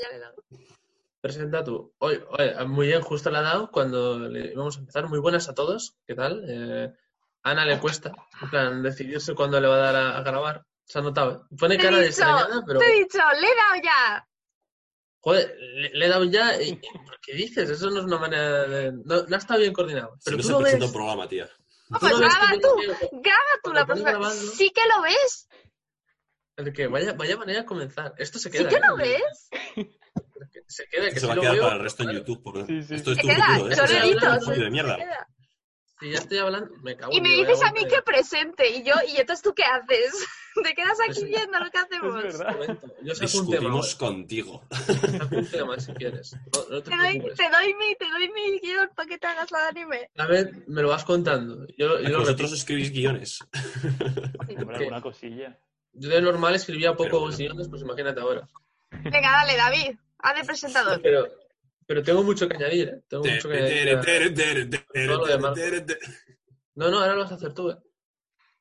[0.00, 0.34] Ya le he dado.
[1.20, 1.92] Presenta tú.
[1.98, 5.08] Oye, oye, muy bien, justo la ha dado cuando le vamos a empezar.
[5.08, 5.94] Muy buenas a todos.
[6.06, 6.44] ¿Qué tal?
[6.48, 6.92] Eh,
[7.42, 10.64] Ana le cuesta, en plan, decidirse cuándo le va a dar a, a grabar.
[10.84, 11.56] Se ha notado, ¿eh?
[11.58, 12.80] Pone Te cara de extrañada, pero...
[12.80, 14.26] Te he dicho, le he dado ya.
[15.22, 16.60] Joder, le, le he dado ya.
[16.60, 16.80] y- y-
[17.22, 17.68] ¿Qué dices?
[17.68, 18.92] Eso no es una manera de.
[19.04, 20.14] No, no ha estado bien coordinado.
[20.18, 20.90] Si Pero no tú se lo presenta ves.
[20.90, 21.48] un programa, tía.
[21.90, 22.76] No, pues graba tú.
[23.12, 24.30] Graba tú la próxima.
[24.30, 25.48] Sí que lo ves.
[26.56, 28.14] El que vaya, vaya manera de comenzar.
[28.18, 28.68] Esto se Sí queda.
[28.68, 29.48] que lo ves.
[30.66, 32.42] Se queda, que se si va a lo quedar veo, para el resto en YouTube.
[32.42, 32.94] Porque Sí, sí.
[32.94, 33.46] Esto es Se tu queda.
[33.54, 33.76] futuro, ¿eh?
[33.76, 34.04] Yo se lo queda.
[34.06, 34.26] edito.
[34.44, 34.94] Joder, se- de mierda.
[34.96, 35.26] se queda.
[36.00, 38.82] Si ya estoy hablando, me cago Y me Dios, dices a mí que presente y
[38.82, 40.26] yo, y entonces tú qué haces?
[40.64, 41.24] Te quedas aquí sí.
[41.26, 42.24] viendo lo que hacemos.
[42.24, 42.38] Es
[43.02, 43.68] Yo saco un tema.
[43.68, 44.62] Discutimos contigo.
[44.70, 46.32] Saco un tema si quieres.
[46.32, 49.26] No, no te Te doy, te doy mi, te doy mi guion para que te
[49.26, 50.10] hagas la de anime.
[50.16, 51.66] A ver, me lo vas contando.
[51.76, 53.38] Yo, lo vosotros escribís guiones.
[54.74, 55.58] Alguna cosilla.
[55.92, 57.36] Yo de normal escribía poco Pero bueno.
[57.36, 58.48] guiones, pues imagínate ahora.
[58.90, 59.98] Venga, dale, David.
[60.18, 61.00] Haz de presentador.
[61.02, 61.28] Pero,
[61.86, 63.02] pero tengo mucho que añadir, ¿eh?
[63.08, 63.98] Tengo mucho que añadir.
[66.76, 67.76] No, no, ahora lo vas a hacer tú, ¿eh?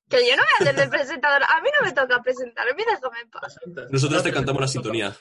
[0.09, 1.44] Que yo no voy a hacer de presentador.
[1.44, 2.67] A mí no me toca presentar.
[2.67, 3.59] A mí déjame en paz.
[3.91, 5.16] Nosotros te cantamos la sintonía.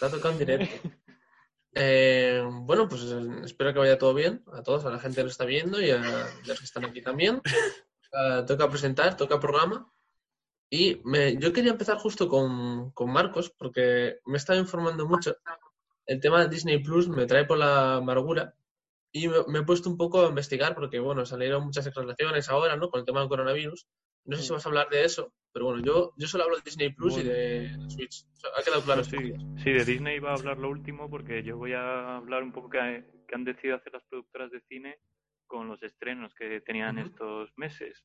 [0.00, 0.88] Te ha tocado en directo.
[1.74, 5.28] Eh, bueno, pues espero que vaya todo bien a todos, a la gente que lo
[5.28, 5.98] está viendo y a
[6.46, 7.42] los que están aquí también.
[8.12, 9.92] Eh, toca presentar, toca programa.
[10.70, 15.36] Y me- yo quería empezar justo con, con Marcos, porque me he estado informando mucho.
[16.06, 18.54] El tema de Disney Plus me trae por la amargura
[19.12, 22.76] y me, me he puesto un poco a investigar, porque bueno, salieron muchas declaraciones ahora,
[22.76, 22.90] ¿no?
[22.90, 23.86] Con el tema del coronavirus.
[24.26, 26.62] No sé si vas a hablar de eso, pero bueno, yo, yo solo hablo de
[26.64, 28.24] Disney Plus y de Switch.
[28.24, 29.18] O sea, ha quedado claro Sí,
[29.62, 32.70] sí, de Disney iba a hablar lo último porque yo voy a hablar un poco
[32.70, 34.98] que, que han decidido hacer las productoras de cine
[35.46, 38.02] con los estrenos que tenían estos meses.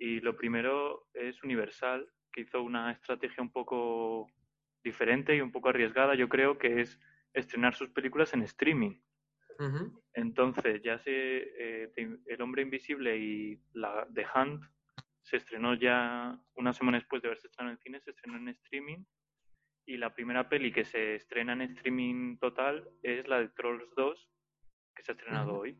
[0.00, 4.26] Y lo primero es Universal, que hizo una estrategia un poco
[4.82, 6.98] diferente y un poco arriesgada, yo creo, que es
[7.34, 8.98] estrenar sus películas en streaming.
[10.14, 11.92] Entonces, ya se, eh,
[12.24, 14.64] El Hombre Invisible y la The Hunt
[15.20, 19.04] se estrenó ya una semana después de haberse estrenado en cine, se estrenó en streaming.
[19.84, 24.30] Y la primera peli que se estrena en streaming total es la de Trolls 2,
[24.94, 25.76] que se ha estrenado hoy.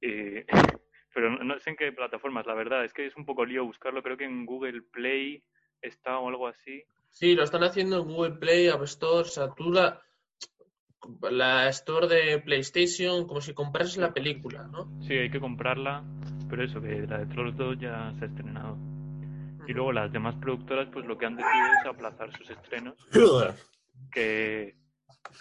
[0.00, 0.46] Eh,
[1.14, 2.84] pero no, no sé en qué plataformas, la verdad.
[2.84, 4.02] Es que es un poco lío buscarlo.
[4.02, 5.42] Creo que en Google Play
[5.82, 6.84] está o algo así.
[7.10, 10.00] Sí, lo están haciendo en Google Play, App Store, o sea, tú la,
[11.30, 14.88] la Store de PlayStation, como si comprases la película, ¿no?
[15.02, 16.04] Sí, hay que comprarla.
[16.48, 18.76] Pero eso, que la de Trolls 2 ya se ha estrenado.
[19.66, 22.96] Y luego las demás productoras, pues lo que han decidido es aplazar sus estrenos.
[24.12, 24.76] Que,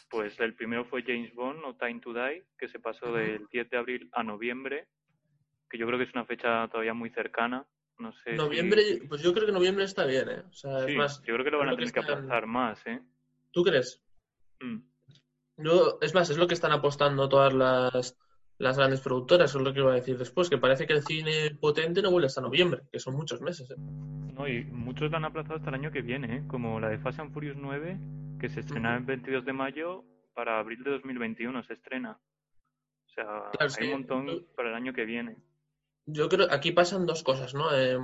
[0.10, 3.70] pues el primero fue James Bond o Time to Die, que se pasó del 10
[3.70, 4.88] de abril a noviembre,
[5.70, 7.66] que yo creo que es una fecha todavía muy cercana.
[7.98, 8.32] No sé.
[8.32, 10.44] si- Noviembre, pues yo creo que noviembre está bien, ¿eh?
[10.50, 12.46] O sea, Sí, es más, yo creo que lo van a tener que están- aplazar
[12.48, 13.02] más, ¿eh?
[13.52, 14.02] ¿tú crees?
[14.62, 14.78] Mm.
[15.58, 18.18] Yo, es más, es lo que están apostando todas las,
[18.58, 21.54] las grandes productoras, es lo que iba a decir después, que parece que el cine
[21.60, 23.76] potente no vuelve hasta noviembre, que son muchos meses, ¿eh?
[23.78, 26.44] No, y muchos la han aplazado hasta el año que viene, ¿eh?
[26.48, 27.98] Como la de Fast and Furious 9,
[28.40, 32.18] que se estrena el 22 de mayo, para abril de 2021 se estrena.
[33.08, 33.84] O sea, Claro, hay sí.
[33.84, 35.36] un montón para el año que viene.
[36.12, 37.76] Yo creo aquí pasan dos cosas, ¿no?
[37.76, 37.98] Eh,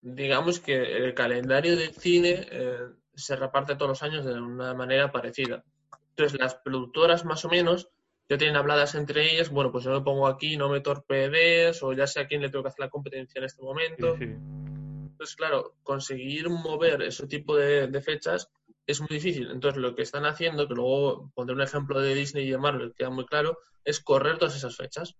[0.00, 2.78] digamos que el calendario del cine eh,
[3.14, 5.62] se reparte todos los años de una manera parecida.
[6.10, 7.90] Entonces, las productoras más o menos
[8.28, 11.92] ya tienen habladas entre ellas, bueno, pues yo me pongo aquí, no me torpedes, o
[11.92, 14.16] ya sé a quién le tengo que hacer la competencia en este Sí, momento.
[14.16, 14.24] sí.
[14.24, 18.48] Entonces, claro, conseguir mover ese tipo de, de fechas
[18.86, 19.50] es muy difícil.
[19.50, 22.94] Entonces, lo que están haciendo, que luego pondré un ejemplo de Disney y de Marvel,
[22.96, 25.16] queda muy claro, es correr todas esas fechas.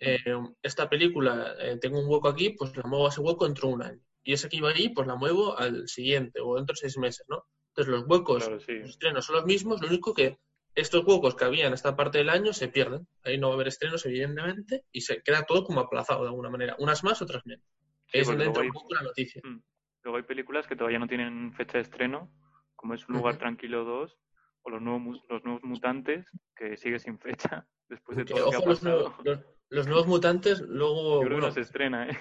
[0.00, 0.18] Eh,
[0.62, 3.74] esta película, eh, tengo un hueco aquí, pues la muevo a ese hueco dentro de
[3.74, 4.00] un año.
[4.22, 7.24] Y esa que iba ahí, pues la muevo al siguiente o dentro de seis meses,
[7.28, 7.44] ¿no?
[7.70, 8.74] Entonces, los huecos, Claro, sí.
[8.74, 10.38] los estrenos son los mismos, lo único que
[10.74, 13.08] estos huecos que había en esta parte del año se pierden.
[13.24, 16.50] Ahí no va a haber estrenos, evidentemente, y se queda todo como aplazado de alguna
[16.50, 16.76] manera.
[16.78, 17.64] Unas más, otras menos.
[18.06, 19.40] Sí, es entra luego un hay- poco la noticia.
[19.44, 19.60] Mm.
[20.04, 22.30] Luego hay películas que todavía no tienen fecha de estreno,
[22.76, 24.16] como es Un lugar tranquilo 2
[24.62, 28.50] o los nuevos, los nuevos mutantes, que sigue sin fecha después de Que, todo lo
[28.50, 31.22] que ha los, nuevos- los- los nuevos mutantes, luego.
[31.22, 32.18] Yo creo que no se estrena, ¿eh?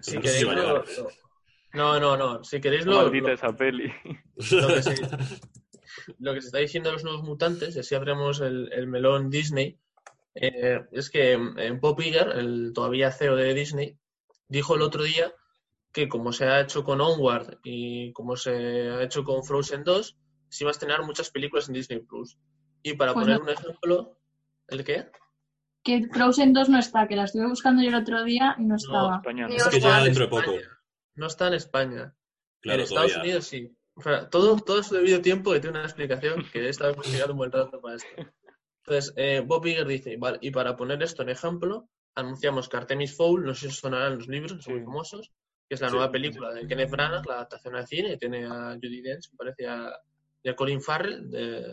[0.00, 0.84] si- queréis, lo-
[1.74, 2.44] no, no, no.
[2.44, 3.92] Si queréis, lo, Maldita lo- esa peli.
[4.52, 4.94] lo que se,
[6.18, 9.30] lo que se está diciendo de los nuevos mutantes, y así abrimos el, el melón
[9.30, 9.78] Disney,
[10.34, 13.98] eh, es que eh, Bob Iger, el todavía CEO de Disney,
[14.48, 15.32] dijo el otro día
[15.92, 18.50] que como se ha hecho con Onward y como se
[18.90, 20.16] ha hecho con Frozen 2,
[20.48, 22.38] se iba a estrenar muchas películas en Disney Plus.
[22.82, 23.44] Y para Pues poner no.
[23.44, 24.18] un ejemplo,
[24.68, 25.10] ¿el qué?
[25.84, 28.76] Que Frozen 2 no está, que la estuve buscando yo el otro día y no
[28.76, 29.16] estaba.
[29.16, 29.56] España, Ni ¿no?
[29.56, 30.50] Es que está ya en dentro de poco.
[30.52, 30.78] España.
[31.14, 32.14] No está en España.
[32.60, 33.22] Claro, en Estados todavía.
[33.30, 33.76] Unidos sí.
[33.94, 37.32] O sea, todo, todo es debido tiempo que tiene una explicación que he estado investigando
[37.32, 38.08] un buen rato para esto.
[38.86, 43.14] Entonces, eh, Bob Iger dice, vale, y para poner esto en ejemplo, anunciamos que Artemis
[43.16, 45.30] Fowl, no sé si os sonarán los libros, son muy famosos,
[45.68, 45.94] que es la Sí.
[45.94, 49.36] nueva película de Kenneth Branagh, la adaptación al cine, que tiene a Judy Dench, me
[49.36, 49.92] parece, a,
[50.42, 51.64] y a Colin Farrell, de,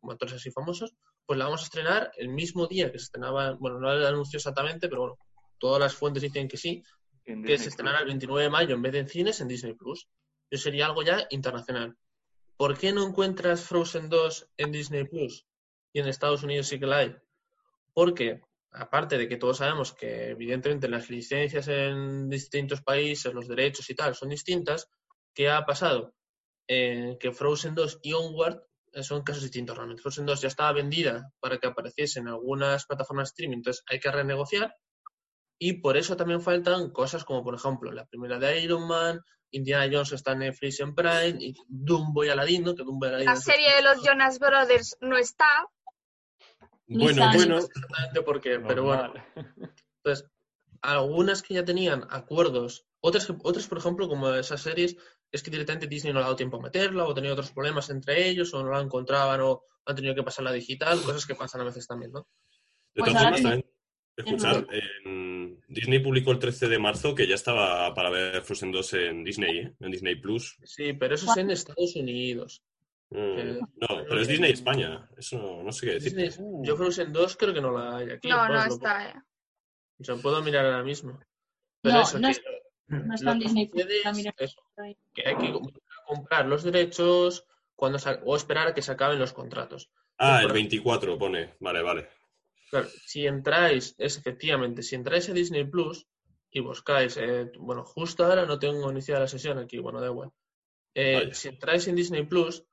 [0.00, 0.94] como actores así famosos,
[1.28, 4.38] pues la vamos a estrenar el mismo día que se estrenaba, bueno, no el anuncio
[4.38, 5.18] exactamente, pero bueno,
[5.58, 6.82] todas las fuentes dicen que sí,
[7.26, 9.48] En que Disney se estrenará el 29 de mayo en vez de en cines en
[9.48, 10.08] Disney Plus.
[10.48, 11.94] Eso sería algo ya internacional.
[12.56, 15.44] ¿Por qué no encuentras Frozen 2 en Disney Plus?
[15.92, 17.14] Y en Estados Unidos sí que la hay.
[17.92, 18.40] Porque,
[18.70, 23.94] aparte de que todos sabemos que evidentemente las licencias en distintos países, los derechos y
[23.94, 24.88] tal, son distintas,
[25.34, 26.14] ¿qué ha pasado?
[26.66, 28.62] Eh, que Frozen 2 y Onward
[29.02, 30.02] son casos distintos realmente.
[30.02, 34.00] Frozen 2 ya estaba vendida para que apareciese en algunas plataformas de streaming, entonces hay
[34.00, 34.74] que renegociar.
[35.60, 39.88] Y por eso también faltan cosas como, por ejemplo, la primera de Iron Man, Indiana
[39.92, 42.74] Jones está en Netflix en Prime, y Dumbo y Aladdin, ¿no?
[42.74, 45.46] Que Dumbo y Aladdin La es- serie de los Jonas Brothers no está.
[46.86, 49.12] Bueno, Lisa, bueno, Exactamente por qué, pero bueno.
[50.02, 50.30] Entonces,
[50.80, 54.96] algunas que ya tenían acuerdos, otras, otras por ejemplo, como esas series,
[55.30, 57.90] es que directamente Disney no le ha dado tiempo a meterla, o tenía otros problemas
[57.90, 61.60] entre ellos, o no la encontraban, o han tenido que pasarla digital, cosas que pasan
[61.60, 62.26] a veces también, ¿no?
[62.94, 63.70] de Pues todas formas, también
[64.16, 64.66] escuchar,
[65.04, 69.22] en Disney publicó el 13 de marzo que ya estaba para ver Frozen 2 en
[69.24, 69.74] Disney, ¿eh?
[69.78, 70.56] en Disney Plus.
[70.64, 72.62] Sí, pero eso es en Estados Unidos.
[73.10, 75.08] Mm, no, pero es Disney España.
[75.16, 76.14] Eso no, no sé qué decir.
[76.16, 78.28] Disney- yo Frozen 2 creo que no la hay aquí.
[78.28, 79.08] No, no está.
[79.08, 79.12] eh.
[79.12, 79.22] puedo-
[80.00, 81.18] o sea, puedo mirar ahora mismo.
[81.80, 82.42] Pero No, eso, no que es-
[82.88, 83.86] No está lo en que Disney Plus.
[84.38, 84.56] es
[85.14, 85.52] que hay que
[86.06, 87.44] comprar los derechos
[87.74, 89.90] cuando o esperar a que se acaben los contratos.
[90.16, 91.54] Ah, el 24 pone.
[91.60, 92.08] Vale, vale.
[92.70, 96.06] Claro, si entráis, es efectivamente, si entráis a Disney Plus
[96.50, 100.32] y buscáis, eh, bueno, justo ahora no tengo iniciada la sesión aquí, bueno, da igual.
[100.94, 102.64] Eh, si entráis en Disney Plus,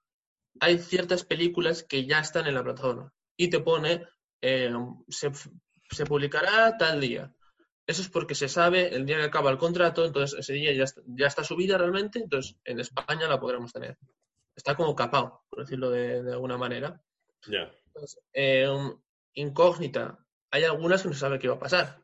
[0.59, 4.05] hay ciertas películas que ya están en la plataforma y te pone,
[4.41, 4.71] eh,
[5.07, 5.31] se,
[5.89, 7.31] se publicará tal día.
[7.87, 10.83] Eso es porque se sabe el día que acaba el contrato, entonces ese día ya
[10.85, 13.97] está, ya está subida realmente, entonces en España la podremos tener.
[14.55, 16.99] Está como capado, por decirlo de- de alguna manera.
[17.47, 17.71] Ya.
[18.33, 18.99] Eh, um,
[19.35, 20.17] incógnita.
[20.51, 22.01] Hay algunas que no se sabe qué va a pasar.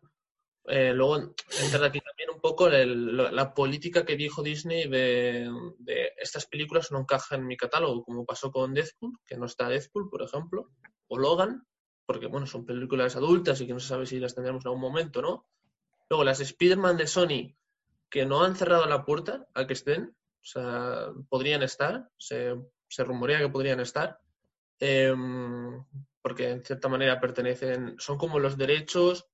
[0.65, 5.49] Eh, luego entra aquí también un poco el- la, la política que dijo Disney de,
[5.79, 9.67] de estas películas no encajan en mi catálogo, como pasó con Deadpool, que no está
[9.69, 10.69] Deadpool, por ejemplo,
[11.07, 11.65] o Logan,
[12.05, 14.81] porque bueno, son películas adultas y que no se sabe si las tendremos en algún
[14.81, 15.47] momento, ¿no?
[16.11, 17.55] Luego las Spider-Man de Sony,
[18.09, 22.53] que no han cerrado la puerta a que estén, o sea, podrían estar, se,
[22.89, 24.19] se rumorea que podrían estar,
[24.77, 25.81] em,
[26.21, 29.25] porque en cierta manera pertenecen, son como los derechos,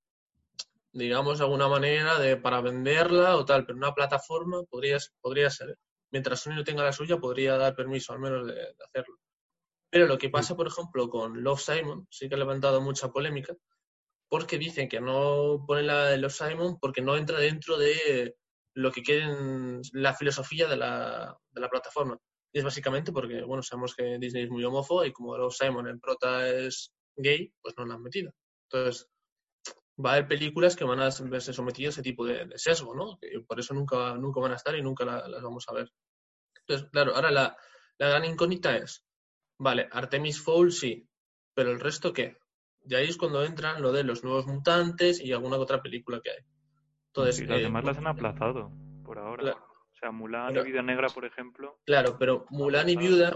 [0.92, 5.80] digamos, de alguna manera, de, para venderla o tal, pero una plataforma podría, podría ser.
[6.12, 9.18] Mientras Sony no tenga la suya, podría dar permiso al menos de, de hacerlo.
[9.90, 13.56] Pero lo que pasa, por ejemplo, con Love Simon, sí que ha levantado mucha polémica,
[14.30, 18.36] porque dicen que no ponen la Love Simon porque no entra dentro de
[18.76, 22.18] lo que quieren, la filosofía de la, de la plataforma.
[22.54, 25.88] Y es básicamente porque, bueno, sabemos que Disney es muy homófobo y como Love Simon,
[25.88, 28.32] el prota es gay, pues no la han metido.
[28.70, 29.10] Entonces,
[30.04, 33.20] va a haber películas que van a verse sometidas a ese tipo de, sesgo, ¿no?
[33.48, 35.92] Por eso nunca, nunca van a estar y nunca la- las vamos a ver.
[36.62, 37.58] Entonces, claro, ahora la,
[38.00, 39.06] la gran incógnita es,
[39.60, 41.08] vale, Artemis Fowl sí,
[41.56, 42.38] pero el resto qué?
[42.88, 46.32] Y ahí es cuando entran lo de los nuevos mutantes y alguna otra película que
[46.32, 46.46] hay.
[47.08, 48.72] Entonces, Sí, las eh, demás las han aplazado
[49.04, 49.44] por ahora.
[49.44, 49.68] Claro.
[49.92, 51.80] O sea, Mulan y Vida Negra, por ejemplo.
[51.86, 53.36] Claro, pero Mulan y Viuda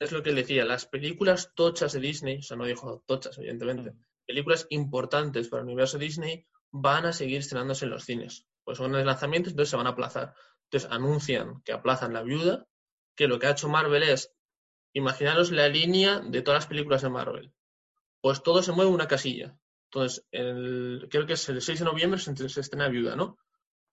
[0.00, 3.36] es lo que él decía, las películas tochas de Disney, o sea, no dijo tochas,
[3.38, 3.92] evidentemente,
[4.26, 8.46] películas importantes para el universo Disney van a seguir estrenándose en los cines.
[8.64, 10.34] Pues son de lanzamientos, entonces se van a aplazar.
[10.64, 12.66] Entonces anuncian que aplazan La Viuda,
[13.14, 14.34] que lo que ha hecho Marvel es,
[14.94, 17.52] imaginaros la línea de todas las películas de Marvel.
[18.22, 19.54] Pues todo se mueve en una casilla.
[19.90, 23.36] Entonces, el, creo que es el 6 de noviembre se, se estrena Viuda, ¿no?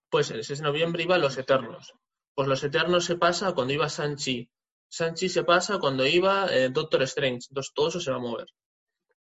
[0.09, 1.93] Pues el 6 de noviembre iba Los Eternos.
[2.35, 4.49] Pues Los Eternos se pasa cuando iba Sanchi.
[4.89, 7.47] Sanchi se pasa cuando iba eh, Doctor Strange.
[7.49, 8.47] Entonces todo eso se va a mover.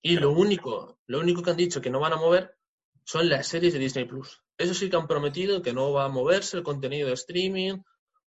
[0.03, 2.57] Y lo único, lo único que han dicho que no van a mover
[3.05, 4.43] son las series de Disney Plus.
[4.59, 7.79] Eso sí que han prometido que no va a moverse el contenido de streaming,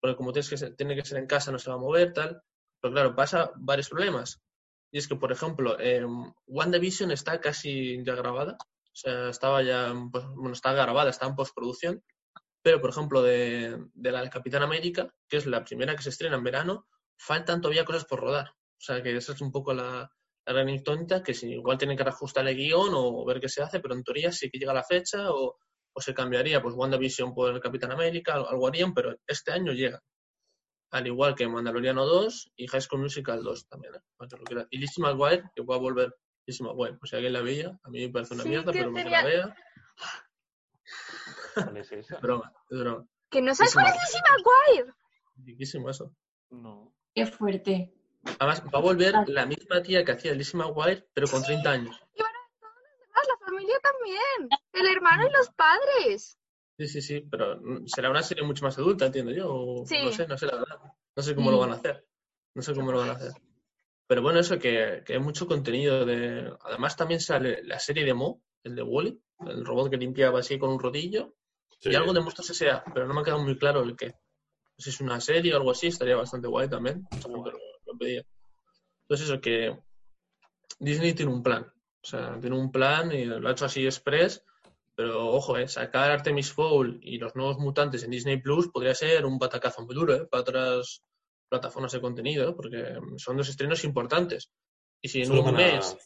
[0.00, 2.12] porque como tienes que ser- tiene que ser en casa no se va a mover,
[2.12, 2.42] tal.
[2.80, 4.40] Pero claro, pasa varios problemas.
[4.92, 6.04] Y es que, por ejemplo, eh,
[6.46, 8.56] WandaVision está casi ya grabada.
[8.60, 12.04] O sea, estaba ya, pues, bueno, está grabada, está en postproducción.
[12.62, 16.36] Pero, por ejemplo, de, de la Capitán América, que es la primera que se estrena
[16.36, 18.50] en verano, faltan todavía cosas por rodar.
[18.50, 20.12] O sea, que esa es un poco la,
[20.44, 23.80] la gran que si igual tienen que reajustar el guion o ver qué se hace,
[23.80, 25.56] pero en teoría sí que llega la fecha o,
[25.94, 30.00] o se cambiaría, pues WandaVision por el Capitán América, algo harían, pero este año llega.
[30.92, 33.94] Al igual que Mandaloriano 2 y High School Musical 2 también.
[33.96, 34.66] ¿eh?
[34.70, 36.16] Y Lizzie McGuire, que va a volver.
[36.46, 38.90] Lizzie McGuire, pues si alguien la veía, a mí me parece una Sí, mierda, pero
[38.90, 39.56] me tenía- la vea.
[41.54, 42.14] ¿Cuál es esa?
[42.16, 43.06] Es broma, es broma.
[43.30, 44.94] Que no sabes cuál es Lizzie McGuire.
[45.44, 46.14] Riquísimo eso.
[46.50, 46.94] No.
[47.14, 47.94] Qué fuerte.
[48.38, 51.98] Además, va a volver la misma tía que hacía Lizzie McGuire, pero con 30 años.
[52.20, 54.48] Ah, la familia también.
[54.72, 56.38] El hermano y los padres.
[56.82, 59.54] Sí, sí, sí, pero mm, será una serie mucho más adulta, entiendo yo.
[59.54, 59.98] o Sí.
[60.02, 60.80] No sé, no sé la verdad.
[61.14, 62.04] No sé cómo lo van a hacer.
[62.54, 63.32] No sé cómo lo van a hacer.
[64.08, 66.52] Pero bueno, eso que, que hay mucho contenido de.
[66.64, 70.58] Además, también sale la serie de Mo, el de Wally, el robot que limpiaba así
[70.58, 71.36] con un rodillo.
[71.78, 71.90] Sí.
[71.90, 74.08] Y algo de monstruos S.A., pero no me ha quedado muy claro el qué.
[74.08, 77.06] No sé si es una serie o algo así, estaría bastante guay también.
[77.28, 78.24] Lo, lo pedía.
[79.02, 79.78] Entonces, eso que
[80.80, 81.62] Disney tiene un plan.
[81.64, 84.44] O sea, tiene un plan y lo ha hecho así express.
[84.94, 89.24] Pero ojo, eh, sacar Artemis Fowl y los nuevos mutantes en Disney Plus podría ser
[89.24, 91.02] un batacazo muy duro eh, para otras
[91.48, 92.52] plataformas de contenido, ¿eh?
[92.54, 94.50] porque son dos estrenos importantes.
[95.02, 95.96] Y si en Solo un mes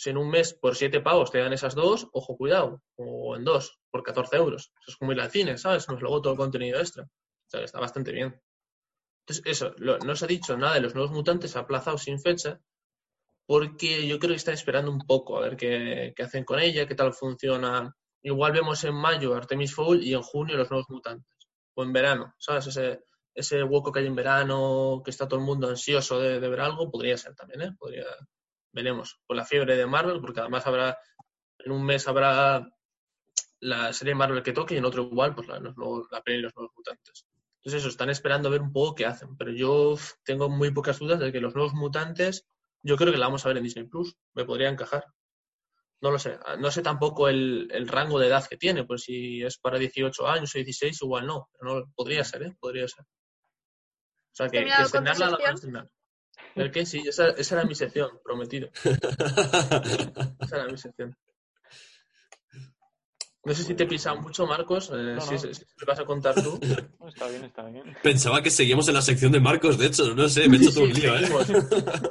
[0.00, 2.80] si en un mes por 7 pavos te dan esas dos, ojo, cuidado.
[2.96, 4.70] O en dos, por 14 euros.
[4.80, 5.88] Eso es como ir al cine, ¿sabes?
[5.88, 7.02] Nos luego todo el contenido extra.
[7.02, 8.40] O sea, que está bastante bien.
[9.26, 11.98] Entonces, eso, lo- no se ha dicho nada de los nuevos mutantes, se ha aplazado
[11.98, 12.60] sin fecha,
[13.48, 16.94] porque yo creo que están esperando un poco a ver qué, hacen con ella, qué
[16.94, 17.90] tal funciona.
[18.22, 21.48] Igual vemos en mayo Artemis Fowl y en junio los nuevos mutantes.
[21.74, 22.66] O en verano, ¿sabes?
[23.34, 26.90] Ese, hueco que hay en verano, que está todo el mundo ansioso de, ver algo,
[26.90, 27.72] podría ser también, ¿eh?
[27.78, 28.04] Podría,
[28.70, 29.18] veremos.
[29.26, 30.98] Con la fiebre de Marvel, porque además habrá,
[31.58, 32.68] en un mes habrá
[33.60, 36.42] la serie Marvel que toque y en otro igual, pues la, los nuevos- la y
[36.42, 37.24] los nuevos mutantes.
[37.60, 40.98] Entonces eso, están esperando a ver un poco qué hacen, pero yo tengo muy pocas
[40.98, 42.46] dudas de que los nuevos mutantes,
[42.82, 45.04] yo creo que la vamos a ver en Disney Plus, me podría encajar.
[46.00, 49.42] No lo sé, no sé tampoco el, el rango de edad que tiene, pues si
[49.42, 52.56] es para 18 años o 16, igual no, pero no, podría ser, ¿eh?
[52.60, 53.04] Podría ser.
[53.04, 55.90] O sea, que, que terminado con tu estrenarla la van a estrenar.
[56.54, 56.86] ¿El qué?
[56.86, 58.70] Sí, esa, esa era mi sección, prometido.
[60.40, 61.16] Esa era mi sección.
[63.48, 65.38] No sé si te he pisado mucho, Marcos, eh, No, si, no.
[65.38, 66.60] si- si te vas a contar tú.
[67.00, 67.96] No, está bien, está bien.
[68.02, 70.72] Pensaba que seguíamos en la sección de Marcos, de hecho, no sé, me he hecho
[70.72, 71.26] todo un lío, ¿eh?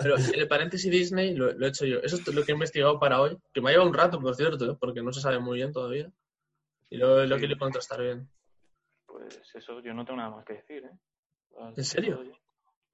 [0.01, 1.99] Pero el paréntesis Disney lo, lo he hecho yo.
[1.99, 4.35] Eso es lo que he investigado para hoy, que me ha llevado un rato, por
[4.35, 4.77] cierto, ¿eh?
[4.79, 6.11] porque no se sabe muy bien todavía.
[6.89, 7.41] Y lo, lo Sí.
[7.41, 8.27] querido contrastar bien.
[9.05, 10.97] Pues eso, yo no tengo nada más que decir, ¿eh?
[11.75, 12.23] ¿En serio?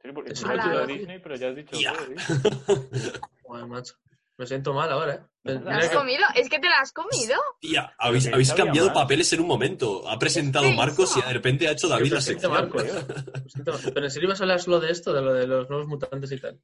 [0.01, 0.87] Sí, porque ¿En tú has?
[0.87, 3.13] Disney, pero ya has dicho todo, ¿eh?
[3.43, 3.93] Joder, macho.
[4.37, 5.21] Me siento mal ahora, ¿eh?
[5.43, 6.23] ¿Te ¿Te Mira la has que- comido?
[6.35, 7.35] Es que te la has comido.
[7.59, 10.07] Tía, habéis, cambiado papeles en un momento.
[10.07, 12.51] Ha presentado ¿Qué Marcos y de repente ha hecho David la sección.
[12.51, 12.83] Marcos.
[12.83, 13.81] Me siento mal.
[13.93, 16.31] Pero en serio vas a hablar solo de esto, de lo de los nuevos mutantes
[16.31, 16.59] y tal.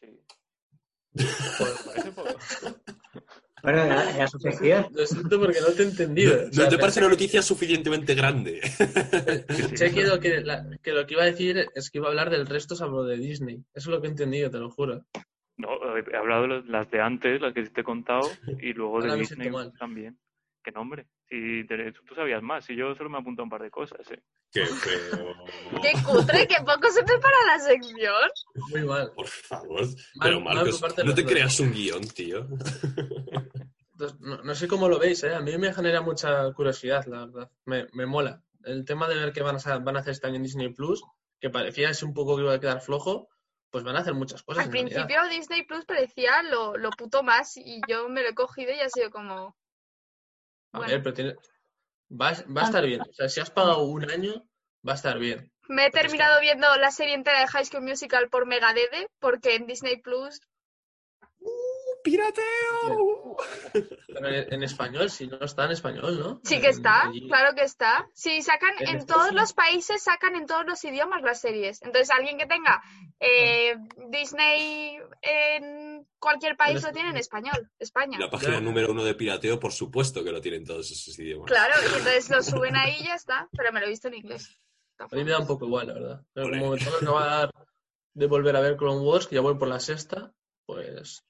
[0.00, 0.20] Sí.
[1.16, 2.28] Parece poco.
[3.62, 4.88] Bueno, era, era su sección.
[4.92, 6.34] Lo siento porque no te he entendido.
[6.34, 8.60] O ¿No te parece una noticia suficientemente grande?
[9.74, 12.10] Sé que lo que, la- que lo que iba a decir es que iba a
[12.10, 13.56] hablar del resto salvo de Disney.
[13.74, 15.04] Eso es lo que he entendido, te lo juro.
[15.58, 18.28] No, he he hablado de las de antes, las que te he contado,
[18.60, 20.18] y luego Ahora de Disney también.
[20.62, 21.06] ¿Qué nombre?
[21.28, 24.00] Si te- tú sabías más, y yo solo me he apuntado un par de cosas,
[24.10, 24.20] ¿eh?
[24.52, 25.34] Qué feo.
[25.80, 28.30] Qué cutre, que poco se prepara la sección.
[28.70, 29.12] Muy mal.
[29.14, 29.82] Por favor.
[30.20, 32.46] Pero mal Marcos, parte de no te creas un guion, tío.
[34.20, 35.34] No, no sé cómo lo veis, ¿eh?
[35.34, 37.50] A mí me genera mucha curiosidad, la verdad.
[37.64, 38.42] Me, me mola.
[38.64, 41.02] El tema de ver qué van a, van a hacer este año en Disney Plus,
[41.40, 43.28] que parecía así un poco que iba a quedar flojo,
[43.70, 44.64] pues van a hacer muchas cosas.
[44.64, 45.06] Al en realidad.
[45.06, 48.80] principio Disney Plus parecía lo, lo puto más y yo me lo he cogido y
[48.80, 49.56] ha sido como...
[50.72, 50.92] A bueno.
[50.92, 51.34] ver, pero tiene...
[52.10, 53.00] va, va a estar bien.
[53.02, 54.48] O sea, si has pagado un año,
[54.86, 55.52] va a estar bien.
[55.68, 59.66] Me he terminado viendo la serie entera de High School Musical por Megadede porque en
[59.66, 60.40] Disney Plus...
[62.06, 63.36] ¡Pirateo!
[63.72, 66.40] Pero en, español, si no está en español, ¿no?
[66.44, 67.26] Sí que está, allí.
[67.26, 68.08] claro que está.
[68.14, 71.82] Sí, sacan En todos los países, sacan en todos los idiomas las series.
[71.82, 72.80] Entonces, alguien que tenga
[73.18, 73.76] eh,
[74.08, 78.20] Disney en cualquier país lo tiene en español, España.
[78.20, 81.50] La página número uno de pirateo, por supuesto que lo tienen todos esos idiomas.
[81.50, 84.14] Claro, y entonces lo suben ahí y ya está, pero me lo he visto en
[84.14, 84.60] inglés.
[85.00, 86.22] A mí me da un poco igual, la verdad.
[86.32, 87.50] Pero como me toca acabar
[88.14, 90.32] de volver a ver Clone Wars, que ya voy por la sexta,
[90.66, 91.26] pues...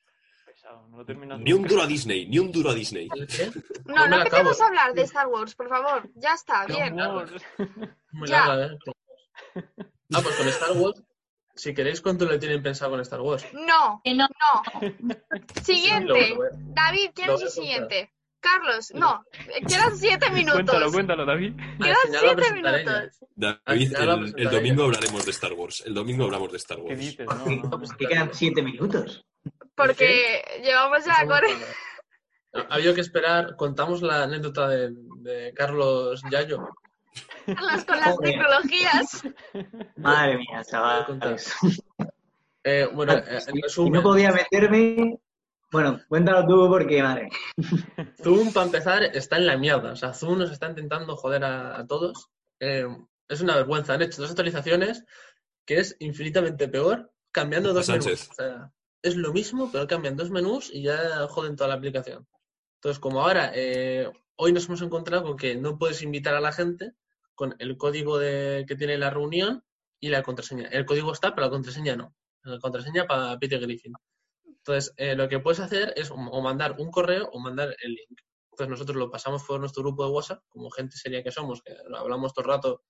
[0.97, 3.07] No terminas Ni un duro a Disney, ni un duro a Disney.
[3.15, 3.51] ¿el qué?
[3.85, 6.09] No, No no a hablar de Star Wars, por favor.
[6.15, 6.97] Ya está, No, bien.
[6.97, 7.15] no.
[7.17, 7.31] Vamos.
[8.13, 8.47] Muy Ya.
[8.47, 8.79] larga, ¿eh?
[10.15, 11.03] Ah, pues con Star Wars,
[11.55, 13.45] si queréis, ¿cuánto le tienen pensado con Star Wars?
[13.53, 14.27] No, no.
[14.27, 14.81] no.
[15.63, 16.35] Siguiente.
[16.69, 18.13] David, ¿quién es el siguiente?
[18.41, 19.23] Carlos, no.
[19.69, 20.55] Quedan siete minutos.
[20.63, 21.55] Cuéntalo, cuéntalo, David.
[21.79, 23.19] Quedan siete minutos.
[23.35, 23.93] David,
[24.37, 25.83] el, domingo hablaremos de Star Wars.
[25.85, 26.99] El domingo hablamos de Star ¿Qué Wars.
[27.01, 27.27] dices?
[27.27, 27.57] ¿Por No, qué?
[27.57, 27.71] no.
[27.71, 29.27] Pues que quedan siete minutos.
[29.77, 31.49] Porque llevamos ya Somos con...
[32.53, 36.69] para- Ha habido que esperar, contamos la anécdota de, de Carlos Yayo.
[37.47, 39.23] Carlos con las tecnologías.
[39.97, 41.55] Madre mía, chavales.
[42.69, 45.21] Eh, bueno, eh, en resumen, no podía meterme.
[45.71, 47.29] Bueno, cuéntalo tú porque, madre.
[48.25, 49.93] Zoom, para empezar, está en la mierda.
[49.93, 52.29] O sea, Zoom nos está intentando joder a, a todos.
[52.59, 52.89] Eh,
[53.29, 53.95] es una vergüenza.
[53.95, 55.05] Han hecho dos actualizaciones
[55.65, 58.31] que es infinitamente peor cambiando dos menús.
[58.31, 58.73] O sea,
[59.09, 62.27] es lo mismo, pero cambian dos menús y ya joden toda la aplicación.
[62.77, 66.53] Entonces, como ahora, eh, hoy nos hemos encontrado con que no puedes invitar a la
[66.53, 66.93] gente
[67.35, 69.63] con el código de, que tiene la reunión
[70.01, 70.69] y la contraseña.
[70.69, 72.15] El código está, pero la contraseña no.
[72.43, 73.93] La contraseña para Peter Griffin.
[74.45, 78.21] Entonces, eh, lo que puedes hacer es o mandar un correo o mandar el link.
[78.51, 81.77] Entonces, nosotros lo pasamos por nuestro grupo de WhatsApp, como gente seria que somos, que
[81.95, 82.83] hablamos todo el rato,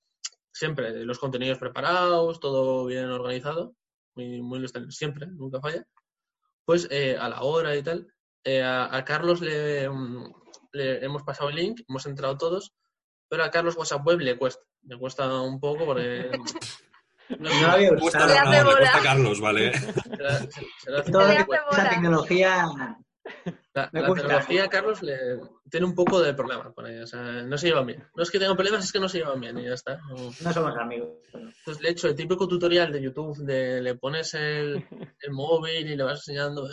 [0.53, 3.75] siempre los contenidos preparados, todo bien organizado,
[4.15, 5.87] muy, muy siempre, nunca falla.
[6.67, 8.13] Pues eh, a la hora y tal,
[8.45, 10.33] eh, a, a Carlos le, mm,
[10.73, 12.75] le hemos pasado el link, hemos entrado todos,
[13.29, 16.31] pero a Carlos WhatsApp Web le cuesta, le cuesta un poco porque...
[17.41, 18.29] No, No había usado.
[18.29, 19.73] Le no, cuesta a Carlos, ¿vale?
[21.11, 22.69] Toda esa tecnología.
[23.75, 25.39] La, la tecnología, Carlos, le,
[25.71, 27.05] tiene un poco de problema con ella.
[27.05, 28.09] O sea, no se llevan bien.
[28.15, 29.99] No es que tengan problemas, es que no se llevan bien y ya está.
[30.09, 30.17] No.
[30.17, 31.09] No somos amigos.
[31.35, 34.87] Entonces le he hecho el típico tutorial de YouTube de le pones el,
[35.21, 36.69] el móvil y le vas enseñando.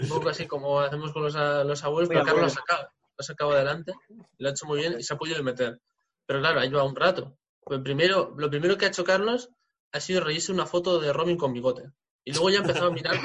[0.00, 3.16] Un poco así como hacemos con los, los abuelos, pero Carlos lo ha sacado, lo
[3.18, 3.92] ha sacado adelante,
[4.38, 5.80] lo ha hecho muy bien y se ha podido meter.
[6.26, 7.36] Pero claro, ha llevado un rato.
[7.62, 9.50] Pues primero, lo primero que ha hecho Carlos
[9.92, 11.90] ha sido reírse una foto de Robin con bigote.
[12.24, 13.16] Y luego ya ha empezado a mirar.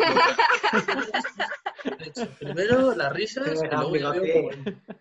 [1.99, 4.49] De hecho, primero las risas y luego ya veo como-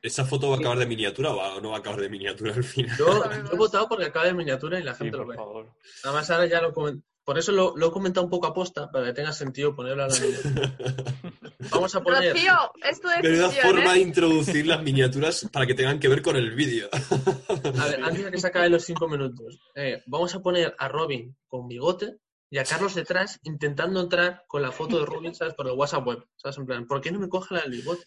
[0.02, 2.64] ¿Esa foto va a acabar de miniatura o no va a acabar de miniatura al
[2.64, 2.96] final?
[2.98, 3.06] Yo,
[3.46, 5.36] yo he votado porque acaba de miniatura y la Sí, gente lo por ve.
[5.36, 5.72] favor.
[6.04, 8.90] Además, ahora ya lo comen- Por eso lo, lo he comentado un poco a posta,
[8.90, 10.76] para que tenga sentido ponerlo a la miniatura.
[11.70, 12.32] Vamos a poner.
[12.34, 14.02] Rocío, es tu decisión, forma de ¿eh?
[14.02, 16.88] introducir las miniaturas para que tengan que ver con el vídeo.
[16.92, 20.88] A ver, antes de que se acaben los cinco minutos, eh, vamos a poner a
[20.88, 22.18] Robin con bigote
[22.54, 25.54] y a Carlos detrás intentando entrar con la foto de Robin, ¿sabes?
[25.54, 26.24] Por el WhatsApp web.
[26.36, 26.56] ¿Sabes?
[26.56, 28.04] En plan, ¿por qué no me coge la del bigote?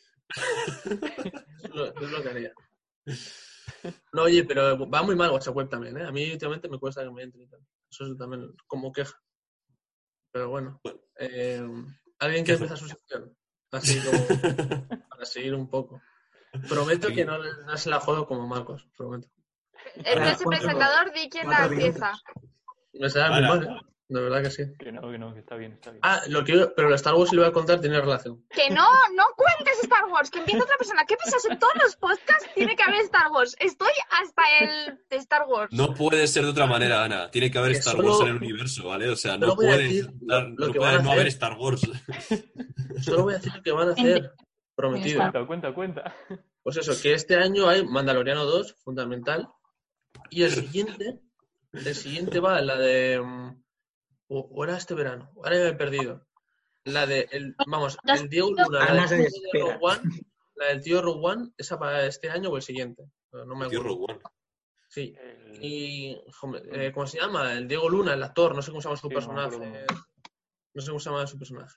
[1.64, 2.54] Es lo, es lo que haría.
[4.14, 6.06] No, oye, pero va muy mal WhatsApp web también, ¿eh?
[6.06, 7.60] A mí últimamente me cuesta que me entre y tal.
[7.92, 9.22] Eso es también como queja.
[10.32, 10.80] Pero bueno.
[11.20, 11.68] eh,
[12.20, 13.38] ¿Alguien quiere empezar su sección?
[13.74, 14.28] Así como
[15.10, 16.02] para seguir un poco.
[16.70, 19.28] Prometo que no, no se la jodo como Marcos, prometo.
[19.96, 22.14] El presentador di quién la empieza.
[22.94, 23.82] Me sale muy Ahora.
[24.10, 24.64] De verdad que sí.
[24.80, 26.00] Que no, que no, que está bien, está bien.
[26.02, 28.46] Ah, lo que pero el Star Wars sí lo voy a contar tiene relación.
[28.50, 31.04] Que no, no cuentes Star Wars, que empieza otra persona.
[31.06, 31.44] ¿Qué piensas?
[31.46, 33.58] En todos los podcasts tiene que haber Star Wars.
[33.60, 35.74] Estoy hasta el de Star Wars.
[35.74, 37.30] No puede ser de otra manera, Ana.
[37.32, 39.10] Tiene que haber Que Star solo- Wars en el universo, ¿vale?
[39.10, 41.14] O sea, no puede, decir dar- lo no que puede van a no hacer.
[41.20, 41.82] haber Star Wars.
[43.04, 44.32] Solo voy a decir lo que van a hacer.
[44.74, 45.20] Prometido.
[45.20, 46.16] Cuenta, cuenta, cuenta.
[46.64, 49.50] Pues eso, que este año hay Mandaloriano 2, fundamental.
[50.30, 51.20] Y el siguiente,
[51.74, 53.22] el siguiente va la de.
[54.30, 56.26] O, o era este verano, ahora ya me he perdido.
[56.84, 59.66] La de, el, vamos, el Diego Luna, la del tío de desespera.
[59.74, 60.02] Rogue One,
[60.56, 63.04] la del tío Rogue One, esa para este año o el siguiente.
[63.32, 63.98] No me Tío acuerdo.
[63.98, 64.20] One.
[64.90, 65.14] Sí.
[65.62, 66.18] Y,
[66.72, 67.54] eh, ¿cómo se llama?
[67.54, 69.86] El Diego Luna, el actor, no sé cómo se llama su Sí, personaje.
[70.74, 71.76] No sé cómo se llama su personaje.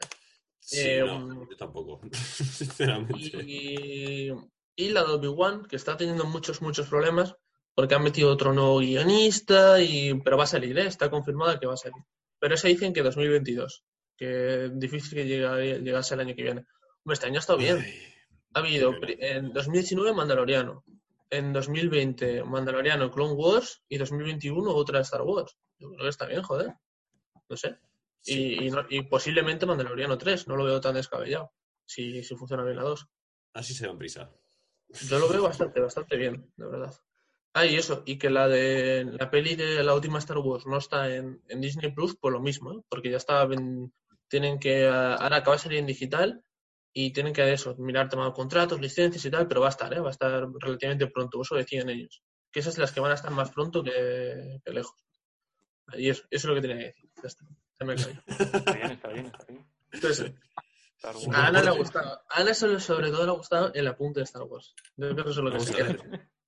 [0.61, 2.01] Sí, Eh, no, um, yo tampoco.
[2.13, 3.39] Sinceramente.
[3.43, 4.31] Y,
[4.77, 7.35] y la de Obi-Wan, que está teniendo muchos, muchos problemas,
[7.75, 10.87] porque han metido otro nuevo guionista, y, pero va a salir, ¿eh?
[10.87, 12.03] está confirmada que va a salir.
[12.40, 13.85] Pero ese dicen que 2022,
[14.16, 16.64] que difícil que llegue- llegase el año que viene.
[17.05, 17.79] Hombre, este año ha estado bien.
[17.79, 18.03] Ay,
[18.55, 20.85] Ha habido en 2019 Mandaloriano,
[21.31, 25.57] en 2020 Mandaloriano Clone Wars y 2021 otra Star Wars.
[25.79, 26.74] Yo creo que está bien, joder.
[27.48, 27.79] No sé.
[28.24, 31.53] Y, y no- y posiblemente Mandaloriano 3, no lo veo tan descabellado,
[31.87, 33.07] si, si funciona bien la 2.
[33.55, 34.31] Así se dan prisa.
[35.09, 36.92] Yo lo veo bastante, bastante bien, de verdad.
[37.53, 40.79] Ah, y eso, y que la de la peli de la última Star Wars no
[40.79, 42.83] está en, en Disney Plus por lo mismo, ¿eh?
[42.89, 43.93] porque ya está, ven-
[44.29, 46.45] tienen que, ah, ahora acaba de salir en digital
[46.93, 49.93] y tienen que eso, mirar tema de contratos, licencias y tal, pero va a estar,
[49.93, 50.01] ¿eh?
[50.01, 52.23] va a estar relativamente pronto, eso decían ellos.
[52.53, 54.97] Que esas son las que van a estar más pronto que, que lejos.
[55.95, 57.11] Y eso, eso es lo que tenía que decir.
[57.23, 57.45] Ya está.
[57.81, 58.21] Ya me callo.
[58.29, 59.67] Está bien, está bien, está bien.
[59.93, 60.33] Entonces,
[61.33, 62.21] a Ana le ha gustado.
[62.29, 64.75] A Ana sobre, todo le ha gustado el apunte de Star Wars.
[64.97, 65.99] Yo creo que eso es lo que se quiere.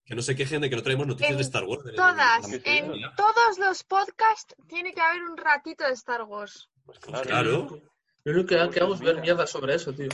[0.04, 1.82] Que no se quejen de que no traemos noticias En de Star Wars.
[1.94, 6.68] Todas, de- en- todos los podcasts tiene que haber un ratito de Star Wars.
[6.84, 7.22] Pues claro.
[7.24, 7.82] Claro.
[8.24, 8.56] Lo único que,
[8.94, 10.08] es ver mierda sobre eso, tío.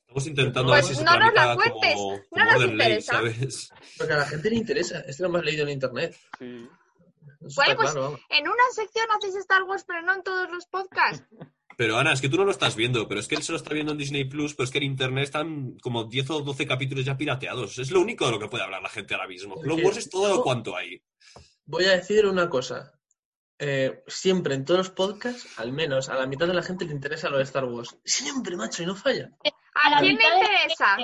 [0.00, 3.12] Estamos intentando Pues ver si se no nos la cuentes, como, no nos Ley, interesa.
[3.12, 3.70] ¿sabes?
[3.98, 5.00] Porque a la gente le interesa.
[5.00, 6.16] Es lo más leído en internet.
[6.38, 6.68] Sí.
[7.54, 8.18] Pues- claro.
[8.28, 11.24] En una sección hacéis Star Wars, pero no en todos los podcasts.
[11.80, 13.56] Pero Ana, es que tú no lo estás viendo, pero es que él se lo
[13.56, 16.66] está viendo en Disney Plus, pero es que en internet están como 10 o 12
[16.66, 17.78] capítulos ya pirateados.
[17.78, 19.58] Es lo único de lo que puede hablar la gente ahora mismo.
[19.58, 21.00] Clone Wars es todo lo cuanto hay.
[21.64, 22.92] Voy a decir una cosa.
[23.58, 26.92] Eh, siempre en todos los podcasts, al menos a la mitad de la gente le
[26.92, 27.96] interesa lo de Star Wars.
[28.04, 29.30] Siempre, macho, y no falla.
[29.72, 30.96] ¿A la quién le mitad de- interesa?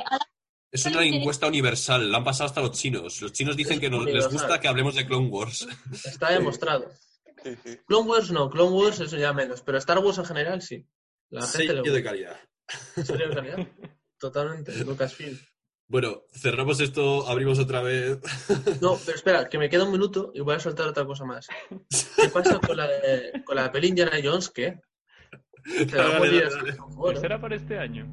[0.70, 3.22] Es una encuesta universal, la han pasado hasta los chinos.
[3.22, 5.66] Los chinos dicen que no- les gusta que hablemos de Clone Wars.
[6.04, 6.90] Está demostrado.
[7.42, 7.78] Sí, sí.
[7.86, 10.86] Clone Wars no, Clone Wars eso ya menos, pero Star Wars en general sí.
[11.30, 12.36] La gente Sello de calidad.
[13.04, 13.68] Sello de calidad.
[14.18, 15.38] Totalmente, Lucasfilm.
[15.88, 18.18] Bueno, cerramos esto, abrimos otra vez.
[18.80, 21.46] No, pero espera, que me queda un minuto y voy a soltar otra cosa más.
[22.16, 24.50] ¿Qué pasa con la, de- con la peli Indiana Jones?
[24.50, 24.80] ¿Qué?
[25.98, 26.18] A
[26.96, 27.20] Pues ¿eh?
[27.20, 28.06] será para este año.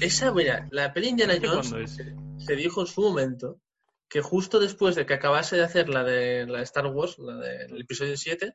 [0.00, 1.98] Esa, mira, la peli Indiana ¿Este Jones es?
[2.44, 3.60] se dijo en su momento
[4.08, 7.36] que justo después de que acabase de hacer la de, la de Star Wars, la
[7.36, 8.54] del episodio 7,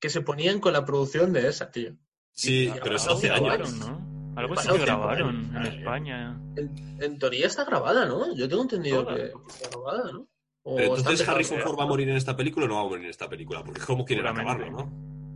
[0.00, 1.96] que se ponían con la producción de esa, tío.
[2.32, 3.72] Sí, Y- pero es algo hace años.
[3.74, 4.32] ¿no?
[4.36, 6.40] Algo sí Pasado que tiempo, grabaron en España.
[6.56, 8.34] En, en teoría está grabada, ¿no?
[8.34, 9.14] Yo tengo entendido Toda.
[9.16, 10.28] que está grabada, ¿no?
[10.64, 11.64] O Pero está entonces Harrison ya.
[11.64, 13.62] Ford va a morir en esta película o no va a morir en esta película,
[13.62, 14.64] porque cómo quieren Seguramente.
[14.64, 14.90] acabarlo,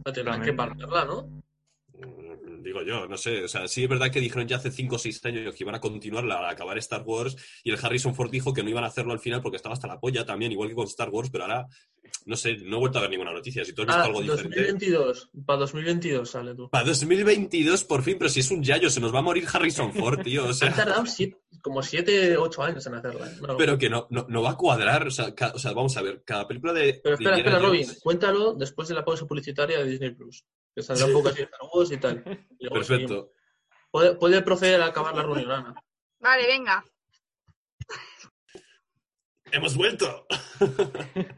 [0.04, 0.12] ¿no?
[0.12, 1.28] Tendrán que pararla, ¿no?
[2.60, 3.44] Digo yo, no sé.
[3.44, 5.74] O sea, sí es verdad que dijeron ya hace 5 o 6 años que iban
[5.74, 8.88] a continuarla a acabar Star Wars y el Harrison Ford dijo que no iban a
[8.88, 11.44] hacerlo al final porque estaba hasta la polla también, igual que con Star Wars, pero
[11.44, 11.66] ahora,
[12.26, 13.64] no sé, no he vuelto a ver ninguna noticia.
[13.64, 14.48] Si tú has visto Ah, algo diferente.
[14.56, 15.30] 2022.
[15.46, 16.68] Para 2022 sale tú.
[16.70, 19.92] Para 2022, por fin, pero si es un yayo, se nos va a morir Harrison
[19.92, 20.44] Ford, tío.
[20.44, 23.30] O Han sea, tardado siete- como 7, 8 años en hacerla.
[23.46, 23.56] No.
[23.56, 25.06] pero que no, no, no va a cuadrar.
[25.06, 27.00] O sea, ca- o sea, vamos a ver, cada película de.
[27.02, 30.44] Pero espera, de espera, Robin, cuéntalo después de la pausa publicitaria de Disney Plus.
[30.78, 32.46] Que saldrá un poco así de Star Wars y tal.
[32.56, 33.10] Y luego seguimos.
[33.10, 33.32] Perfecto.
[33.90, 35.74] Puede, puede proceder a acabar la reunión, Ana.
[36.20, 36.84] Vale, venga.
[39.50, 40.28] ¡Hemos vuelto!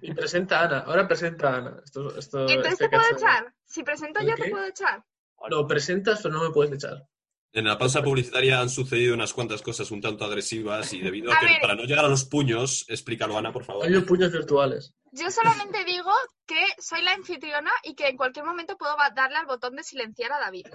[0.03, 0.79] Y presenta a Ana.
[0.81, 1.81] Ahora presenta a Ana.
[1.83, 3.55] Esto, esto, Entonces este te puedo echar.
[3.64, 4.42] Si presento ¿El yo, qué?
[4.42, 5.03] te puedo echar.
[5.48, 7.09] Lo presentas, pero no me puedes echar.
[7.52, 11.36] En la pausa publicitaria han sucedido unas cuantas cosas un tanto agresivas y debido a,
[11.36, 11.60] A que ver.
[11.60, 13.84] para no llegar a los puños, explícalo, Ana, por favor.
[13.84, 14.94] Hay los puños virtuales.
[15.10, 16.12] Yo solamente digo
[16.46, 20.30] que soy la anfitriona y que en cualquier momento puedo darle al botón de silenciar
[20.32, 20.66] a David.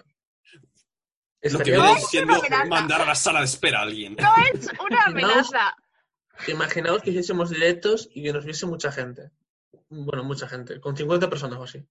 [1.44, 2.66] Lo que viene siendo amenaza.
[2.66, 4.16] mandar a la sala de espera a alguien.
[4.20, 5.76] No es una amenaza.
[6.48, 9.32] Imaginaos que hiciésemos directos y que nos viese mucha gente.
[9.90, 10.82] Bueno, mucha gente.
[10.82, 11.86] Con 50 personas o así.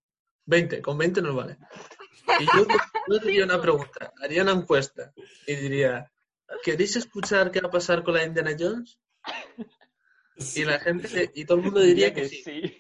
[0.46, 0.82] 20.
[0.82, 1.56] Con 20 nos vale.
[2.40, 2.66] Y yo,
[3.08, 4.12] yo diría una pregunta.
[4.22, 5.12] Haría una encuesta.
[5.46, 6.10] Y diría,
[6.62, 8.98] ¿queréis escuchar qué va a pasar con la Indiana Jones?
[10.36, 12.78] Y la gente, y todo el mundo diría que sí.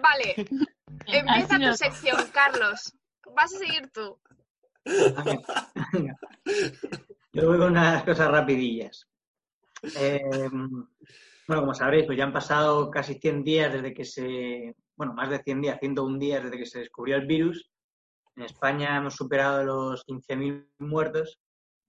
[0.00, 0.34] Vale,
[1.06, 1.70] empieza no.
[1.70, 2.94] tu sección, Carlos.
[3.34, 4.18] Vas a seguir tú.
[7.32, 9.06] Yo voy con unas cosas rapidillas.
[9.96, 10.20] Eh,
[11.46, 14.74] bueno, como sabréis, pues ya han pasado casi 100 días desde que se...
[14.96, 17.69] Bueno, más de 100 días, 101 días desde que se descubrió el virus.
[18.40, 21.38] En España hemos superado los 15.000 muertos.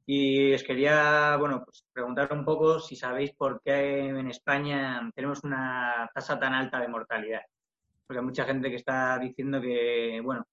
[0.05, 5.45] Y os quería, bueno, pues preguntar un poco si sabéis por qué en España tenemos
[5.45, 7.39] una tasa tan alta de mortalidad.
[8.05, 10.43] Porque hay mucha gente que está diciendo que, bueno,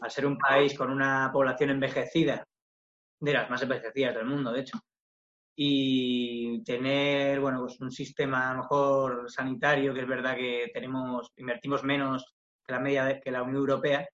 [0.00, 2.44] al ser un país con una población envejecida,
[3.20, 4.80] de las más envejecidas del mundo, de hecho,
[5.54, 11.30] y tener, bueno, pues un sistema a lo mejor sanitario, que es verdad que tenemos,
[11.36, 12.24] invertimos menos
[12.66, 14.08] que la media de- que la Unión Europea,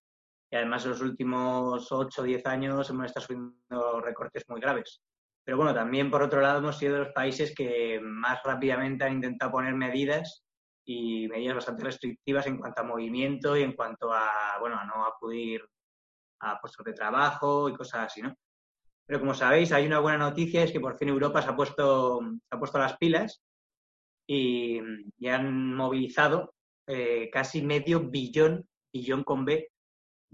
[0.54, 5.02] y además en los últimos 8 o 10 años hemos estado sufriendo recortes muy graves.
[5.42, 9.14] Pero bueno, también por otro lado hemos sido de los países que más rápidamente han
[9.14, 10.44] intentado poner medidas
[10.86, 15.04] y medidas bastante restrictivas en cuanto a movimiento y en cuanto a, bueno, a no
[15.04, 15.60] acudir
[16.42, 18.32] a puestos de trabajo y cosas así, ¿no?
[19.06, 22.20] Pero como sabéis, hay una buena noticia, es que por fin Europa se ha puesto,
[22.20, 23.42] se ha puesto las pilas
[24.24, 24.78] y,
[25.18, 26.54] y han movilizado
[26.86, 29.72] eh, casi medio billón, billón con B,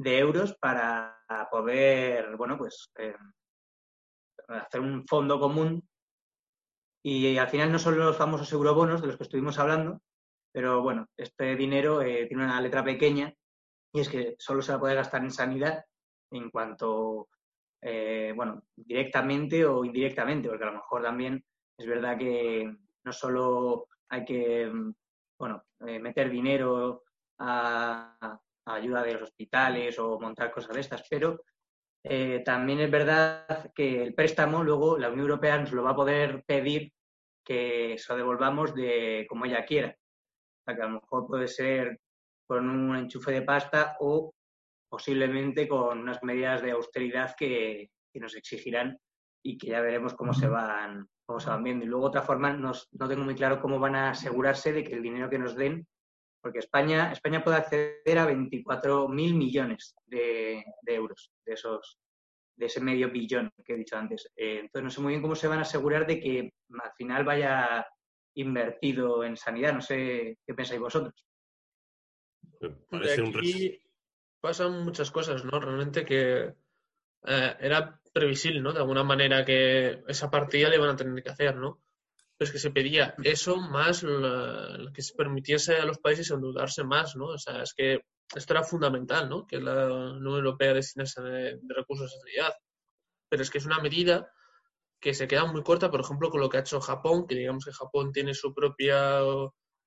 [0.01, 3.15] de euros para poder, bueno, pues eh,
[4.49, 5.87] hacer un fondo común.
[7.05, 10.01] Y al final no son los famosos eurobonos de los que estuvimos hablando,
[10.53, 13.33] pero bueno, este dinero eh, tiene una letra pequeña
[13.93, 15.85] y es que solo se va a poder gastar en sanidad
[16.31, 17.29] en cuanto,
[17.83, 21.45] eh, bueno, directamente o indirectamente, porque a lo mejor también
[21.77, 24.95] es verdad que no solo hay que, mm,
[25.39, 27.03] bueno, meter dinero
[27.39, 28.41] a
[28.75, 31.43] ayuda de los hospitales o montar cosas de estas, pero
[32.05, 35.97] eh, también es verdad que el préstamo luego la Unión Europea nos lo va a
[35.97, 36.93] poder pedir
[37.45, 39.89] que se lo devolvamos de como ella quiera.
[39.89, 41.99] O sea, que a lo mejor puede ser
[42.47, 44.33] con un enchufe de pasta o
[44.89, 48.99] posiblemente con unas medidas de austeridad que, que nos exigirán
[49.43, 51.85] y que ya veremos cómo se van cómo se van viendo.
[51.85, 54.95] Y luego otra forma, nos- no tengo muy claro cómo van a asegurarse de que
[54.95, 55.87] el dinero que nos den
[56.41, 61.99] porque España, España puede acceder a 24.000 millones de, de euros de esos
[62.61, 64.31] de ese medio billón que he dicho antes.
[64.37, 67.25] Eh, entonces, no sé muy bien cómo se van a asegurar de que al final
[67.25, 67.87] vaya
[68.35, 69.73] invertido en sanidad.
[69.73, 71.25] No sé qué pensáis vosotros.
[72.91, 73.83] Parece aquí
[74.41, 75.59] pasan muchas cosas, ¿no?
[75.59, 76.55] Realmente que
[77.25, 78.73] eh, era previsible, ¿no?
[78.73, 81.81] De alguna manera que esa partida le iban a tener que hacer, ¿no?
[82.41, 87.15] Pues que se pedía eso más lo que se permitiese a los países endeudarse más,
[87.15, 87.27] ¿no?
[87.27, 88.01] O sea, es que
[88.35, 89.47] esto era fundamental, ¿no?
[89.47, 92.55] Que la Unión Europea destinase de, de recursos a sanidad.
[93.29, 94.33] Pero es que es una medida
[95.01, 97.67] que se queda muy corta, por ejemplo, con lo que ha hecho Japón, que digamos
[97.67, 99.21] que Japón tiene su propia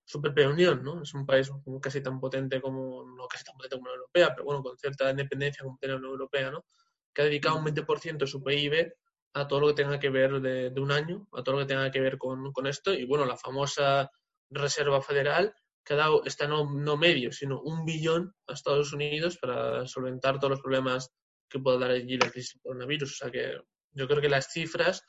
[0.06, 1.02] su propia unión, ¿no?
[1.02, 1.50] Es un país
[1.82, 5.10] casi tan potente como, no casi tan potente como la Europea, pero bueno, con cierta
[5.10, 6.66] independencia como tiene la Unión Europea, ¿no?
[7.12, 8.94] Que ha dedicado un 20% de su PIB
[9.34, 11.92] a todo lo que tenga que ver de, un año, a todo lo que tenga
[11.92, 12.94] que ver con, esto.
[12.94, 14.10] Y bueno, la famosa
[14.50, 19.38] Reserva Federal que ha dado, está no, no medio, sino un billón a Estados Unidos
[19.38, 21.10] para solventar todos los problemas
[21.50, 23.12] que pueda dar allí la crisis coronavirus.
[23.12, 23.58] O sea que
[23.92, 25.04] yo creo que las cifras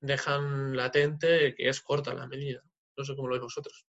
[0.00, 2.62] dejan latente que es corta la medida.
[2.96, 3.86] No sé cómo lo veis vosotros.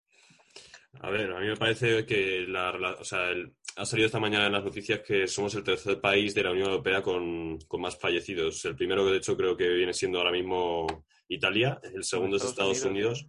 [1.02, 4.48] A ver, a mí me parece que la, o sea, el, ha salido esta mañana
[4.48, 7.98] en las noticias que somos el tercer país de la Unión Europea con, con, más
[7.98, 8.66] fallecidos.
[8.66, 11.80] El primero, de hecho, creo que viene siendo ahora mismo Italia.
[11.94, 13.28] El segundo es Estados Unidos.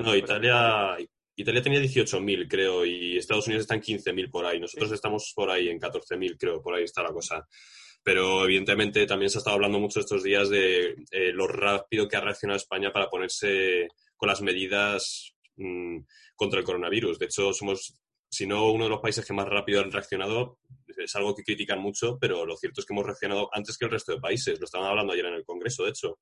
[0.00, 0.96] No, Italia,
[1.36, 4.60] Italia tenía 18.000, creo, y Estados Unidos está en 15.000 por ahí.
[4.60, 4.94] Nosotros sí.
[4.94, 7.46] estamos por ahí en 14.000, creo, por ahí está la cosa.
[8.02, 12.16] Pero evidentemente también se ha estado hablando mucho estos días de eh, lo rápido que
[12.16, 15.98] ha reaccionado España para ponerse con las medidas mmm,
[16.36, 17.18] contra el coronavirus.
[17.18, 20.58] De hecho, somos, si no uno de los países que más rápido han reaccionado,
[20.96, 23.90] es algo que critican mucho, pero lo cierto es que hemos reaccionado antes que el
[23.90, 24.58] resto de países.
[24.58, 26.18] Lo estaban hablando ayer en el Congreso, de hecho.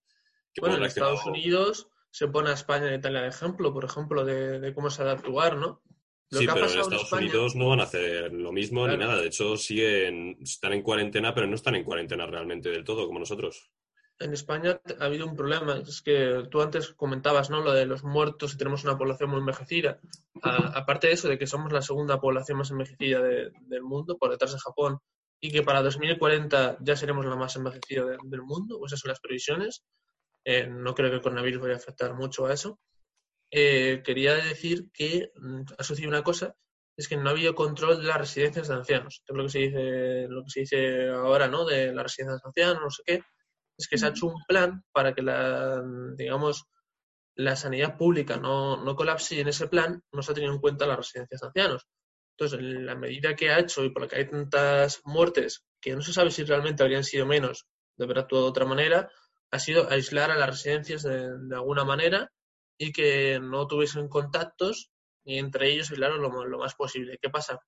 [0.61, 4.61] bueno, en Estados Unidos se pone a España en Italia de ejemplo, por ejemplo, de,
[4.61, 5.83] de cómo se ha de actuar, ¿no?
[6.31, 7.23] Lo sí, pero en Estados España...
[7.27, 8.99] Unidos no van a hacer lo mismo claro.
[8.99, 9.21] ni nada.
[9.21, 13.18] De hecho, siguen, están en cuarentena, pero no están en cuarentena realmente del todo, como
[13.18, 13.71] nosotros.
[14.23, 15.79] En España ha habido un problema.
[15.79, 17.61] Es que tú antes comentabas, ¿no?
[17.61, 20.01] Lo de los muertos y tenemos una población muy envejecida.
[20.43, 24.17] A, aparte de eso, de que somos la segunda población más envejecida de, del mundo,
[24.19, 24.99] por detrás de Japón,
[25.41, 29.11] y que para 2040 ya seremos la más envejecida de, del mundo, o esas son
[29.11, 29.83] las previsiones.
[30.45, 32.79] Eh, no creo que el coronavirus vaya a afectar mucho a eso.
[33.51, 36.55] Eh, quería decir que mm, ha sucedido una cosa,
[36.97, 39.23] es que no ha habido control de las residencias de ancianos.
[39.27, 41.65] Es lo que se dice, lo que se dice ahora, ¿no?
[41.65, 43.23] De las residencias de ancianos, no sé qué.
[43.83, 45.83] Es que se ha hecho un plan para que la,
[46.16, 46.66] digamos,
[47.35, 50.61] la sanidad pública no, no colapse y en ese plan no se ha tenido en
[50.61, 51.88] cuenta las residencias de ancianos.
[52.38, 56.01] Entonces, la medida que ha hecho y por la que hay tantas muertes, que no
[56.01, 57.66] se sabe si realmente habrían sido menos
[57.97, 59.11] de haber actuado de otra manera,
[59.51, 62.31] ha sido aislar a las residencias de, de alguna manera
[62.79, 64.92] y que no tuviesen contactos
[65.25, 67.18] y entre ellos aislarlos lo, lo, más posible.
[67.21, 67.59] ¿Qué pasa?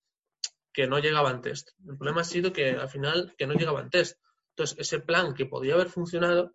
[0.73, 1.71] Que no llegaban test.
[1.85, 4.17] El problema ha sido que al final que no llegaban test.
[4.57, 6.53] Entonces, ese plan que podía haber funcionado,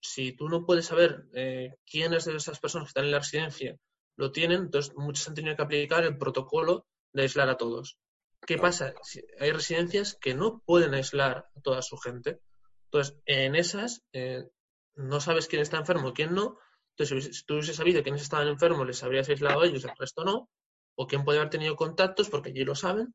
[0.00, 3.76] si tú no puedes saber eh, quiénes de esas personas que están en la residencia
[4.16, 7.98] lo tienen, entonces muchos han tenido que aplicar el protocolo de aislar a todos.
[8.46, 8.94] ¿Qué pasa?
[9.02, 12.40] Si hay residencias que no pueden aislar a toda su gente.
[12.84, 14.48] Entonces, en esas, eh,
[14.94, 16.58] no sabes quién está enfermo y quién no.
[16.96, 20.24] Entonces, si tú hubieses sabido quiénes estaban enfermos, les habrías aislado a ellos, el resto
[20.24, 20.48] no.
[20.96, 23.14] O quién puede haber tenido contactos, porque allí lo saben.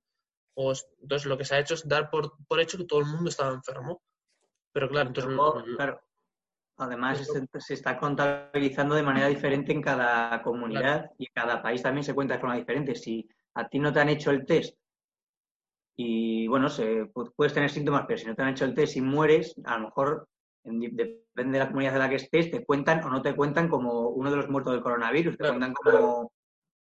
[0.56, 3.08] O, entonces, lo que se ha hecho es dar por, por hecho que todo el
[3.08, 4.02] mundo estaba enfermo.
[4.74, 5.76] Pero claro, entonces...
[5.76, 6.02] Claro.
[6.78, 11.16] Además, se, se, está contabilizando de manera diferente en cada comunidad claro.
[11.20, 12.96] y cada país también se cuenta de forma diferente.
[12.96, 14.76] Si a ti no te han hecho el test
[15.96, 17.06] y, bueno, se,
[17.36, 19.86] puedes tener síntomas, pero si no te han hecho el test y mueres, a lo
[19.86, 20.28] mejor
[20.64, 24.10] depende de la comunidad de la que estés, te cuentan o no te cuentan como
[24.10, 26.32] uno de los muertos del coronavirus, te cuentan como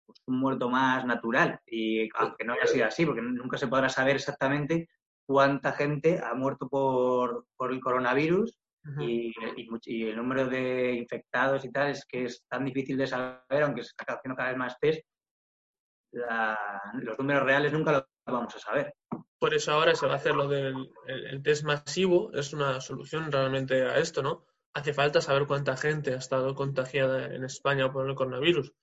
[0.06, 1.60] pues, un muerto más natural.
[1.68, 4.90] Y aunque no haya sido así, porque nunca se podrá saber exactamente
[5.26, 9.04] cuánta gente ha muerto por, por el coronavirus uh -huh.
[9.04, 13.08] y, y, y, el número de infectados y tal es que es tan difícil de
[13.08, 15.06] saber, aunque se está haciendo cada vez más test,
[16.12, 16.58] la,
[17.02, 18.94] los números reales nunca los vamos a saber.
[19.40, 22.80] Por eso ahora se va a hacer lo del el, el test masivo, es una
[22.80, 24.46] solución realmente a esto, ¿no?
[24.74, 28.74] Hace falta saber cuánta gente ha estado contagiada en España por el coronavirus.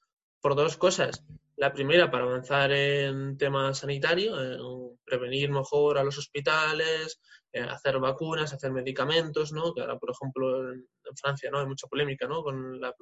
[0.40, 1.24] Por dos cosas.
[1.57, 4.59] La primera, para avanzar en tema sanitario, en
[5.04, 7.20] prevenir mejor a los hospitales,
[7.52, 9.74] en hacer vacunas, hacer medicamentos, ¿no?
[9.74, 10.86] Que ahora, por ejemplo, en,
[11.20, 11.58] Francia, ¿no?
[11.58, 12.42] Hay mucha polémica, ¿no?
[12.42, 12.94] Con la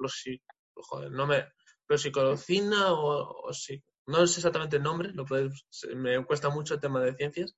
[1.87, 6.81] plosicolocina o, o si, no sé exactamente el nombre, lo puedes, me cuesta mucho el
[6.81, 7.55] tema de ciencias,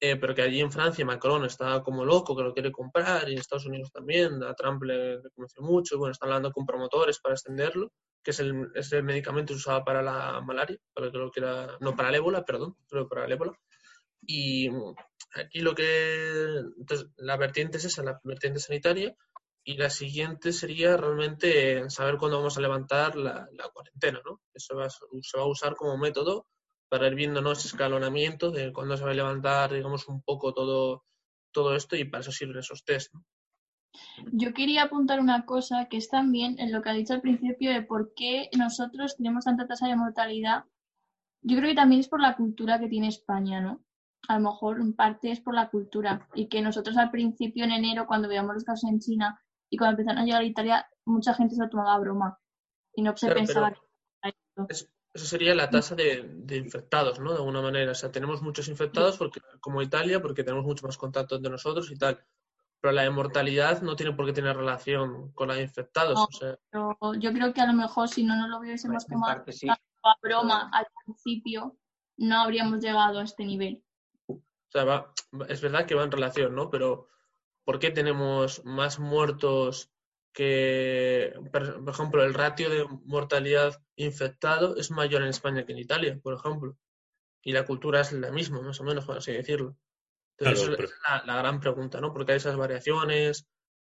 [0.00, 3.32] eh, pero que allí en Francia Macron está como loco, que lo quiere comprar, y
[3.32, 7.20] en Estados Unidos también, a Trump le, le conoce mucho, bueno, están hablando con promotores
[7.20, 11.40] para extenderlo, que es el, es el medicamento usaba para la malaria, para creo que
[11.40, 13.52] era, no, para el ébola, perdón, que para el ébola.
[14.22, 14.68] Y
[15.34, 19.16] aquí lo que, entonces, la vertiente es esa, la vertiente sanitaria,
[19.64, 24.40] y la siguiente sería realmente saber cuándo vamos a levantar la, la cuarentena, ¿no?
[24.54, 26.46] Eso va, se va a usar como método
[26.88, 27.52] para ir viendo ¿no?
[27.52, 31.04] ese escalonamiento de cuándo se va a levantar, digamos, un poco todo,
[31.52, 33.24] todo esto y para eso sirven esos test, ¿no?
[34.32, 37.72] Yo quería apuntar una cosa que es también en lo que ha dicho al principio
[37.72, 40.64] de por qué nosotros tenemos tanta tasa de mortalidad.
[41.42, 43.84] Yo creo que también es por la cultura que tiene España, ¿no?
[44.28, 47.72] A lo mejor en parte es por la cultura y que nosotros al principio en
[47.72, 51.34] enero cuando veíamos los casos en China y cuando empezaron a llegar a Italia mucha
[51.34, 52.38] gente se lo tomaba a broma
[52.94, 53.80] y no se Claro, pensaba que
[54.68, 57.32] Eso sería la tasa de, de infectados, ¿no?
[57.32, 57.92] De alguna manera.
[57.92, 61.90] O sea, tenemos muchos infectados porque, como Italia, porque tenemos mucho más contacto entre nosotros
[61.90, 62.22] y tal.
[62.80, 66.14] Pero la de mortalidad no tiene por qué tener relación con la de infectados.
[66.14, 66.24] No.
[66.24, 69.44] O sea, Pero yo creo que a lo mejor si no nos lo hubiésemos tomado
[69.48, 69.68] sí.
[69.68, 69.76] a
[70.22, 71.76] broma al principio
[72.16, 73.82] no habríamos llegado a este nivel.
[74.28, 74.40] o
[74.70, 75.12] sea, va-
[75.48, 76.70] es verdad que va en relación, ¿no?
[76.70, 77.08] Pero
[77.64, 79.90] ¿por qué tenemos más muertos
[80.32, 85.78] que, por por ejemplo, el ratio de mortalidad infectado es mayor en España que en
[85.80, 86.76] Italia, por ejemplo?
[87.42, 89.76] Y la cultura es la misma, más o menos, por así decirlo.
[90.40, 92.12] Entonces, Claro, esa es la, la gran pregunta, ¿no?
[92.12, 93.46] ¿Por qué hay esas variaciones?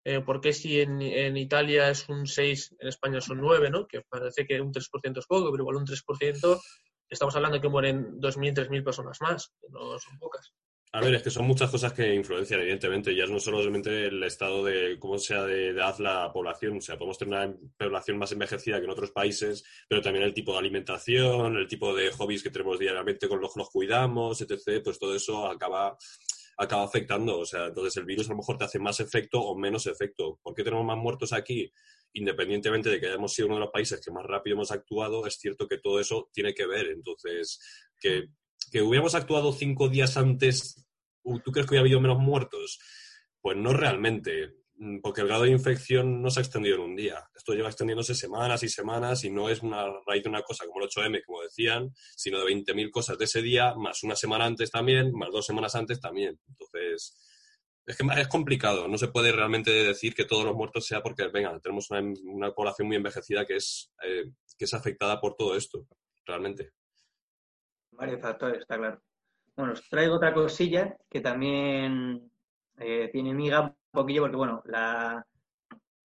[0.04, 3.86] Eh, ¿por qué si en, en Italia es un 6, en España son 9, ¿no?
[3.86, 6.60] Que parece que un 3% es poco, pero igual un 3%
[7.08, 10.52] estamos hablando que mueren 2.000, 3.000 personas más, que no son pocas.
[10.94, 13.16] A ver, es que son muchas cosas que influencian, evidentemente.
[13.16, 16.76] Ya no solamente el estado de cómo sea de edad la población.
[16.76, 20.34] O sea, podemos tener una población más envejecida que en otros países, pero también el
[20.34, 24.42] tipo de alimentación, el tipo de hobbies que tenemos diariamente con los que nos cuidamos,
[24.42, 24.82] etc.
[24.84, 25.96] Pues todo eso acaba,
[26.56, 27.38] acaba afectando.
[27.38, 30.38] O sea, entonces el virus a lo mejor te hace más efecto o menos efecto.
[30.42, 31.72] ¿Por qué tenemos más muertos aquí?
[32.14, 35.34] Independientemente de que hayamos sido uno de los países que más rápido hemos actuado, es
[35.36, 36.88] cierto que todo eso tiene que ver.
[36.88, 37.58] Entonces,
[37.98, 38.28] que
[38.70, 40.86] que hubiéramos actuado cinco días antes,
[41.22, 42.78] ¿tú crees que hubiera habido menos muertos?
[43.40, 44.54] Pues no realmente,
[45.02, 47.24] porque el grado de infección no se ha extendido en un día.
[47.34, 50.80] Esto lleva extendiéndose semanas y semanas y no es una raíz de una cosa como
[50.80, 54.70] el 8M, como decían, sino de 20.000 cosas de ese día, más una semana antes
[54.70, 56.38] también, más dos semanas antes también.
[56.48, 57.16] Entonces,
[57.86, 58.88] es que es complicado.
[58.88, 62.52] No se puede realmente decir que todos los muertos sea porque, venga, tenemos una, una
[62.52, 64.24] población muy envejecida que es, eh,
[64.58, 65.86] que es afectada por todo esto,
[66.24, 66.72] realmente.
[67.92, 69.02] Varios factores, está claro.
[69.54, 72.32] Bueno, os traigo otra cosilla que también
[72.78, 75.24] eh, tiene miga poquillo, porque bueno, la,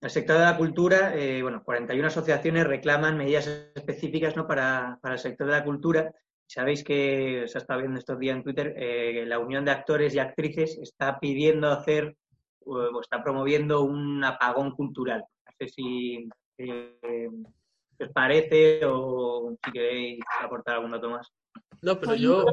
[0.01, 4.47] el sector de la cultura, eh, bueno, 41 asociaciones reclaman medidas específicas ¿no?
[4.47, 6.13] para, para el sector de la cultura.
[6.45, 10.19] Sabéis que se está viendo estos días en Twitter, eh, la Unión de Actores y
[10.19, 12.15] Actrices está pidiendo hacer
[12.65, 15.23] o está promoviendo un apagón cultural.
[15.45, 17.29] No sé si eh,
[17.99, 21.31] os parece o si queréis aportar algún dato más.
[21.81, 22.45] No, pero yo.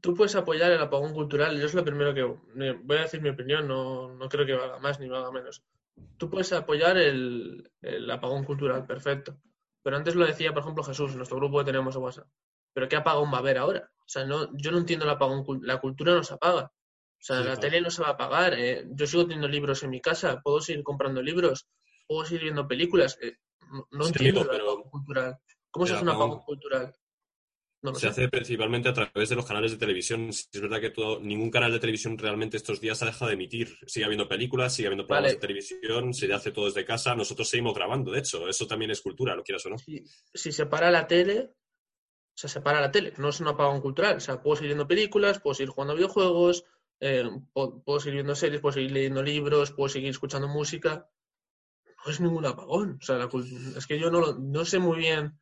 [0.00, 1.58] Tú puedes apoyar el apagón cultural.
[1.58, 4.54] Yo es lo primero que me- voy a decir mi opinión, no, no creo que
[4.54, 5.62] valga más ni valga menos.
[6.16, 9.36] Tú puedes apoyar el, el apagón cultural, perfecto.
[9.82, 12.26] Pero antes lo decía, por ejemplo, Jesús, en nuestro grupo que tenemos de WhatsApp.
[12.72, 13.90] ¿Pero qué apagón va a haber ahora?
[13.98, 15.44] O sea, no, yo no entiendo el apagón.
[15.62, 16.64] La cultura no se apaga.
[16.64, 17.60] O sea, Sí, la claro.
[17.60, 18.54] tele no se va a apagar.
[18.58, 21.66] eh, yo sigo teniendo libros en mi casa, puedo seguir comprando libros,
[22.06, 23.18] puedo seguir viendo películas.
[23.22, 23.36] eh,
[23.70, 25.38] no, no Sí, entiendo el apagón cultural.
[25.70, 26.92] ¿Cómo se hace un apagón cultural?
[27.84, 28.08] No lo Se sé.
[28.08, 30.28] hace principalmente a través de los canales de televisión.
[30.30, 33.76] Es verdad que todo, ningún canal de televisión realmente estos días ha dejado de emitir.
[33.86, 35.34] Sigue habiendo películas, sigue habiendo programas Vale.
[35.34, 37.14] de televisión, se hace todo desde casa.
[37.14, 38.48] Nosotros seguimos grabando, de hecho.
[38.48, 39.78] Eso también es cultura, lo quieras o no.
[39.78, 43.48] si, si se para la tele, o sea, se para la tele, no es un
[43.48, 44.16] apagón cultural.
[44.16, 46.64] O sea, puedo seguir viendo películas, puedo seguir jugando a videojuegos,
[47.00, 51.08] eh, puedo, puedo seguir viendo series, puedo seguir leyendo libros, puedo seguir escuchando música.
[52.06, 52.98] No es ningún apagón.
[53.00, 53.28] O sea, la
[53.76, 55.38] es que yo no, lo- no sé muy bien.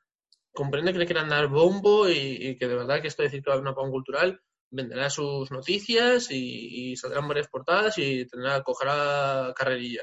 [0.52, 3.50] Comprende que le quieran dar bombo y, que de verdad que esto de decir que
[3.50, 10.02] va a haber cultural venderá sus noticias y, saldrán varias portadas y tendrá, cogerá carrerilla.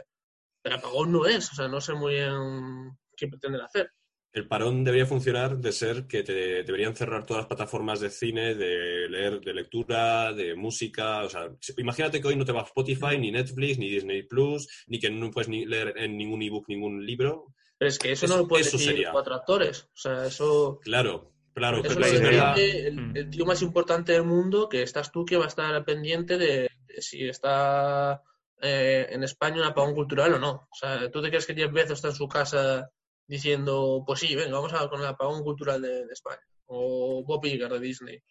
[0.62, 3.91] Pero apagón no es, o sea, no sé muy bien qué pretenden hacer.
[4.31, 8.53] El parón debería funcionar de ser que te deberían cerrar todas las plataformas de cine,
[8.53, 11.23] de leer, de lectura, de música.
[11.23, 15.00] O sea, imagínate que hoy no te va Spotify, ni Netflix, ni Disney Plus, ni
[15.00, 17.56] que no puedes ni leer en ningún ebook ningún libro.
[17.80, 19.12] Pero es que eso, Eso- no lo pueden decir sería.
[19.12, 19.86] cuatro actores.
[19.86, 21.77] O sea, eso, Claro, claro.
[21.77, 22.00] eso pero
[22.32, 23.17] la el, Mm.
[23.17, 26.69] el tío más importante del mundo, que estás tú, que va a estar pendiente de,
[26.86, 28.21] de si está
[28.62, 30.52] eh, en España un apagón cultural o no.
[30.69, 32.92] O sea, ¿tú te crees que Jeff Bezos está en su casa
[33.25, 36.42] diciendo, pues sí, venga, vamos a con el apagón cultural de, de España?
[36.65, 38.21] O Bob Iger de Disney.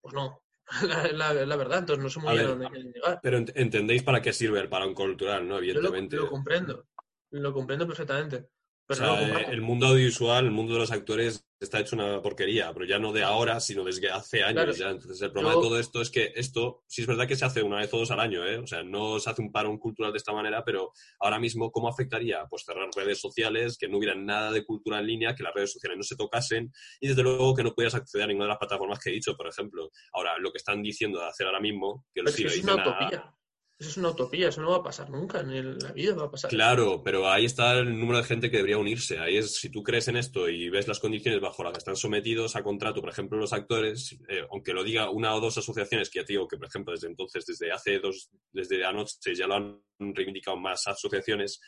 [0.00, 0.42] Pues no,
[0.82, 3.20] la, la- la verdad, entonces no sé muy bien a ver, dónde quieren llegar.
[3.22, 5.60] Pero ent- entendéis para qué sirve el parón cultural, ¿no?
[5.62, 6.16] Yo lo, Evidentemente.
[6.16, 6.86] lo comprendo,
[7.30, 8.48] lo comprendo perfectamente.
[8.90, 12.86] O sea, el mundo audiovisual, el mundo de los actores está hecho una porquería, pero
[12.86, 14.90] ya no de ahora, sino desde hace años ya.
[14.90, 17.62] Entonces, el problema de todo esto es que esto, sí es verdad que se hace
[17.62, 18.58] una vez o dos al año, ¿eh?
[18.58, 21.88] O sea, no se hace un parón cultural de esta manera, pero ahora mismo, ¿cómo
[21.88, 22.46] afectaría?
[22.48, 25.72] Pues cerrar redes sociales, que no hubiera nada de cultura en línea, que las redes
[25.72, 28.58] sociales no se tocasen y desde luego que no pudieras acceder a ninguna de las
[28.58, 29.90] plataformas que he dicho, por ejemplo.
[30.14, 33.34] Ahora, lo que están diciendo de hacer ahora mismo, que lo es una utopía.
[33.80, 36.30] Eso es una utopía, eso no va a pasar nunca, en la vida va a
[36.30, 36.50] pasar.
[36.50, 39.18] Claro, pero ahí está el número de gente que debería unirse.
[39.18, 41.96] Ahí es, si tú crees en esto y ves las condiciones bajo las que están
[41.96, 46.10] sometidos a contrato, por ejemplo, los actores, eh, aunque lo diga una o dos asociaciones,
[46.10, 49.46] que ya te digo que, por ejemplo, desde entonces, desde hace dos, desde anoche ya
[49.46, 51.58] lo han reivindicado más asociaciones,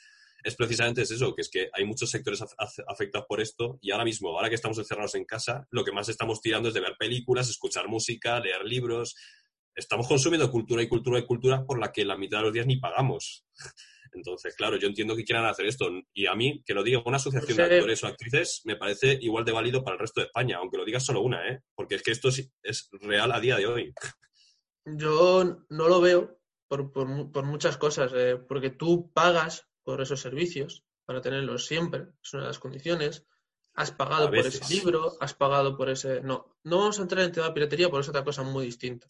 [0.44, 2.44] es precisamente eso, que es que hay muchos sectores
[2.88, 6.08] afectados por esto y ahora mismo, ahora que estamos encerrados en casa, lo que más
[6.08, 9.14] estamos tirando es de ver películas, escuchar música, leer libros,
[9.74, 12.66] estamos consumiendo cultura y cultura y cultura por la que la mitad de los días
[12.66, 13.44] ni pagamos.
[14.14, 15.88] Entonces, claro, yo entiendo que quieran hacer esto.
[16.12, 19.44] Y a mí, que lo diga una asociación de actores o actrices, me parece igual
[19.44, 21.60] de válido para el resto de España, aunque lo diga solo una, ¿eh?
[21.74, 23.94] Porque es que esto es, real a día de hoy.
[24.84, 31.20] Yo no lo veo por, muchas cosas, eh, porque tú pagas por esos servicios para
[31.20, 33.26] tenerlos siempre, es una de las condiciones.
[33.74, 36.20] Has pagado por ese libro, has pagado por ese...
[36.20, 38.42] No, no vamos a entrar en el tema de piratería, por eso es otra cosa
[38.42, 39.08] muy distinta.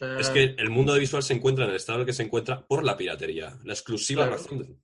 [0.00, 2.66] Es que el mundo visual se encuentra en el estado en el que se encuentra
[2.66, 4.80] por la piratería, la exclusiva razón.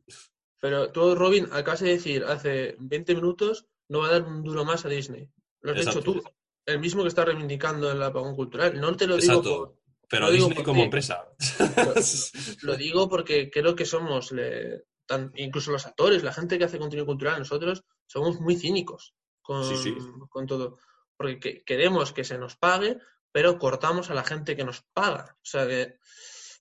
[0.61, 4.64] Pero tú, Robin, acabas de decir hace 20 minutos no va a dar un duro
[4.64, 5.28] más a Disney.
[5.62, 6.22] Lo has dicho tú,
[6.66, 8.80] el mismo que está reivindicando el apagón cultural.
[8.80, 9.76] No te lo digo
[10.08, 11.26] Pero Disney como empresa.
[12.62, 14.32] Lo, digo porque creo que somos,
[15.34, 19.64] incluso los actores, la gente que hace contenido cultural, nosotros somos muy cínicos con,
[20.28, 20.78] con todo.
[21.16, 22.98] Porque queremos que se nos pague,
[23.33, 25.37] pero cortamos a la gente que nos paga.
[25.37, 25.99] O sea que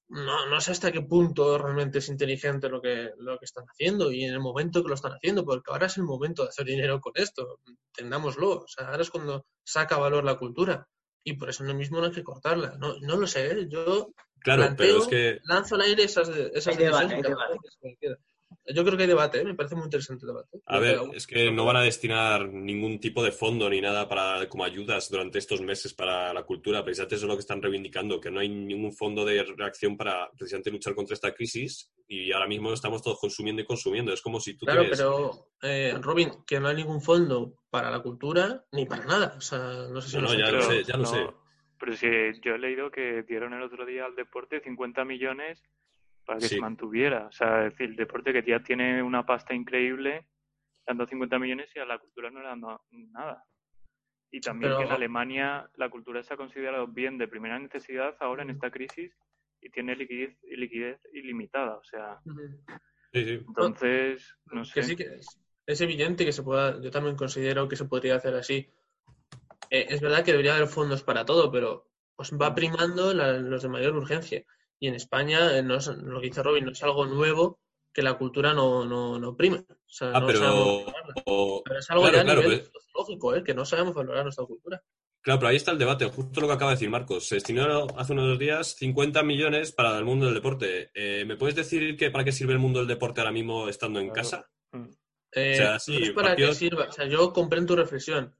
[0.10, 4.12] no, no sé hasta qué punto realmente es inteligente lo que, lo que están haciendo
[4.12, 6.66] y en el momento que lo están haciendo, porque ahora es el momento de hacer
[6.66, 7.60] dinero con esto,
[7.96, 8.62] entendámoslo.
[8.62, 10.88] O sea, ahora es cuando saca valor la cultura
[11.24, 12.76] y por eso no mismo no hay que cortarla.
[12.80, 13.68] No, no lo sé, ¿eh?
[13.70, 15.40] yo claro, pero es que...
[15.44, 16.76] lanzo al aire esas, esas
[18.74, 19.44] yo creo que hay debate, ¿eh?
[19.44, 20.60] me parece muy interesante el debate.
[20.66, 24.48] A ver, es que no van a destinar ningún tipo de fondo ni nada para
[24.48, 26.84] como ayudas durante estos meses para la cultura.
[26.84, 30.30] Precisamente eso es lo que están reivindicando, que no hay ningún fondo de reacción para
[30.38, 34.14] precisamente luchar contra esta crisis y ahora mismo estamos todos consumiendo y consumiendo.
[34.14, 38.02] Es como si tú Claro, pero eh, Robin, que no hay ningún fondo para la
[38.02, 39.36] cultura ni para nada.
[39.38, 39.60] O sea,
[39.92, 41.28] no sé si no, ya lo sé, ya lo sé.
[41.80, 42.08] Pero si
[42.44, 45.64] yo he leído que dieron el otro día al deporte 50 millones
[46.30, 47.26] para que se mantuviera.
[47.26, 50.28] O sea, es decir, el deporte que ya tiene una pasta increíble,
[50.86, 53.44] dando 50 millones y a la cultura no le dando nada.
[54.30, 58.44] Y también que en Alemania la cultura se ha considerado bien de primera necesidad ahora
[58.44, 59.12] en esta crisis
[59.60, 61.78] y tiene liquidez, liquidez ilimitada.
[61.78, 62.20] O sea,
[63.12, 64.84] entonces, no sé.
[64.84, 65.10] sí que
[65.66, 68.70] es, evidente que se pueda, yo también considero que se podría hacer así.
[69.72, 73.70] Eh, es verdad que debería haber fondos para todo, pero pues va primando los de
[73.70, 74.46] mayor urgencia.
[74.80, 77.60] Y en España, eh, no es, lo que dice Robin, no es algo nuevo
[77.94, 79.64] que la cultura no, no, no prima.
[80.02, 80.86] ah, pero...
[81.78, 83.44] es algo ya a nivel lógico, ¿eh?
[83.44, 84.82] que no sabemos valorar nuestra cultura.
[85.22, 87.28] Claro, pero ahí está el debate, justo lo que acaba de decir Marcos.
[87.28, 90.92] Se destinaron hace unos días 50 millones para el mundo del deporte.
[90.94, 94.00] Eh, ¿Me puedes decir que para qué sirve el mundo del deporte ahora mismo estando
[94.00, 94.50] en casa?
[95.34, 96.86] Eh, o sea, sí, no es para qué sirva.
[96.86, 98.36] O sea, yo comprendo tu reflexión,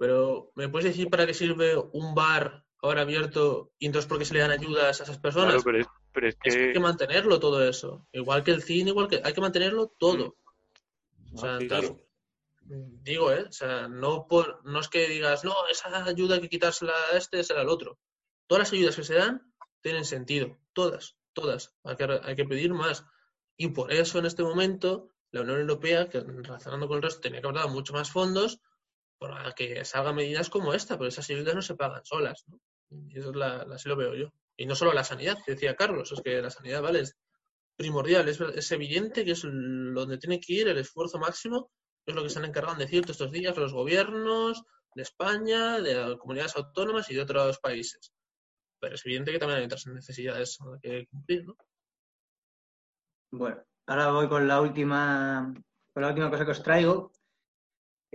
[0.00, 4.24] pero ¿me puedes decir para qué sirve un bar ahora abierto y entonces por qué
[4.24, 5.62] se le dan ayudas a esas personas.
[5.64, 5.78] pero,
[6.28, 6.50] es, que...
[6.50, 8.06] hay que mantenerlo todo eso.
[8.12, 10.36] Igual que el cine, igual que hay que mantenerlo todo.
[11.32, 11.58] O sea,
[12.68, 13.44] digo, ¿eh?
[13.48, 17.16] O sea, no, por, no es que digas, no, esa ayuda hay que quitársela a
[17.16, 17.98] este, será al otro.
[18.46, 19.52] Todas las ayudas que se dan
[19.82, 20.56] tienen sentido.
[20.72, 21.74] Todas, todas.
[21.84, 23.04] Hay que, hay que pedir más.
[23.56, 27.40] Y por eso en este momento la Unión Europea, que relacionando con el resto, tenía
[27.40, 28.60] que haber dado mucho más fondos
[29.18, 32.44] para que salgan medidas como esta, pero esas ayudas no se pagan solas.
[32.48, 32.60] ¿no?
[33.08, 34.32] Y eso es la, así lo veo yo.
[34.56, 37.00] Y no solo la sanidad, que decía Carlos, es que la sanidad, ¿vale?
[37.00, 37.16] Es
[37.76, 41.70] primordial, es, evidente que es donde tiene que ir el esfuerzo máximo,
[42.06, 44.62] es lo que se han encargado de decir todos estos días los gobiernos
[44.94, 48.12] de España, de las comunidades autónomas y de otros países.
[48.80, 51.56] Pero es evidente que también hay otras necesidades que cumplir, ¿no?
[53.32, 55.52] Bueno, ahora voy con la última,
[55.92, 57.12] con la última cosa que os traigo,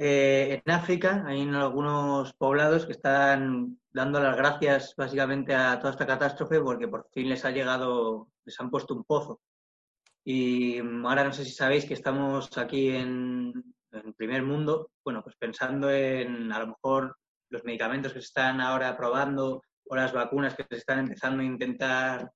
[0.04, 6.08] eh, en África hay algunos poblados que están dando las gracias básicamente a toda esta
[6.08, 9.42] catástrofe porque por fin les ha llegado, les han puesto un pozo.
[10.24, 13.54] Y ahora no sé si sabéis que estamos aquí en,
[13.92, 17.16] en primer mundo, bueno, pues pensando en a lo mejor
[17.52, 21.46] los medicamentos que se están ahora probando o las vacunas que se están empezando a
[21.46, 22.32] intentar,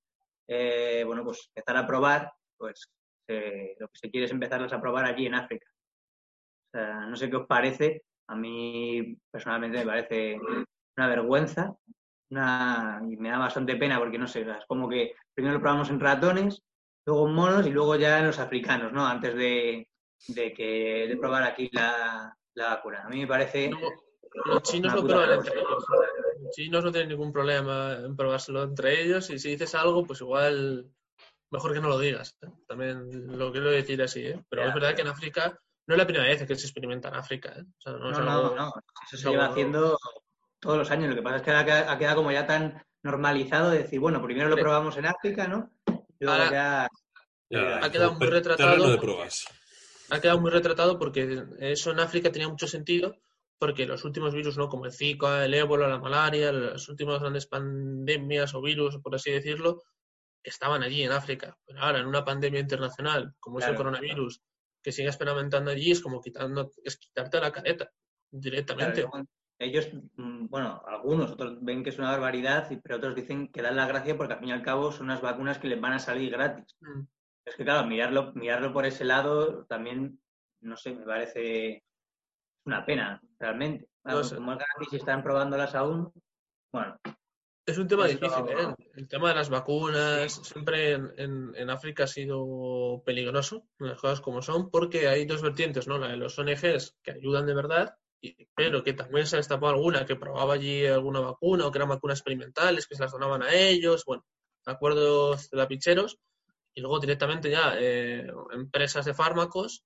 [0.48, 2.92] eh, bueno, pues empezar a probar, pues
[3.28, 5.66] eh, lo que se quiere es empezarlas a probar allí en África
[6.76, 8.04] no sé qué os parece.
[8.28, 10.40] A mí personalmente me parece
[10.98, 11.76] una vergüenza
[12.32, 15.90] una, y me da bastante pena porque no sé, es como que primero lo probamos
[15.90, 16.64] en ratones,
[17.06, 19.06] luego en monos y luego ya en los africanos, ¿no?
[19.06, 19.88] Antes de,
[20.30, 23.04] de que de probar aquí la, la vacuna.
[23.04, 23.70] A mí me parece.
[23.70, 23.80] No,
[24.46, 25.86] los chinos lo prueban entre ellos.
[26.42, 30.22] Los chinos no tienen ningún problema en probárselo entre ellos y si dices algo, pues
[30.22, 30.90] igual
[31.52, 32.36] mejor que no lo digas.
[32.42, 32.48] ¿eh?
[32.68, 34.44] También lo quiero decir así, ¿eh?
[34.50, 35.58] Pero es verdad que en África
[35.88, 37.62] no es la primera vez que se experimenta en África, ¿eh?
[37.62, 38.74] O sea, no, No, es no, algo- no,
[39.08, 39.98] Eso se algo- lleva haciendo
[40.60, 41.10] todos los años.
[41.10, 44.50] Lo que pasa es que ha quedado como ya tan normalizado de decir, bueno, primero
[44.50, 45.70] lo probamos en África, ¿no?
[46.20, 46.88] Y luego Ahora- ya.
[47.48, 49.46] Ya, Ha quedado muy retratado Terreno de porque- pruebas.
[50.10, 53.16] ha quedado muy retratado porque eso en África tenía mucho sentido
[53.60, 54.68] porque los últimos virus, ¿no?
[54.68, 59.32] Como el Zika, el ébola, la malaria, las últimas grandes pandemias o virus, por así
[59.32, 59.84] decirlo,
[60.44, 61.56] estaban allí en África.
[61.66, 64.42] Pero ahora, en una pandemia internacional, como es el Claro, coronavirus,
[64.86, 67.92] que sigue experimentando allí, es como quitando, es quitarte la careta
[68.30, 69.02] directamente.
[69.02, 69.26] Claro,
[69.58, 73.78] ellos, mm, bueno, algunos, otros ven que es una barbaridad, pero otros dicen que dan
[73.78, 76.00] la gracia porque al fin y al cabo son unas vacunas que les van a
[76.00, 76.78] salir gratis.
[76.82, 77.02] Mm.
[77.46, 80.22] Es que claro, mirarlo, mirarlo por ese lado también,
[80.62, 81.84] no sé, me parece
[82.66, 83.90] una pena, realmente.
[84.04, 84.36] Claro, No sé.
[84.36, 86.14] Como es gratis y están probándolas aún,
[86.72, 87.00] bueno,
[87.66, 88.76] Es un tema Esto- difícil, ¿eh?
[88.96, 94.22] El tema de las vacunas siempre en, en- en África ha sido peligroso, las cosas
[94.22, 95.98] como son, porque hay dos vertientes, ¿no?
[95.98, 99.74] La de los ONGs que ayudan de verdad, y- pero que también se ha destapado
[99.74, 103.42] alguna que probaba allí alguna vacuna o que eran vacunas experimentales, que se las donaban
[103.42, 104.24] a ellos, bueno,
[104.66, 106.20] acuerdos lapicheros,
[106.76, 109.84] y luego directamente ya eh, empresas de fármacos,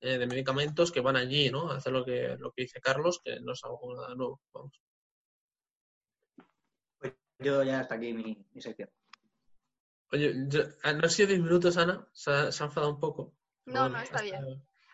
[0.00, 1.70] eh, de medicamentos que van allí, ¿no?
[1.70, 4.78] A hacer lo que, lo que dice Carlos, que no es algo nada nuevo, vamos.
[7.42, 8.88] Yo ya hasta aquí mi, mi sección.
[10.12, 12.06] Oye, yo- ah, no han sido 10 minutos, Ana.
[12.12, 13.32] Se ha, se ha enfadado un poco.
[13.66, 14.42] No, Bueno, no, está bien.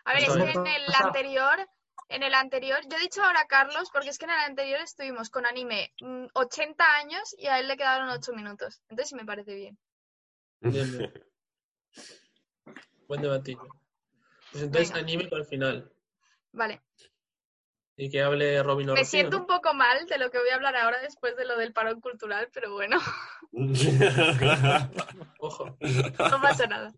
[0.05, 0.59] A ver, es Está que bien.
[0.59, 1.69] en el anterior,
[2.07, 4.79] en el anterior, yo he dicho ahora a Carlos, porque es que en el anterior
[4.81, 8.81] estuvimos con anime mm, 80 años y a él le quedaron 8 minutos.
[8.89, 9.77] Entonces sí me parece bien.
[10.61, 11.13] Bien, bien.
[13.07, 13.59] Buen debatillo.
[14.51, 15.01] Pues entonces Venga.
[15.05, 15.91] anime para el final.
[16.51, 16.81] Vale.
[18.01, 19.41] Y que hable Robin Me Rocío, siento ¿no?
[19.43, 21.99] un poco mal de lo que voy a hablar ahora después de lo del parón
[21.99, 22.97] cultural, pero bueno,
[25.39, 25.77] Ojo.
[25.79, 26.93] no pasa nada.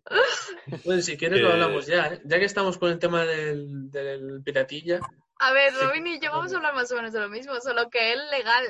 [0.84, 2.20] Pues si quieres lo Eh, hablamos ya, ¿eh?
[2.24, 5.00] Ya que estamos con el tema del, del piratilla.
[5.38, 7.90] A ver, Robin y yo vamos a hablar más o menos de lo mismo, solo
[7.90, 8.64] que él legal.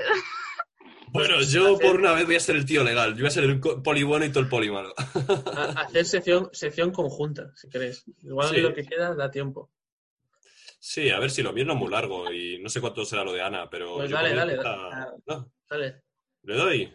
[1.09, 3.11] bueno, yo por una vez voy a ser el tío legal.
[3.15, 4.95] Yo voy a ser el poli bueno y todo el poli malo.
[5.77, 8.05] hacer sección, sección conjunta, si queréis.
[8.23, 8.55] Igual Sí.
[8.55, 9.71] que lo que queda da tiempo.
[10.85, 13.23] Sí, a ver si lo mío no es muy largo y no sé cuánto será
[13.23, 13.99] lo de Ana, pero.
[13.99, 14.57] Pues yo dale, dale,
[15.27, 16.03] No, Dale.
[16.43, 16.93] ¿Le doy?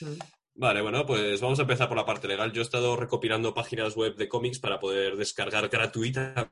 [0.00, 0.18] Mm.
[0.54, 2.50] Vale, bueno, pues vamos a empezar por la parte legal.
[2.50, 6.48] Yo he estado recopilando páginas web de cómics para poder descargar gratuitamente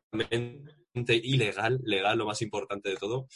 [1.22, 3.28] y legal, legal, lo más importante de todo,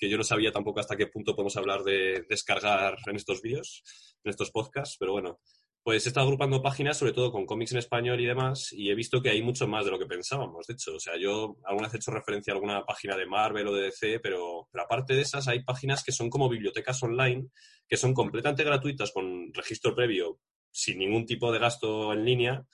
[0.00, 3.84] que yo no sabía tampoco hasta qué punto podemos hablar de descargar en estos vídeos,
[4.24, 5.38] en estos podcasts, pero bueno,
[5.86, 8.94] pues he estado agrupando páginas, sobre todo con cómics en español y demás, y he
[8.96, 10.96] visto que hay mucho más de lo que pensábamos, de hecho.
[10.96, 13.82] O sea, yo alguna vez he hecho referencia a alguna página de Marvel o de
[13.84, 17.50] DC, pero, aparte de esas hay páginas que son como bibliotecas online,
[17.86, 20.40] que son completamente gratuitas con registro previo,
[20.72, 22.66] sin ningún tipo de gasto en línea,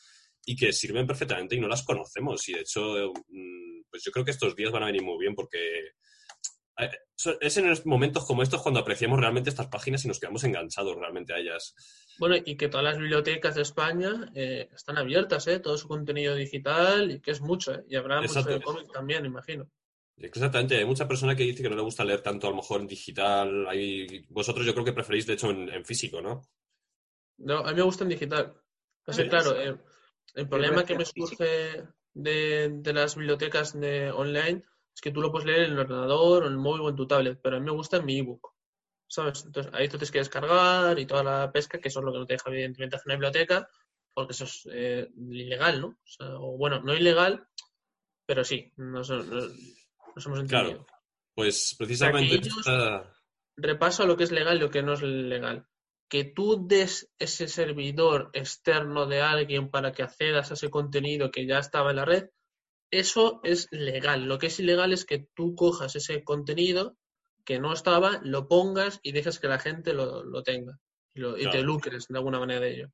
[0.47, 2.49] y que sirven perfectamente y no las conocemos.
[2.49, 5.35] Y de hecho, mm, pues yo creo que estos días van a venir muy bien
[5.35, 5.59] porque
[6.79, 6.91] eh,
[7.41, 11.35] es en momentos como estos cuando apreciamos realmente estas páginas y nos quedamos enganchados realmente
[11.35, 11.75] a ellas.
[12.23, 15.59] Bueno, y que todas las bibliotecas de España eh, están abiertas, ¿eh?
[15.59, 17.85] Todo su contenido digital y que es mucho, ¿eh?
[17.89, 19.69] Y habrá mucho de cómic también, imagino.
[20.17, 22.81] Exactamente, hay mucha persona que dice que no le gusta leer tanto a lo mejor
[22.81, 23.67] en digital.
[23.67, 24.25] Hay...
[24.29, 26.43] Vosotros yo creo que preferís de hecho en, en físico, ¿no?
[27.39, 28.55] No, a mí me gusta en digital.
[29.05, 29.77] O sea, Sí, claro, eh,
[30.37, 31.83] el problema que me surge
[32.15, 34.63] de, de las bibliotecas de online
[34.95, 36.95] es que tú lo puedes leer en el ordenador o en el móvil o en
[36.95, 38.52] tu tablet, pero a mí me gusta en mi ebook.
[39.13, 39.45] ¿Sabes?
[39.45, 42.19] Entonces ahí tú tienes que descargar y toda la pesca, que eso es lo que
[42.21, 43.69] no te deja evidentemente hacer una biblioteca,
[44.15, 45.89] porque eso es eh, ilegal, ¿no?
[45.89, 47.47] O, sea, o bueno, no ilegal,
[48.25, 50.47] pero sí, nos, nos, nos hemos entendido.
[50.47, 50.87] Claro.
[51.35, 53.15] Pues precisamente esta-
[53.55, 55.67] repaso a lo que es legal y lo que no es legal.
[56.09, 61.47] Que tú des ese servidor externo de alguien para que accedas a ese contenido que
[61.47, 62.31] ya estaba en la red,
[62.91, 64.25] eso es legal.
[64.25, 66.97] Lo que es ilegal es que tú cojas ese contenido
[67.45, 70.79] que no estaba, lo pongas y dejes que la gente lo, lo tenga
[71.15, 72.89] y, lo- y te lucres de alguna manera de ello.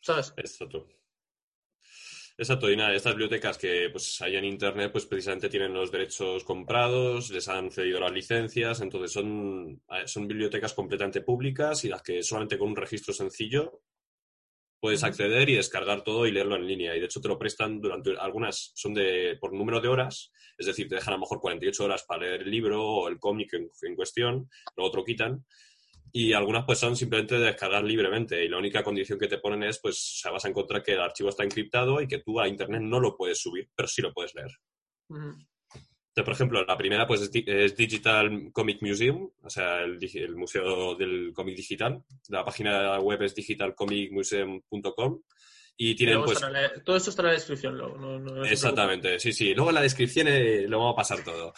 [0.00, 0.32] ¿Sabes?
[0.36, 0.88] Exacto.
[2.38, 6.42] Exacto, y nada, estas bibliotecas que pues hay en internet, pues precisamente tienen los derechos
[6.44, 12.00] comprados, les han cedido las licencias, entonces son, eh, son bibliotecas completamente públicas y las
[12.00, 13.82] que solamente con un registro sencillo
[14.80, 16.96] puedes acceder y descargar todo y leerlo en línea.
[16.96, 20.66] Y de hecho te lo prestan durante algunas, son de por número de horas, es
[20.66, 23.52] decir, te dejan a lo mejor 48 horas para leer el libro o el cómic
[23.54, 25.44] en, en cuestión, lo quitan.
[26.12, 29.62] Y algunas pues son simplemente de descargar libremente y la única condición que te ponen
[29.62, 32.40] es pues o sea, vas a encontrar que el archivo está encriptado y que tú
[32.40, 34.50] a internet no lo puedes subir, pero sí lo puedes leer.
[36.24, 40.36] Por ejemplo, la primera pues es, di- es Digital Comic Museum, o sea, el, el
[40.36, 42.02] museo del cómic digital.
[42.28, 45.22] La página web es digitalcomicmuseum.com
[45.76, 46.40] y tienen pues...
[46.42, 47.96] la- todo esto está en la descripción luego.
[47.96, 49.54] No, no se Exactamente, sí, sí.
[49.54, 51.52] Luego en la descripción eh, lo vamos a pasar todo.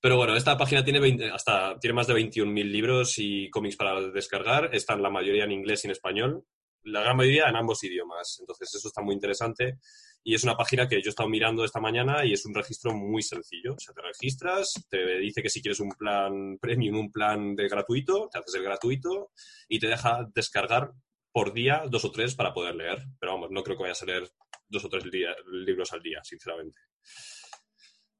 [0.00, 4.00] Pero bueno, esta página tiene, 20 hasta, tiene más de 21.000 libros y cómics para
[4.10, 4.70] descargar.
[4.72, 6.44] Están la mayoría en inglés y en español.
[6.84, 8.36] La gran mayoría en ambos idiomas.
[8.40, 9.78] Entonces eso está muy interesante.
[10.24, 12.92] Y es una página que yo he estado mirando esta mañana y es un registro
[12.92, 13.74] muy sencillo.
[13.74, 17.68] O sea, te registras, te dice que si quieres un plan premium, un plan de
[17.68, 19.30] gratuito, te haces el gratuito
[19.68, 20.92] y te deja descargar
[21.32, 22.98] por día dos o tres para poder leer.
[23.18, 24.28] Pero vamos, no creo que vayas a leer
[24.68, 25.04] dos o tres
[25.46, 26.80] libros al día, sinceramente.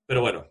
[0.06, 0.50] Pero bueno,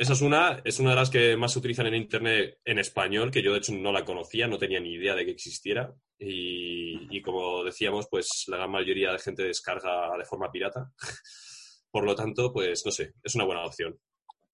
[0.00, 3.30] esa es una, es una de las que más se utilizan en Internet en español,
[3.30, 5.94] que yo de hecho no la conocía, no tenía ni idea de que existiera.
[6.18, 10.90] Y, como decíamos, pues la gran mayoría de gente descarga de forma pirata.
[11.90, 14.00] Por lo tanto, pues no sé, es una buena opción.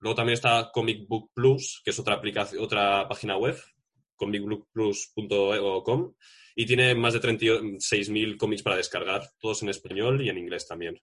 [0.00, 3.56] Luego también está Comic Book Plus, que es otra aplicación, otra página web,
[4.16, 6.14] comicbookplus.com,
[6.56, 11.00] y tiene más de 36.000 cómics para descargar, todos en español y en inglés también.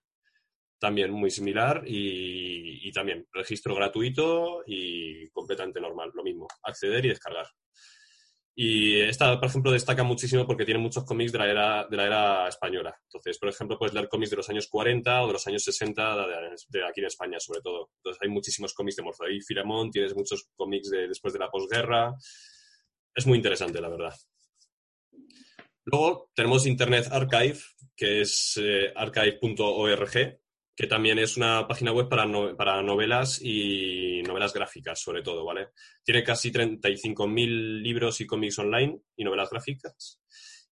[0.78, 7.46] También muy similar y, también registro gratuito y completamente normal, lo mismo, acceder y descargar.
[8.56, 12.06] Y esta, por ejemplo, destaca muchísimo porque tiene muchos cómics de la era, de la
[12.06, 12.96] era española.
[13.02, 16.16] Entonces, por ejemplo, puedes leer cómics de los años 40 o de los años 60
[16.16, 17.90] de, de aquí en España, sobre todo.
[17.96, 21.50] Entonces, hay muchísimos cómics de Morfeo y Filemón, tienes muchos cómics de, después de la
[21.50, 22.14] posguerra.
[23.12, 24.14] Es muy interesante, la verdad.
[25.86, 27.58] Luego tenemos Internet Archive,
[27.96, 30.40] que es eh, archive.org,
[30.76, 35.68] que también es una página web para, para novelas y novelas gráficas, sobre todo, ¿vale?
[36.02, 40.20] Tiene casi 35.000 libros y cómics online y novelas gráficas.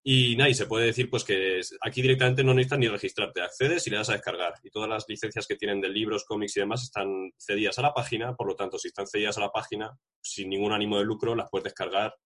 [0.04, 3.86] Y nada, y se puede decir pues que aquí directamente no necesitas ni registrarte, accedes
[3.86, 4.54] y le das a descargar.
[4.64, 7.94] Y todas las licencias que tienen de libros, cómics y demás están cedidas a la
[7.94, 11.36] página, por lo tanto, si están cedidas a la página, sin ningún ánimo de lucro,
[11.36, 12.16] las puedes descargar,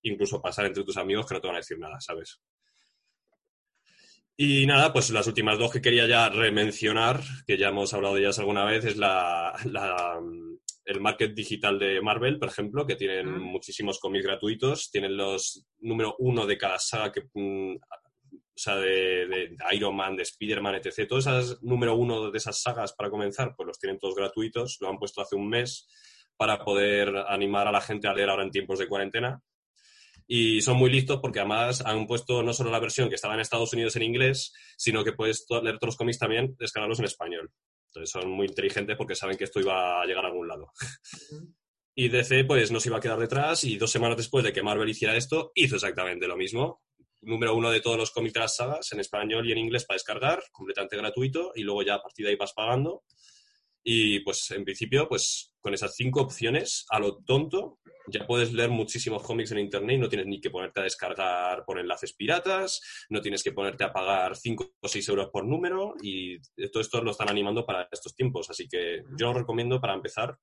[0.00, 2.40] incluso pasar entre tus amigos que no te van a decir nada, ¿sabes?
[4.38, 8.20] Y nada, pues las últimas dos que quería ya remencionar, que ya hemos hablado de
[8.20, 10.20] ellas alguna vez, es la, la,
[10.84, 16.16] el market digital de Marvel, por ejemplo, que tienen muchísimos cómics gratuitos, tienen los número
[16.18, 21.06] uno de cada saga que, mm, o sea, de, de- Iron Man, de Spider-Man, etc.
[21.08, 24.88] Todos esos número uno de esas sagas para comenzar, pues los tienen todos gratuitos, lo
[24.90, 25.88] han puesto hace un mes
[26.36, 29.40] para poder animar a la gente a leer ahora en tiempos de cuarentena.
[30.26, 33.40] Y son muy listos porque además han puesto no solo la versión que estaba en
[33.40, 37.52] Estados Unidos en inglés, sino que puedes leer todos los cómics también, descargarlos en español.
[37.88, 40.72] Entonces son muy inteligentes porque saben que esto iba a llegar a algún lado.
[41.98, 44.62] Y DC pues no se iba a quedar detrás y dos semanas después de que
[44.62, 46.82] Marvel hiciera esto, hizo exactamente lo mismo.
[47.22, 49.96] Número uno de todos los cómics de las sagas, en español y en inglés para
[49.96, 53.04] descargar, completamente gratuito, y luego ya a partir de ahí vas pagando.
[53.88, 57.78] Y pues en principio, pues con esas cinco opciones, a lo tonto,
[58.08, 61.64] ya puedes leer muchísimos cómics en internet y no tienes ni que ponerte a descargar
[61.64, 62.80] por enlaces piratas,
[63.10, 66.36] no tienes que ponerte a pagar 5 o 6 euros por número y
[66.72, 68.50] todo esto lo están animando para estos tiempos.
[68.50, 70.36] Así que yo lo recomiendo para empezar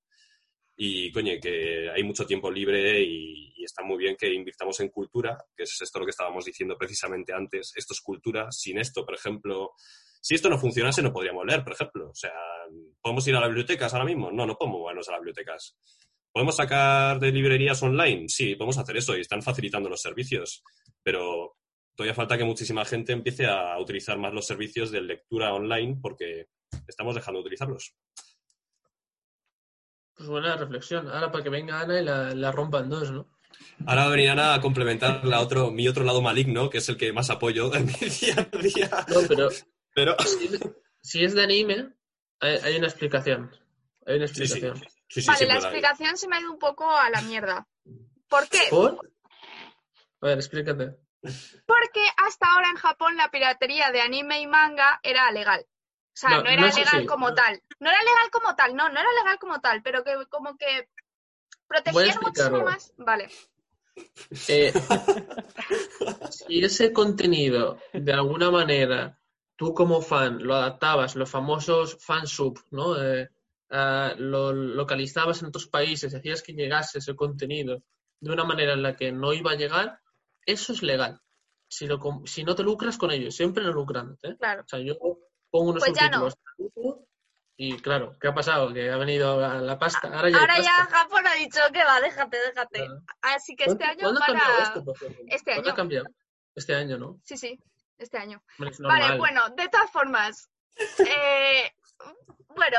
[0.74, 5.36] y, coño, que hay mucho tiempo libre y está muy bien que invirtamos en cultura,
[5.54, 7.74] que es esto lo que estábamos diciendo precisamente antes.
[7.76, 8.50] Esto es cultura.
[8.50, 9.72] Sin esto, por ejemplo,
[10.22, 12.08] si esto no funcionase, no podríamos leer, por ejemplo.
[12.08, 12.32] O sea,
[13.04, 14.32] ¿podemos ir a las bibliotecas ahora mismo?
[14.32, 15.76] No, no podemos movernos a las bibliotecas.
[16.32, 18.30] ¿Podemos sacar de librerías online?
[18.30, 20.64] Sí, podemos hacer eso y están facilitando los servicios.
[21.02, 21.58] Pero
[21.94, 26.48] todavía falta que muchísima gente empiece a utilizar más los servicios de lectura online porque
[26.88, 27.94] estamos dejando de utilizarlos.
[30.16, 31.06] Pues buena reflexión.
[31.08, 33.28] Ahora para que venga Ana y la, la rompa en dos, ¿no?
[33.86, 36.88] Ahora va a venir Ana a complementar la otro, mi otro lado maligno, que es
[36.88, 38.90] el que más apoyo en mi día a día.
[39.08, 39.50] No, pero
[39.94, 40.60] Pero si es,
[41.02, 41.92] si es de anime,
[42.40, 43.50] hay, hay una explicación.
[44.06, 44.42] Hay una sí, sí.
[44.42, 44.88] explicación.
[45.08, 45.58] Sí, sí, vale, la hay.
[45.60, 47.66] explicación se me ha ido un poco a la mierda.
[48.28, 48.60] ¿Por qué?
[48.70, 49.10] ¿Por?
[50.20, 50.96] A ver, explícate.
[51.66, 55.64] Porque hasta ahora en Japón la piratería de anime y manga era legal.
[55.66, 57.06] O sea, No, no, era no legal así.
[57.06, 57.62] como tal.
[57.80, 60.88] No era legal como tal, no, no era legal como tal, pero que como que
[61.66, 62.92] protegían muchísimo más.
[62.98, 63.30] Vale.
[64.48, 64.72] Eh,
[66.30, 69.18] si ese contenido, de alguna manera,
[69.56, 73.02] tú como fan lo adaptabas, los famosos fansub, ¿no?
[73.02, 73.28] Eh,
[73.70, 77.82] ah, lo localizabas en otros países, hacías que llegase ese contenido
[78.20, 80.00] de una manera en la que no iba a llegar,
[80.46, 81.20] eso es legal.
[81.68, 84.28] si, lo, si no te lucras con ellos, siempre no lucrándote.
[84.28, 84.36] ¿eh?
[84.38, 84.62] Claro.
[84.62, 84.94] O sea, yo
[85.50, 86.30] pongo unos Pues ya no.
[86.30, 87.00] subtítulos
[87.56, 88.72] y claro, ¿qué ha pasado?
[88.72, 90.08] Que ha venido a la pasta.
[90.08, 90.72] Ahora ya Ahora ya.
[90.90, 92.78] Japón ha dicho que va, déjate, déjate.
[92.86, 93.02] Claro.
[93.22, 94.62] Así que este ¿Cuándo- año ¿Cuándo ha van cambiado a...
[94.64, 94.92] esto?
[95.28, 95.76] Este ¿Cuándo ha año.
[95.76, 96.06] cambiado?
[96.56, 97.20] Este año, ¿no?
[97.22, 97.60] Sí, sí,
[97.98, 98.42] este año.
[98.58, 100.50] Es Vale, bueno, de todas formas.
[100.98, 101.70] eh,
[102.48, 102.78] bueno,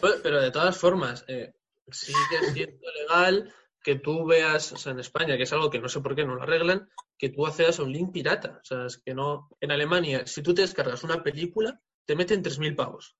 [0.00, 1.52] Pues, Pero de todas formas, eh,
[1.90, 5.88] sigue siendo legal que tú veas, o sea, en España, que es algo que no
[5.88, 8.60] sé por qué no lo arreglan, que tú accedas a un link pirata.
[8.62, 9.48] O sea, es que no.
[9.60, 13.16] En Alemania, si tú te descargas una película, te meten 3.000 pavos.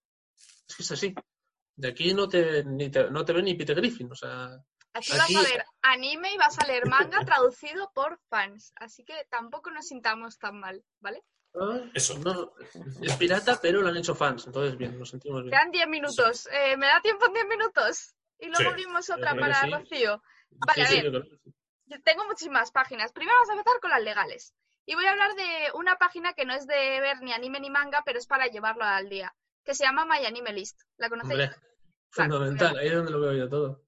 [0.68, 1.14] Es que es así.
[1.74, 4.12] De aquí no te, ni te, no te ven ni Peter Griffin.
[4.12, 4.50] O sea,
[4.94, 8.72] aquí, Aquí- vas a ver anime y vas a leer manga traducido por fans.
[8.76, 11.22] Así que tampoco nos sintamos tan mal, ¿vale?
[11.54, 12.18] ah, Eso.
[12.18, 12.52] no,
[13.02, 14.46] es pirata, pero lo han hecho fans.
[14.46, 15.50] Entonces, bien, nos sentimos bien.
[15.52, 16.48] Quedan 10 minutos.
[16.52, 18.14] Eh, ¿Me da tiempo en 10 minutos?
[18.38, 18.66] Y luego Sí.
[18.66, 19.70] abrimos otra para sí.
[19.70, 20.22] Rocío.
[20.50, 21.24] Vale, Sí, a sí, ver.
[21.86, 23.12] yo tengo muchísimas páginas.
[23.12, 24.54] Primero vamos a empezar con las legales.
[24.84, 27.70] Y voy a hablar de una página que no es de ver ni anime ni
[27.70, 29.32] manga, pero es para llevarlo al día,
[29.64, 30.80] que se llama My Anime List.
[30.96, 31.32] ¿La conocéis?
[31.40, 31.56] Hombre,
[32.10, 32.76] fundamental.
[32.78, 33.82] Ahí es donde lo veo yo todo.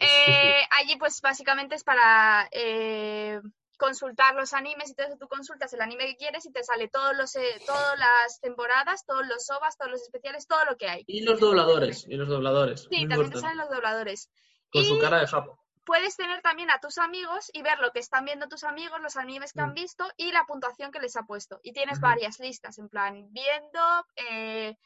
[0.00, 3.40] Eh, allí, pues básicamente es para eh,
[3.76, 5.16] consultar los animes y todo eso.
[5.18, 9.04] Tú consultas el anime que quieres y te sale todos los, eh, todas las temporadas,
[9.06, 11.04] todos los ovas, todos los especiales, todo lo que hay.
[11.06, 12.06] Y los dobladores.
[12.08, 12.82] Y los dobladores.
[12.90, 14.30] Sí, muy también te salen los dobladores.
[14.70, 15.58] Con su cara de sapo.
[15.84, 19.16] puedes tener también a tus amigos y ver lo que están viendo tus amigos, los
[19.16, 19.74] animes que han Mm.
[19.74, 21.60] visto y la puntuación que les ha puesto.
[21.62, 24.76] Y tienes varias listas, en plan, viendo, eh,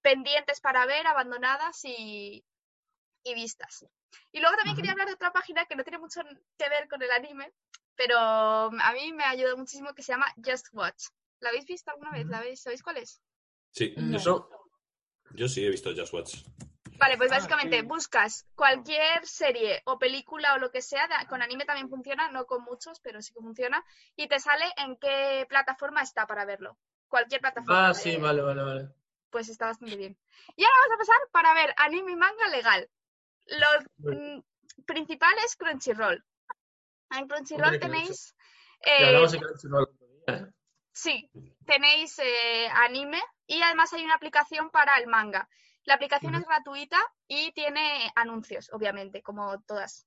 [0.00, 2.42] pendientes para ver, abandonadas y,
[3.26, 3.84] y vistas.
[4.32, 6.20] Y luego también quería hablar de otra página que no tiene mucho
[6.58, 7.52] que ver con el anime,
[7.94, 11.06] pero a mí me ayudó muchísimo, que se llama Just Watch.
[11.40, 12.26] ¿La habéis visto alguna vez?
[12.28, 13.20] ¿La habéis, ¿Sabéis cuál es?
[13.72, 14.12] Sí, No.
[14.12, 14.48] yo, sí- No,
[15.32, 16.34] yo sí he visto Just Watch.
[16.98, 17.86] Vale, pues Ah, básicamente sí.
[17.86, 22.62] buscas cualquier serie o película o lo que sea, con anime también funciona, no con
[22.64, 26.78] muchos, pero sí que funciona, y te sale en qué plataforma está para verlo.
[27.08, 27.88] Cualquier plataforma.
[27.90, 28.88] Ah, sí, eh, vale, vale, vale.
[29.28, 30.16] Pues está bastante bien.
[30.56, 32.88] Y ahora vamos a pasar para ver anime y manga legal.
[33.46, 33.66] Lo
[33.98, 34.38] Bueno.
[34.38, 36.24] mm, principal es Crunchyroll.
[37.10, 38.34] En Crunchyroll tenéis...
[38.80, 39.26] Eh,
[40.26, 40.46] ¿eh?
[40.92, 41.30] Sí,
[41.66, 45.48] tenéis eh, anime y además hay una aplicación para el manga.
[45.84, 50.06] La aplicación es gratuita y tiene anuncios, obviamente, como todas.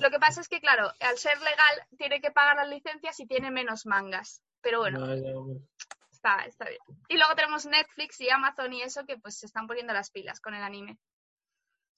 [0.00, 3.26] Lo que pasa es que, claro, al ser legal, tiene que pagar las licencias y
[3.26, 4.42] tiene menos mangas.
[4.62, 5.04] Pero bueno,
[6.10, 6.80] está, está bien.
[7.08, 10.40] Y luego tenemos Netflix y Amazon y eso que pues se están poniendo las pilas
[10.40, 10.98] con el anime.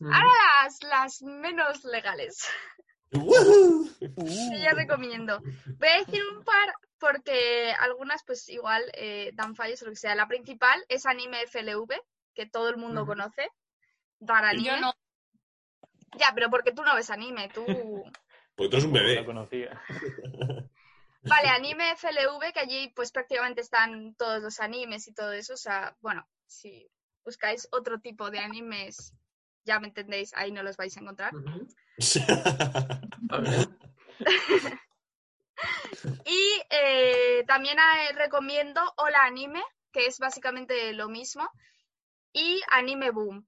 [0.01, 2.47] Ahora las, las menos legales.
[3.11, 5.41] que yo recomiendo.
[5.79, 9.97] Voy a decir un par porque algunas pues igual eh, dan fallos o lo que
[9.97, 10.15] sea.
[10.15, 11.89] La principal es Anime FLV,
[12.35, 13.49] que todo el mundo conoce.
[14.27, 14.67] Para anime.
[14.67, 14.93] Yo no.
[16.19, 17.65] Ya, pero porque tú no ves anime, tú...
[18.55, 19.25] Porque tú eres un La bebé.
[19.27, 19.81] conocía.
[21.23, 25.55] Vale, Anime FLV, que allí pues prácticamente están todos los animes y todo eso.
[25.55, 26.89] O sea, bueno, si
[27.25, 29.13] buscáis otro tipo de animes,
[29.67, 31.33] ya me entendéis, ahí no los vais a encontrar.
[36.25, 39.63] Y eh, también eh, recomiendo Hola Anime,
[39.93, 41.51] que es básicamente lo mismo,
[42.33, 43.47] y Anime Boom.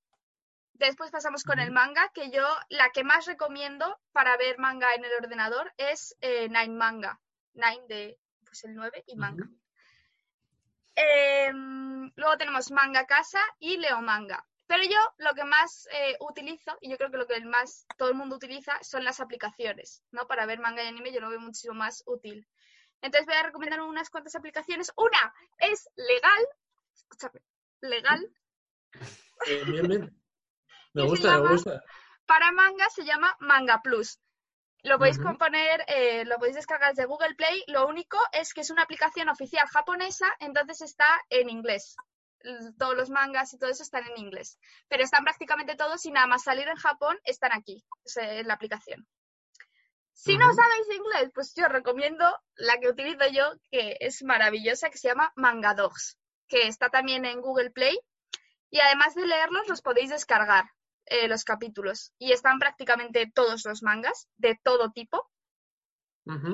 [0.74, 5.04] Después pasamos con el manga, que yo la que más recomiendo para ver manga en
[5.04, 7.20] el ordenador es eh, Nine Manga.
[7.54, 9.44] Nine de pues el 9 y manga.
[10.94, 14.46] Em, luego tenemos Manga Casa y Leo Manga.
[14.68, 18.10] Pero yo lo que más eh, utilizo, y yo creo que lo que más todo
[18.10, 20.28] el mundo utiliza, son las aplicaciones, ¿no?
[20.28, 22.46] Para ver manga y anime yo lo veo muchísimo más útil.
[23.00, 24.92] Entonces voy a recomendar unas cuantas aplicaciones.
[24.96, 26.46] Una es legal,
[26.94, 27.40] escúchame,
[27.80, 28.30] legal,
[29.46, 30.22] Eh, bien, bien.
[30.92, 31.82] Me ¿Qué se gusta, me gusta.
[32.26, 34.20] para manga se llama Manga Plus.
[34.82, 37.64] Lo podéis componer, eh, lo podéis descargar desde Google Play.
[37.68, 41.96] Lo único es que es una aplicación oficial japonesa, entonces está en inglés.
[42.78, 44.58] Todos los mangas y todo eso están en inglés.
[44.88, 47.84] Pero están prácticamente todos y nada más salir en Japón están aquí,
[48.16, 49.06] en la aplicación.
[50.12, 52.24] Si no sabéis inglés, pues yo recomiendo
[52.56, 56.18] la que utilizo yo, que es maravillosa, que se llama Manga Dogs,
[56.48, 57.96] que está también en Google Play.
[58.68, 60.64] Y además de leerlos, los podéis descargar
[61.06, 62.12] eh, los capítulos.
[62.18, 65.30] Y están prácticamente todos los mangas, de todo tipo.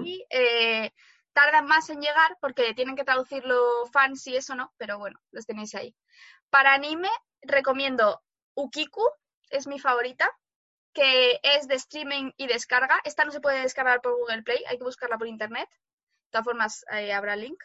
[0.04, 0.92] Y eh,
[1.34, 5.46] tardan más en llegar porque tienen que traducirlo fans y eso no, pero bueno, los
[5.46, 5.94] tenéis ahí.
[6.50, 7.10] Para anime,
[7.42, 8.22] recomiendo
[8.54, 9.02] Ukiku,
[9.50, 10.30] es mi favorita,
[10.94, 13.00] que es de streaming y descarga.
[13.04, 15.68] Esta no se puede descargar por Google Play, hay que buscarla por internet.
[15.70, 17.62] De todas formas, habrá link.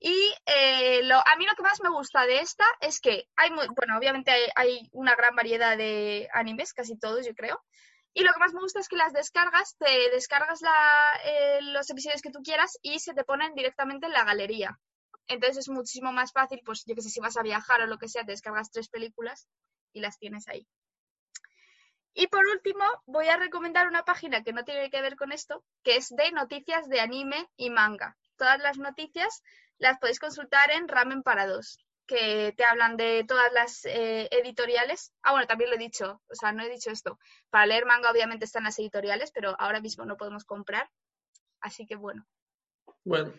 [0.00, 3.50] Y eh, lo, a mí lo que más me gusta de esta es que hay,
[3.50, 7.62] muy- bueno, obviamente hay una gran variedad de animes, casi todos yo creo,
[8.14, 10.60] Y lo que más me gusta es que las descargas, te descargas
[11.24, 14.78] eh, los episodios que tú quieras y se te ponen directamente en la galería.
[15.26, 17.98] Entonces es muchísimo más fácil, pues yo que sé, si vas a viajar o lo
[17.98, 19.48] que sea, te descargas tres películas
[19.92, 20.66] y las tienes ahí.
[22.14, 25.64] Y por último, voy a recomendar una página que no tiene que ver con esto,
[25.82, 28.16] que es de noticias de anime y manga.
[28.36, 29.42] Todas las noticias
[29.78, 35.12] las podéis consultar en Ramen para dos, que te hablan de todas las eh, editoriales.
[35.22, 37.18] Ah, bueno, también lo he dicho, o sea, no he dicho esto.
[37.50, 40.90] Para leer manga obviamente están las editoriales, pero ahora mismo no podemos comprar.
[41.60, 42.26] Así que bueno.
[43.04, 43.32] Bueno,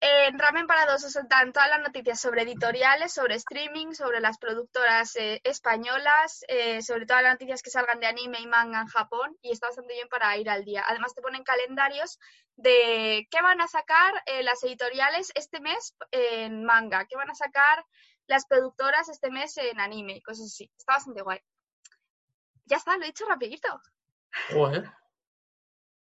[0.00, 4.36] En Ramen para dos os soltan todas las noticias sobre editoriales, sobre streaming, sobre las
[4.36, 8.88] productoras eh, españolas, eh, sobre todas las noticias que salgan de anime y manga en
[8.88, 10.84] Japón y está bastante bien para ir al día.
[10.86, 12.18] Además te ponen calendarios
[12.56, 17.34] de qué van a sacar eh, las editoriales este mes en manga, qué van a
[17.34, 17.82] sacar
[18.26, 20.70] las productoras este mes en anime, cosas así.
[20.76, 21.40] Está bastante guay.
[22.66, 23.80] Ya está, lo he dicho rapidito.
[24.50, 24.92] joder.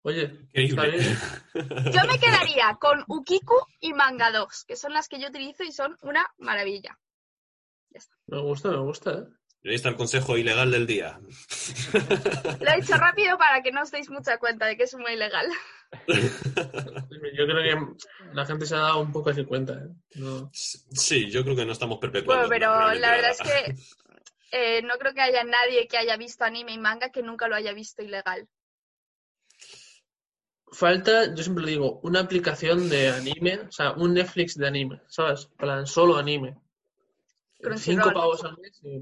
[0.02, 1.16] Oye, está Increíble.
[1.92, 5.72] Yo me quedaría con Ukiku y Manga 2, que son las que yo utilizo y
[5.72, 6.98] son una maravilla.
[8.26, 9.24] Me gusta, me gusta, ¿eh?
[9.62, 11.18] Y ahí está el consejo ilegal del día.
[12.60, 15.12] Lo he dicho rápido para que no os deis mucha cuenta de que es muy
[15.12, 15.48] ilegal.
[16.06, 17.96] Yo creo que
[18.34, 19.88] la gente se ha dado un poco así cuenta, ¿eh?
[20.16, 20.50] No.
[20.52, 22.46] Sí, yo creo que no estamos perpetuando.
[22.46, 23.74] Bueno, pero la verdad es que
[24.52, 27.56] eh, no creo que haya nadie que haya visto anime y manga que nunca lo
[27.56, 28.48] haya visto ilegal.
[30.72, 35.46] Falta, yo siempre digo, una aplicación de anime, o sea, un Netflix de anime, ¿sabes?
[35.56, 36.56] Plan, solo anime.
[37.78, 39.00] Cinco pavos al mes, y-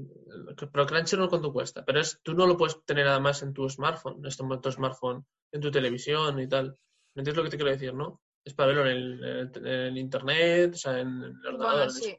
[0.71, 1.85] pero Crunchyroll cuánto cuesta.
[1.85, 5.61] Pero es, tú no lo puedes tener además en tu smartphone, en tu smartphone, en
[5.61, 6.75] tu televisión y tal.
[7.13, 8.19] ¿Me entiendes lo que te quiero decir, no?
[8.43, 9.23] Es para verlo en el,
[9.57, 11.75] en el- internet, o sea, en el ordenador.
[11.75, 12.17] Bueno, sí.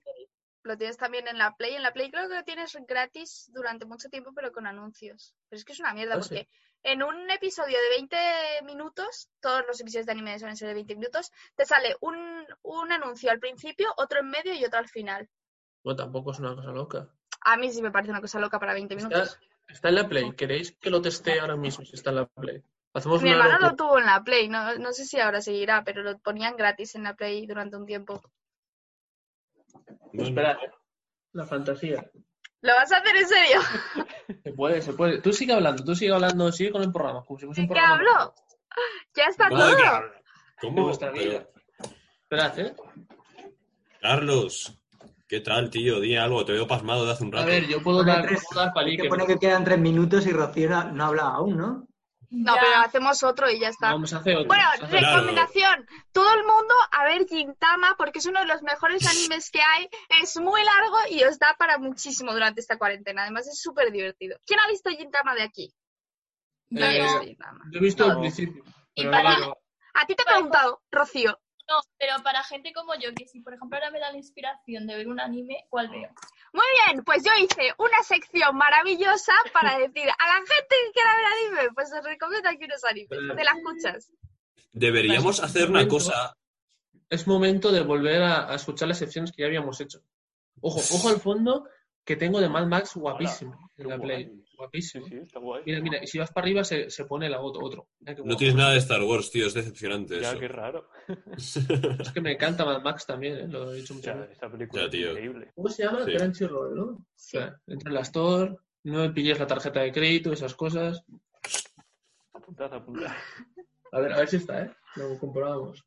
[0.62, 1.74] Lo tienes también en la Play.
[1.74, 5.34] En la Play creo que lo tienes gratis durante mucho tiempo, pero con anuncios.
[5.48, 6.46] Pero es que es una mierda, Ah, sí.
[6.82, 8.16] En un episodio de 20
[8.64, 12.16] minutos, todos los episodios de anime suelen ser de 20 minutos, te sale un,
[12.62, 15.28] un anuncio al principio, otro en medio y otro al final.
[15.84, 17.08] Bueno, tampoco es una cosa loca.
[17.42, 19.38] A mí sí me parece una cosa loca para 20 Está, minutos.
[19.68, 20.32] está en la Play.
[20.32, 22.62] ¿Queréis que lo testee ahora mismo si está en la Play?
[22.94, 23.70] Hacemos Mi hermano locura.
[23.70, 26.94] lo tuvo en la Play, no, no sé si ahora seguirá, pero lo ponían gratis
[26.94, 28.20] en la Play durante un tiempo.
[30.12, 30.58] Bueno, Espera,
[31.32, 32.10] la fantasía.
[32.60, 33.60] ¿Lo vas a hacer en serio?
[34.44, 35.20] Se puede, se puede.
[35.20, 37.68] Tú sigue hablando, tú sigue hablando, sigue con el programa, como si fuese ¿De un
[37.68, 37.94] qué programa.
[37.94, 38.34] hablo?
[39.14, 40.00] Ya está madre todo.
[40.60, 40.82] ¿Cómo?
[40.84, 41.46] vuestra Pero- vida.
[42.22, 42.74] Esperad, ¿eh?
[44.00, 44.78] Carlos,
[45.26, 46.00] ¿qué tal, tío?
[46.00, 47.44] Di algo, te veo pasmado de hace un rato.
[47.44, 48.42] A ver, yo puedo dar, tres.
[48.48, 49.02] puedo dar Hay palique.
[49.04, 51.87] que pone que quedan tres minutos y Rocío no, no ha hablado aún, ¿no?
[52.30, 52.60] No, Ya.
[52.60, 53.92] pero hacemos otro y ya está.
[53.92, 54.48] Vamos a hacer otro.
[54.48, 55.16] Bueno, Claro.
[55.16, 55.86] recomendación.
[56.12, 59.88] Todo el mundo a ver Gintama porque es uno de los mejores animes que hay.
[60.20, 63.22] Es muy largo y os da para muchísimo durante esta cuarentena.
[63.22, 64.38] Además es súper divertido.
[64.44, 65.72] ¿Quién ha visto Gintama de aquí?
[66.70, 67.64] Yo Yo he Eh, visto Gintama.
[67.72, 68.20] Yo he visto el No.
[68.20, 68.64] principio.
[68.94, 69.56] Y pero para- no, no.
[69.94, 71.38] A ti te he preguntado, Rocío.
[71.70, 74.86] No, pero para gente como yo, que si por ejemplo ahora me da la inspiración
[74.86, 76.10] de ver un anime, ¿cuál veo?
[76.52, 81.14] Muy bien, pues yo hice una sección maravillosa para decir a la gente que quiera
[81.14, 83.08] ver anime, pues os recomiendo aquí unos animes.
[83.36, 84.12] ¿Te la escuchas?
[84.72, 86.36] Deberíamos hacer una cosa.
[87.10, 90.00] Es momento de volver a, a escuchar las secciones que ya habíamos hecho.
[90.60, 91.68] Ojo, ojo al fondo
[92.04, 94.44] que tengo de Mad Max guapísimo en la Play.
[94.58, 95.06] Guapísimo.
[95.06, 95.62] Sí, sí, está guay.
[95.64, 97.86] Mira, mira, y si vas para arriba se, se pone la otro.
[98.24, 100.40] No tienes nada de Star Wars, tío, es decepcionante Ya, eso.
[100.40, 100.88] qué raro.
[101.36, 103.48] Es que me encanta Mad Max también, ¿eh?
[103.48, 104.32] lo he dicho muchas veces.
[104.32, 105.52] esta película Ya, es increíble.
[105.54, 106.04] ¿Cómo se llama?
[106.04, 106.12] Sí.
[106.16, 106.82] Crunchyroll, ¿no?
[106.84, 111.04] O sea, entra en la Store, no me pilles la tarjeta de crédito, esas cosas.
[112.32, 113.12] Apuntad, apuntad.
[113.92, 114.70] A ver, a ver si está, ¿eh?
[114.96, 115.82] Lo comprobamos.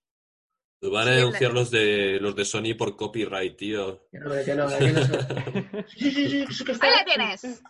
[0.82, 4.08] Van a denunciar los de los de Sony por copyright, tío.
[4.12, 6.88] Que no, que no, que no Sí, sí, sí, sí que está.
[6.88, 7.62] Ahí la tienes.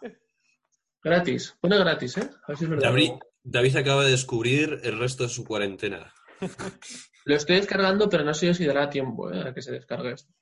[1.04, 1.58] Gratis.
[1.60, 2.30] Pone gratis, ¿eh?
[2.43, 2.89] A ver si es verdad.
[2.89, 3.12] David,
[3.43, 6.14] David acaba de descubrir el resto de su cuarentena.
[7.26, 9.41] Lo estoy descargando, pero no sé si dará tiempo, ¿eh?
[9.47, 10.34] A que se descargue esto.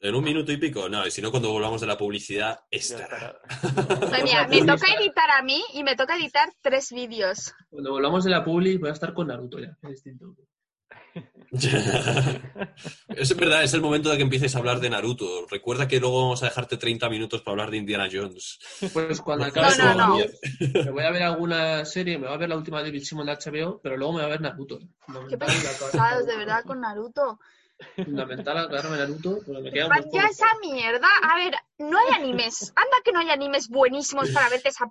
[0.00, 0.88] ¿En un minuto y pico?
[0.88, 3.40] No, y si no, cuando volvamos de la publicidad, estará.
[4.24, 7.54] mía, me toca editar a mí y me toca editar tres vídeos.
[7.70, 9.78] Cuando volvamos de la publi voy a estar con Naruto ya.
[9.82, 10.34] Es distinto.
[13.08, 15.46] es verdad, es el momento de que empieces a hablar de Naruto.
[15.50, 18.58] Recuerda que luego vamos a dejarte 30 minutos para hablar de Indiana Jones.
[18.92, 20.16] Pues cuando No, acabe no, no.
[20.84, 23.26] me voy a ver alguna serie, me voy a ver la última de David Simon
[23.26, 24.78] de HBO, pero luego me voy a ver Naruto.
[25.28, 27.38] Qué pesados, de verdad, con Naruto.
[27.96, 30.20] Fundamental agarrarme Naruto, porque me queda poco.
[30.20, 31.08] esa mierda.
[31.22, 32.72] A ver, no hay animes.
[32.76, 34.86] Anda que no hay animes buenísimos para verte esa...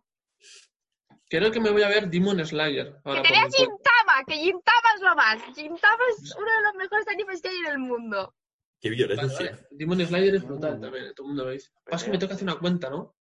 [1.31, 2.91] Creo que me voy a ver Demon Slayer.
[2.91, 3.89] Que Ahora te veas mi cuenta.
[3.95, 5.55] Gintama, que Gintama es lo más.
[5.55, 8.35] Gintama es uno de los mejores animes que hay en el mundo.
[8.81, 9.51] Qué Vale, violencia.
[9.51, 9.67] vale.
[9.71, 11.69] Demon Slayer es brutal también, todo el mundo lo dice.
[11.89, 13.15] Pasa que me toca hacer una cuenta, ¿no?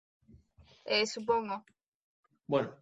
[0.84, 1.64] Eh, supongo.
[2.46, 2.76] Bueno,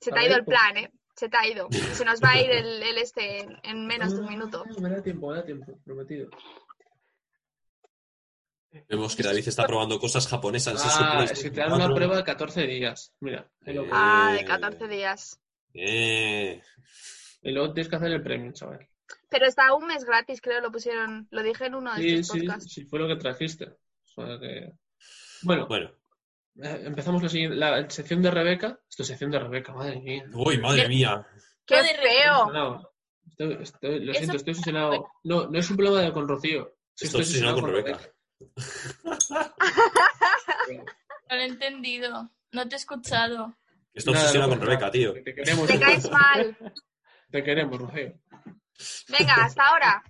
[0.00, 0.90] Se te ha ido el plan, ¿eh?
[1.14, 1.68] Se te ha ido.
[1.70, 4.64] Se nos va a ir el, el este en, en menos de un minuto.
[4.66, 6.30] Ah, Me da tiempo, me da tiempo, prometido.
[8.88, 11.94] Vemos que David está probando cosas japonesas Ah, es que te dan una 4.
[11.94, 13.12] prueba de 14 días.
[13.20, 15.38] Mira, ahí lo- Eh, Ah, de 14 días.
[15.74, 16.62] Eh,
[17.42, 18.88] y luego tienes que hacer el premio, chaval.
[19.28, 22.34] Pero está un mes gratis, creo, lo pusieron, lo dije en uno de Sí, estos
[22.38, 22.72] sí, podcasts.
[22.72, 23.76] sí, fue lo que trajiste.
[24.16, 24.72] O sea que...
[25.42, 25.90] Bueno, bueno.
[26.62, 28.78] eh, empezamos la, siguiente, la sección de Rebeca.
[28.88, 30.24] Esto es sección de Rebeca, madre mía.
[30.32, 31.26] Uy, madre mía.
[31.66, 32.92] ¡Qué Joder, feo!
[33.28, 35.08] Estoy- estoy- lo Eso- siento, estoy obsesionado.
[35.24, 36.76] No, no es un problema de con Rocío.
[36.94, 38.00] Sí, Estoy obsesionado con Rebeca.
[41.28, 42.30] No lo he entendido.
[42.52, 43.56] No te he escuchado.
[43.94, 45.12] Nada, obsesionado no con pasa Rebeca, tío.
[45.22, 45.66] Te queremos.
[45.66, 46.56] Te caes mal.
[47.30, 48.12] Te queremos, Rocío.
[49.08, 50.02] Venga, hasta ahora.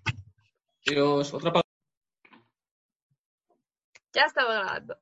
[0.84, 1.68] Dios, otra pausa.
[4.12, 4.98] Ya estamos grabando.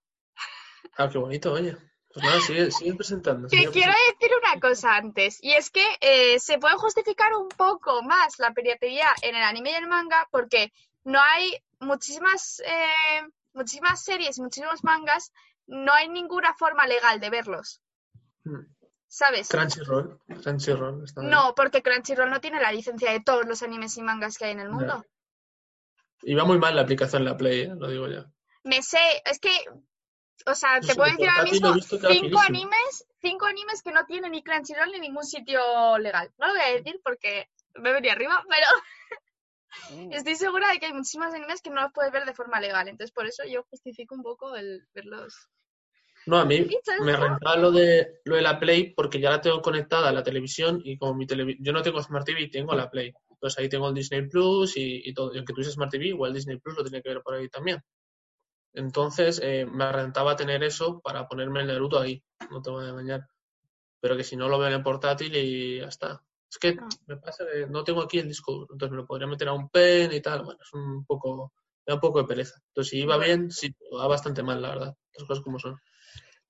[0.97, 1.76] Ah, qué bonito, oye.
[2.12, 3.49] Pues nada, sigue, sigue presentando.
[3.49, 7.49] Que sigue quiero decir una cosa antes, y es que eh, se puede justificar un
[7.49, 10.72] poco más la piratería en el anime y el manga porque
[11.05, 13.22] no hay muchísimas, eh,
[13.53, 15.33] muchísimas series, muchísimos mangas,
[15.66, 17.83] no hay ninguna forma legal de verlos,
[18.43, 18.81] presentando.
[19.11, 19.49] ¿sabes?
[19.49, 20.20] Crunchyroll.
[20.43, 21.05] Crunchyroll.
[21.05, 21.31] está bien.
[21.33, 24.53] No, porque Crunchyroll no tiene la licencia de todos los animes y mangas que hay
[24.53, 25.05] en el mundo.
[26.22, 27.72] Y va muy mal la aplicación la Play, ¿eh?
[27.76, 28.31] lo digo ya.
[28.62, 29.51] Me sé, es que,
[30.47, 34.43] o sea, te puedo decir ahora mismo cinco animes, cinco animes que no tienen ni
[34.43, 36.31] Crunchyroll ni ningún sitio legal.
[36.39, 38.66] No lo voy a decir porque me venía arriba, pero
[40.11, 42.89] estoy segura de que hay muchísimos animes que no los puedes ver de forma legal.
[42.89, 45.49] Entonces, por eso yo justifico un poco el verlos.
[46.27, 46.66] No, a mí
[47.03, 50.23] me rentaba lo de, lo de la Play porque ya la tengo conectada a la
[50.23, 53.12] televisión y como mi televi yo no tengo Smart TV, tengo la Play.
[53.31, 55.33] Entonces ahí tengo el Disney Plus y, y todo.
[55.33, 57.83] Y aunque tuviese Smart TV, igual Disney Plus lo tenía que ver por ahí también.
[58.75, 62.91] Entonces eh, me rentaba tener eso para ponerme el Naruto ahí, no te voy a
[62.91, 63.27] engañar.
[64.01, 66.23] Pero que si no lo veo en el portátil y ya está.
[66.51, 66.89] Es que Ah.
[67.07, 69.53] me pasa que no tengo aquí el disco duro, entonces me lo podría meter a
[69.53, 70.43] un pen y tal.
[70.45, 71.53] Bueno, es un poco,
[71.87, 72.57] me da un poco de pereza.
[72.69, 74.95] Entonces si iba bien, sí, va bastante mal, la verdad.
[75.15, 75.77] Las cosas como son.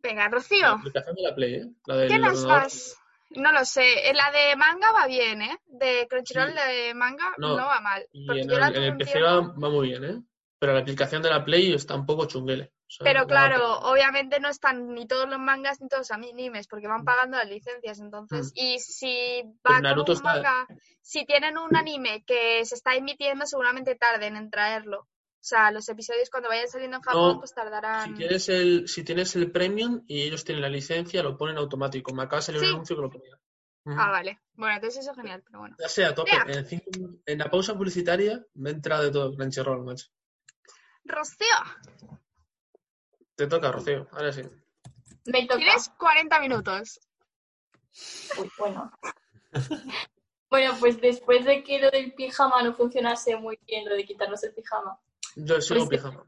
[0.02, 1.66] Venga, La Rocío, aplicación de la Play, ¿eh?
[1.86, 2.96] La del ¿qué nos vas?
[3.32, 4.08] No lo sé.
[4.08, 5.60] En La de manga va bien, ¿eh?
[5.66, 6.54] De Crunchyroll Sí.
[6.56, 8.04] de manga No, no, va mal.
[8.12, 10.22] Y en el, la en PC va muy bien, ¿eh?
[10.58, 12.72] Pero la aplicación de la Play está un poco chunguele.
[12.98, 17.04] Pero claro, obviamente no están ni todos los mangas ni todos los animes, porque van
[17.04, 18.48] pagando las licencias, entonces.
[18.48, 18.50] Mm.
[18.58, 20.66] Y si Pero va con un está- manga,
[21.00, 25.00] si tienen un anime que se está emitiendo, seguramente tarden en traerlo.
[25.02, 28.08] O sea, los episodios cuando vayan saliendo en Japón, No, pues tardarán.
[28.10, 32.12] Si tienes, el, si tienes el Premium y ellos tienen la licencia, lo ponen automático.
[32.12, 32.66] Me acaba de salir Sí.
[32.66, 33.38] un anuncio que lo ponía.
[33.86, 34.38] Ah, vale.
[34.52, 35.76] Bueno, entonces eso es genial, pero bueno.
[35.80, 36.30] Ya sea, tope.
[36.46, 36.90] En, cinco-
[37.24, 40.08] en la pausa publicitaria me ha entrado de todo Crunchyroll, macho.
[41.04, 41.46] Rocío,
[43.40, 44.06] Te toca, Rocío.
[44.12, 44.42] Ahora sí.
[45.24, 45.56] Me toca.
[45.56, 47.00] tienes 40 minutos.
[48.38, 48.92] Uy, bueno.
[50.50, 54.42] bueno, pues después de que lo del pijama no funcionase muy bien, lo de quitarnos
[54.44, 55.00] el pijama,
[55.36, 56.26] Yo sigo Pues- pijama.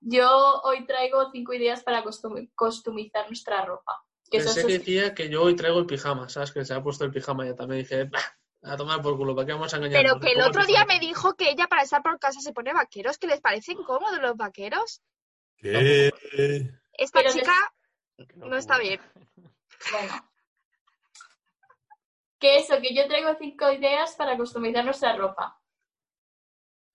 [0.00, 4.04] yo hoy traigo cinco ideas para costum- costumizar nuestra ropa.
[4.30, 6.52] Que Pensé que decía que yo hoy traigo el pijama, ¿sabes?
[6.52, 7.82] Que se ha puesto el pijama ya también.
[7.82, 8.20] Dije, "Bah,
[8.62, 10.00] a tomar por culo, ¿para qué vamos a engañar?
[10.00, 12.72] Pero que el otro día me dijo que ella para estar por casa se pone
[12.72, 15.02] vaqueros, que les parecen cómodos los vaqueros.
[15.60, 16.12] ¿Qué?
[16.92, 17.72] Esta Pero chica
[18.36, 19.00] no está bien.
[19.92, 20.30] Bueno.
[22.38, 25.60] Que eso, que yo traigo cinco ideas para customizar nuestra ropa.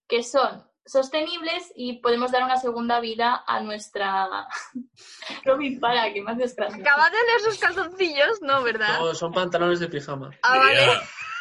[0.08, 4.48] Que son sostenibles y podemos dar una segunda vida a nuestra...
[5.46, 6.82] Robin, para, que me haces gracia.
[6.82, 9.00] Acabas de leer sus calzoncillos, ¿no, verdad?
[9.00, 10.32] No, son pantalones de pijama.
[10.42, 10.88] Ah, vale.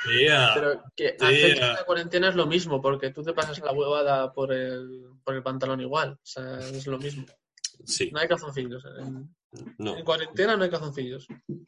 [0.05, 0.51] Tía.
[0.55, 4.33] Pero que hacer que la cuarentena es lo mismo, porque tú te pasas la huevada
[4.33, 6.13] por el, por el pantalón igual.
[6.13, 7.25] O sea, es lo mismo.
[7.85, 8.85] Sí, No hay calzoncillos.
[8.99, 9.35] En,
[9.79, 9.97] no.
[9.97, 11.27] en cuarentena no hay calzoncillos.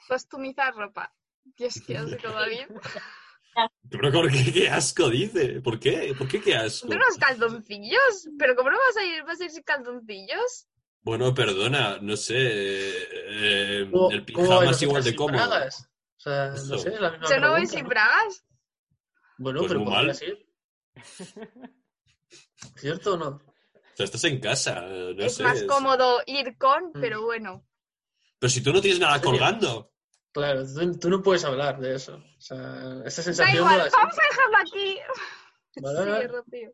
[0.08, 1.12] Costumizar ropa.
[1.56, 2.66] Dios, qué asco, David.
[3.90, 5.60] Pero ¿por qué, qué asco dice?
[5.60, 6.14] ¿Por qué?
[6.16, 6.88] ¿Por qué qué asco?
[6.88, 8.28] ¿De unos calzoncillos?
[8.38, 10.66] ¿Pero cómo no vas a ir, vas a ir sin calzoncillos?
[11.02, 12.34] Bueno, perdona, no sé.
[12.38, 15.36] eh, ¿Cómo- el pijama es igual de cómodo.
[15.36, 15.88] bragas?
[16.16, 16.78] O sea, no Eso.
[16.78, 17.88] sé, es la misma Yo no voy sin ¿no?
[17.90, 18.44] bragas.
[19.38, 20.14] Bueno, Pues pero muy podría mal.
[20.14, 20.46] ser.
[22.76, 23.28] ¿Cierto o no?
[23.28, 25.42] O sea, estás en casa, no es sé.
[25.42, 27.00] más es- cómodo ir con, Mm.
[27.00, 27.64] pero bueno.
[28.38, 29.92] Pero si tú no tienes nada colgando.
[30.34, 32.16] Claro, tú, tú no puedes hablar de eso.
[32.16, 32.56] O sea,
[33.06, 34.98] esa Da sensación igual, no la vamos a dejarlo aquí.
[35.80, 36.26] Vale, Sí.
[36.26, 36.72] Rocío.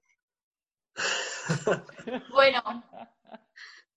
[2.33, 2.63] Bueno,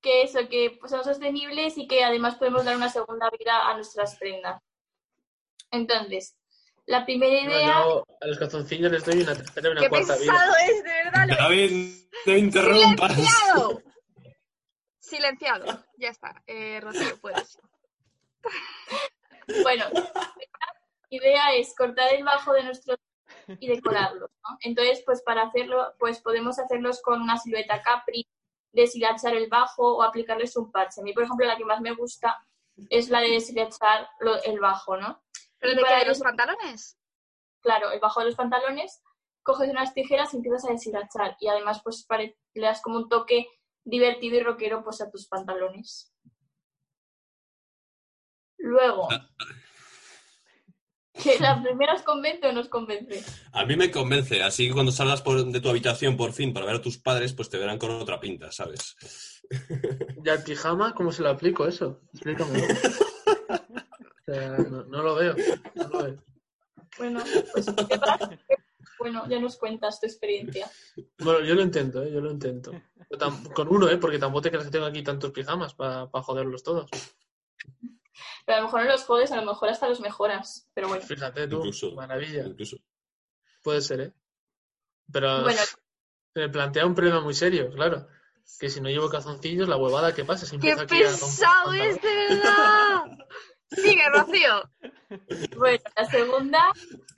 [0.02, 4.16] que eso, que son sostenibles y que además podemos dar una segunda vida a nuestras
[4.18, 4.62] prendas.
[5.72, 6.36] Entonces,
[6.86, 7.74] la primera No, idea...
[7.86, 10.32] yo a los calzoncillos les doy una tercera y una Qué cuarta vida.
[10.34, 11.28] pesado es, de verdad.
[11.28, 11.96] le- David,
[12.26, 13.14] no interrumpas.
[13.14, 13.82] Silenciado.
[15.00, 15.84] Silenciado.
[15.98, 16.44] Ya está.
[16.48, 17.58] Eh, Rocío, puedes.
[19.64, 20.34] Bueno, la
[21.10, 22.98] idea es cortar el bajo de nuestros
[23.60, 24.58] y decorarlos, ¿no?
[24.62, 28.28] Entonces, pues para hacerlo, pues podemos hacerlos con una silueta capri,
[28.72, 31.02] deshilachar el bajo o aplicarles un parche.
[31.02, 32.46] A mí, por ejemplo, la que más me gusta
[32.90, 35.24] es la de deshilachar lo- el bajo, ¿no?
[35.60, 36.98] ¿Pero Y de los eso- pantalones?
[37.62, 39.02] claro, el bajo de los pantalones,
[39.44, 41.38] coges unas tijeras y empiezas a deshilachar.
[41.40, 43.48] Y además, pues pare- le das como un toque
[43.86, 46.13] divertido y rockero pues, a tus pantalones.
[48.64, 49.10] Luego,
[51.22, 53.24] que la primera os convence o no os convence.
[53.52, 56.66] A mí me convence, así que cuando salgas por- de tu habitación por fin para
[56.66, 58.96] ver a tus padres, pues te verán con otra pinta, ¿sabes?
[60.24, 62.02] ¿Y al pijama cómo se lo aplico eso?
[62.14, 62.60] Explícame.
[64.26, 65.36] O sea, no, no lo veo.
[65.76, 66.24] No lo veo.
[66.98, 67.66] Bueno, pues
[68.98, 70.72] bueno, ya nos cuentas tu experiencia.
[71.20, 72.10] Bueno, yo lo intento, ¿eh?
[72.10, 72.72] Yo lo intento.
[73.54, 73.98] Con uno, ¿eh?
[73.98, 76.90] Porque tampoco te creas que tengo aquí tantos pijamas para joderlos todos.
[78.46, 80.68] Pero a lo mejor no los jodes, a lo mejor hasta los mejoras.
[80.74, 81.92] Pero bueno, Fíjate tú, Incluso.
[81.94, 82.44] maravilla.
[82.46, 82.78] Incluso.
[83.62, 84.14] Puede ser, ¿eh?
[85.12, 85.62] Pero bueno,
[86.36, 88.08] me plantea un problema muy serio, claro.
[88.60, 90.46] Que si no llevo calzoncillos, la huevada que pasa.
[90.46, 91.96] Si ¡Qué empiezo aquí a romper pesado pantalones.
[91.96, 93.04] es, de verdad!
[93.72, 94.70] Sigue, Rocío.
[95.58, 96.64] bueno, la segunda,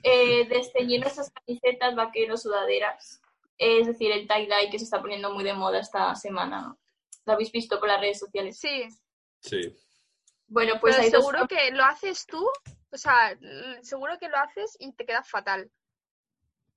[0.03, 3.21] eh, desteñir nuestras camisetas, vaqueros, sudaderas.
[3.57, 6.75] Es decir, el tie-dye que se está poniendo muy de moda esta semana.
[7.25, 8.57] Lo habéis visto por las redes sociales.
[8.59, 8.83] Sí,
[9.41, 9.75] Sí.
[10.55, 12.47] Bueno, pues hay dos seguro que lo haces tú,
[12.89, 13.37] o sea,
[13.81, 15.69] seguro que lo haces y te queda fatal.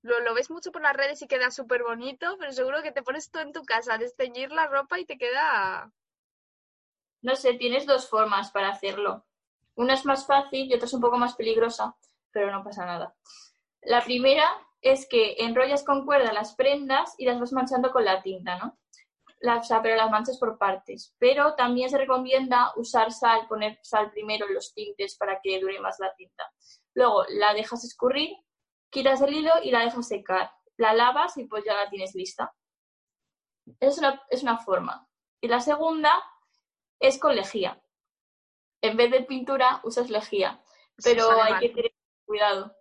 [0.01, 3.03] Lo, lo ves mucho por las redes y queda súper bonito, pero seguro que te
[3.03, 5.93] pones tú en tu casa a desteñir la ropa y te queda...
[7.21, 9.25] No sé, tienes dos formas para hacerlo.
[9.75, 11.95] Una es más fácil y otra es un poco más peligrosa,
[12.31, 13.15] pero no pasa nada.
[13.83, 14.45] La primera
[14.81, 18.77] es que enrollas con cuerda las prendas y las vas manchando con la tinta, ¿no?
[19.41, 21.15] La- o sea, pero las manchas por partes.
[21.17, 25.79] Pero también se recomienda usar sal, poner sal primero en los tintes para que dure
[25.79, 26.43] más la tinta.
[26.93, 28.35] Luego la dejas escurrir,
[28.89, 30.51] quitas el hilo y la dejas secar.
[30.77, 32.53] La lavas y pues ya la tienes lista.
[33.79, 35.07] Es una, es una forma.
[35.41, 36.11] Y la segunda
[36.99, 37.81] es con lejía.
[38.81, 40.63] En vez de pintura usas lejía,
[41.03, 41.59] pero hay mal.
[41.59, 41.93] que tener
[42.25, 42.75] cuidado.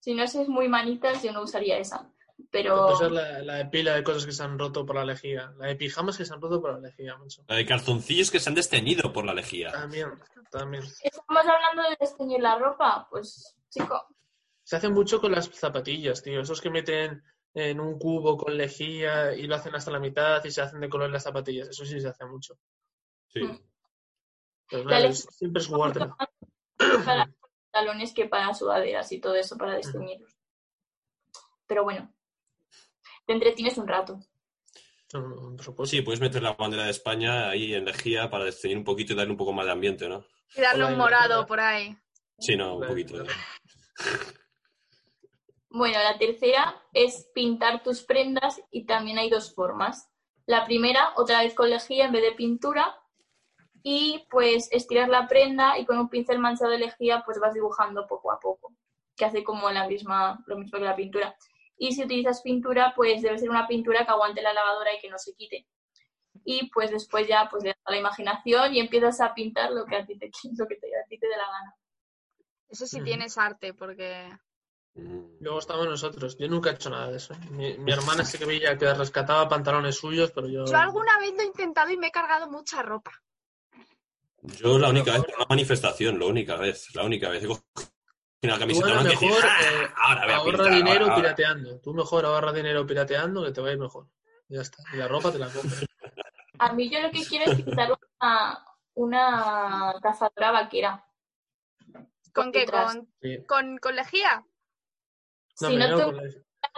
[0.00, 2.12] Si no es muy manitas, yo no usaría esa.
[2.50, 5.04] Pero Esa es la, la de pila de cosas que se han roto por la
[5.04, 5.52] lejía.
[5.58, 7.42] La de pijamas que se han roto por la lejía, macho.
[7.48, 9.72] La de calzoncillos que se han desteñido por la lejía.
[9.72, 10.10] También,
[10.50, 10.82] también.
[11.02, 14.06] estamos hablando de desteñir la ropa, pues chico,
[14.62, 16.40] Se hace mucho con las zapatillas, tío.
[16.40, 17.22] Esos que meten
[17.54, 20.88] en un cubo con lejía y lo hacen hasta la mitad y se hacen de
[20.88, 21.68] color las zapatillas.
[21.68, 22.58] Eso sí se hace mucho.
[23.28, 23.40] Sí.
[23.42, 23.60] Mm.
[24.68, 26.16] Pero La claro, lejía- es- siempre es jugártela.
[26.16, 26.30] para
[27.72, 30.32] talones que para sudaderas y todo eso para desteñirlos.
[31.66, 32.12] Pero bueno,
[33.26, 34.20] te entretienes un rato.
[35.84, 39.16] Sí, puedes meter la bandera de España ahí en lejía para desteñir un poquito y
[39.16, 40.24] darle un poco más de ambiente, ¿no?
[40.56, 41.96] Y darle Hola, un morado por ahí.
[42.38, 43.24] Sí, no, un poquito.
[45.70, 50.08] Bueno, la tercera es pintar tus prendas y también hay dos formas.
[50.46, 52.98] La primera, otra vez con lejía en vez de pintura
[53.82, 58.06] y pues estirar la prenda y con un pincel manchado de lejía pues vas dibujando
[58.06, 58.72] poco a poco,
[59.16, 61.36] que hace como la misma, lo mismo que la pintura.
[61.78, 65.10] Y si utilizas pintura, pues debe ser una pintura que aguante la lavadora y que
[65.10, 65.66] no se quite.
[66.44, 69.84] Y pues después ya pues le das a la imaginación y empiezas a pintar lo
[69.84, 71.74] que a ti te, lo que te, a ti te dé la gana.
[72.68, 73.04] Eso sí Ujú.
[73.04, 74.28] tienes arte, porque...
[74.94, 75.36] Mm.
[75.40, 76.36] Luego estamos nosotros.
[76.38, 77.34] Yo nunca he hecho nada de eso.
[77.50, 80.64] Mi, mi hermana sí que veía que rescataba pantalones suyos, pero yo.
[80.64, 83.12] Yo alguna vez lo he intentado y me he cargado mucha ropa.
[84.42, 87.42] Yo la única vez, una manifestación, la única vez, la única vez.
[87.42, 87.58] Digo,
[88.46, 91.16] una Tú camiseta bueno, mejor "Ah, eh, ahora voy a ahorra pintar, dinero ahora, ahora".
[91.16, 91.80] pirateando.
[91.80, 94.06] Tú mejor ahorra dinero pirateando que te va a ir mejor.
[94.48, 94.82] Ya está.
[94.92, 95.84] Y la ropa te la compras.
[96.58, 97.90] A mí yo lo que quiero es pintar
[98.20, 98.64] una,
[98.94, 101.04] una cazadora vaquera.
[102.32, 102.64] ¿Con qué?
[102.66, 103.44] ¿Con, Sí.
[103.46, 104.44] con, con lejía?
[105.60, 106.12] No, Si me no veo te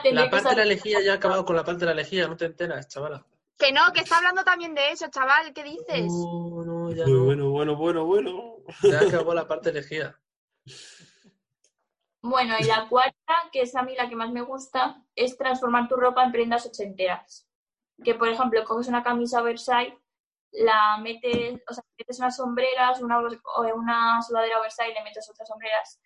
[0.04, 2.26] con la, parte de la lejía ya ha acabado con la parte de la lejía,
[2.28, 3.24] no te enteras, chavala.
[3.56, 5.52] Que no, que está hablando también de eso, chaval.
[5.52, 6.06] ¿Qué dices?
[6.06, 7.24] No, no, ya Muy no.
[7.24, 8.56] bueno, bueno, bueno, bueno.
[8.82, 10.16] Ya acabó la parte de lejía.
[12.22, 15.88] Bueno, y la cuarta, que es a mí la que más me gusta, es transformar
[15.88, 17.48] tu ropa en prendas ochenteras.
[18.02, 19.96] Que, por ejemplo, coges una camisa oversize,
[20.52, 25.48] la metes, o sea, metes unas sombreras, una, o una sudadera oversize, le metes otras
[25.48, 26.00] sombreras,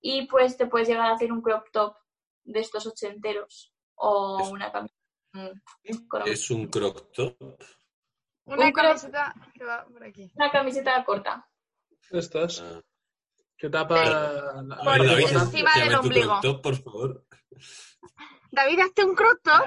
[0.00, 1.96] y pues te puedes llegar a hacer un crop top
[2.44, 3.72] de estos ochenteros.
[3.94, 4.94] O una camisa.
[5.34, 5.48] mm,
[6.24, 7.36] Es un croc top.
[8.46, 10.32] Una Un crop- camiseta que va por aquí.
[10.34, 11.48] Una camiseta corta.
[12.10, 12.60] Estas.
[12.60, 12.80] Ah.
[13.62, 15.44] Que tapa la, la A Por ver, David, importante.
[15.56, 16.26] encima del tu ombligo.
[16.28, 17.24] crop top, por favor.
[18.50, 19.62] David, hazte un crop top.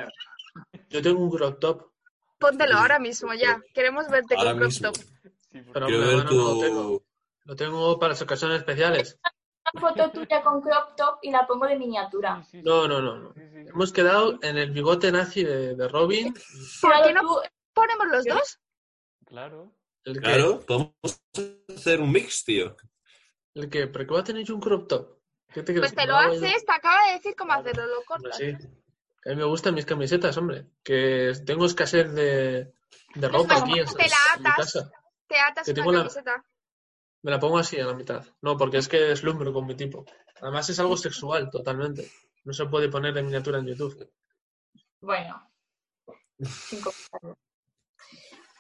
[0.90, 1.92] Yo tengo un crop top,
[2.38, 3.62] Póntelo ahora mismo ya.
[3.74, 4.92] Queremos verte Ahora con crop mismo.
[4.92, 5.02] top.
[5.52, 6.82] Sí, pero Quiero mi ver hermano no lo tengo.
[7.00, 7.06] tu,
[7.46, 9.18] Lo tengo para las ocasiones especiales.
[9.74, 12.44] Una foto tuya con crop top y la pongo de miniatura.
[12.44, 13.16] Sí, sí, No, no, no.
[13.18, 13.34] no.
[13.34, 13.60] sí, sí.
[13.70, 16.34] Hemos quedado en el bigote nazi de, de Robin.
[16.82, 17.22] ¿Por qué no
[17.74, 18.60] ponemos los dos?
[19.26, 19.74] Claro.
[20.04, 20.94] El Claro, podemos
[21.74, 22.76] hacer un mix, tío.
[23.56, 25.18] El que, ¿pero qué va a tener yo un crop top?
[25.54, 25.80] ¿Qué te crees?
[25.92, 26.46] Pues te lo no hago yo?
[26.46, 27.62] haces, te acaba de decir cómo Claro.
[27.70, 28.38] hacerlo, lo cortas.
[28.38, 28.46] sí.
[29.26, 30.68] A mí me gustan mis camisetas, hombre.
[30.84, 32.74] Que tengo escasez de,
[33.16, 34.56] de ropa aquí en, Te la en mi atas.
[34.74, 34.92] casa.
[35.28, 36.46] Te atas Que una tengo la- camiseta.
[37.24, 38.24] Me la pongo así a la mitad.
[38.42, 40.06] No, porque es que deslumbro con mi tipo.
[40.42, 42.12] Además es algo sexual, totalmente.
[42.44, 44.12] No se puede poner de miniatura en YouTube.
[45.02, 45.50] Bueno.
[46.38, 47.38] comentarios.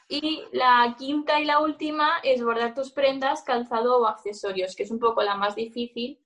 [0.07, 4.91] Y la quinta y la última es bordar tus prendas, calzado o accesorios, que es
[4.91, 6.19] un poco la más difícil,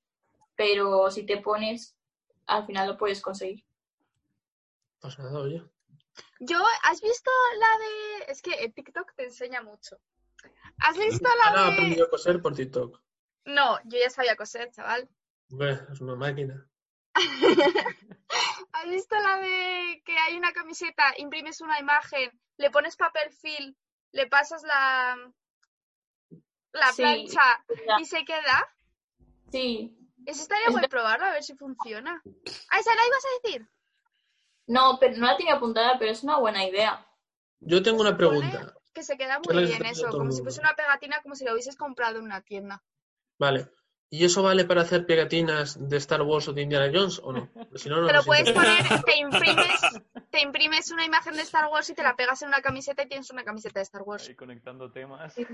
[0.56, 1.96] pero si te pones,
[2.46, 3.64] al final lo puedes conseguir.
[5.00, 5.64] Pues nada, oye.
[6.42, 8.32] Yo, ¿has visto la de...?
[8.32, 9.98] Es que en TikTok te enseña mucho.
[10.80, 11.72] ¿Has visto la Ana de...?
[11.74, 13.02] aprendido a coser por TikTok.
[13.46, 15.10] No, yo ya sabía coser, chaval.
[15.52, 16.69] Hombre, es una máquina.
[18.74, 23.76] ¿Has visto la de que hay una camiseta, imprimes una imagen, le pones papel film,
[24.12, 25.18] le pasas la,
[26.74, 27.02] la Sí.
[27.02, 27.66] plancha
[28.00, 28.68] y se queda?
[29.52, 29.96] Sí.
[30.26, 32.22] Eso estaría Es ver- probarlo, a ver si funciona.
[32.70, 33.70] Ah, ¿esa la ibas a decir?
[34.68, 37.06] No, pero no la tenía apuntada, pero es una buena idea.
[37.60, 38.76] Yo tengo una pregunta.
[38.94, 41.46] Que se queda ¿Qué muy bien a eso, como si fuese una pegatina, como si
[41.46, 42.84] lo hubieses comprado en una tienda.
[43.40, 43.72] Vale.
[44.12, 47.52] ¿Y eso vale para hacer pegatinas de Star Wars o de Indiana Jones o no?
[47.76, 48.84] Si no, no Te lo nos puedes interesa.
[48.88, 49.82] poner, te imprimes,
[50.32, 53.08] te imprimes una imagen de Star Wars y te la pegas en una camiseta y
[53.08, 54.28] tienes una camiseta de Star Wars.
[54.28, 55.36] Ahí conectando temas.
[55.36, 55.46] De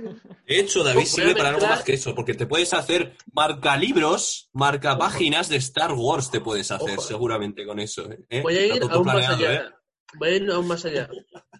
[0.47, 4.49] hecho, David a sirve para algo más que eso, porque te puedes hacer marca libros,
[4.53, 7.01] marca páginas de Star Wars, te puedes hacer Ojo.
[7.01, 8.09] seguramente con eso.
[8.29, 8.41] ¿eh?
[8.41, 9.53] Voy a ir aún más allá.
[9.53, 9.61] ¿eh?
[10.17, 11.09] Voy a ir aún más allá.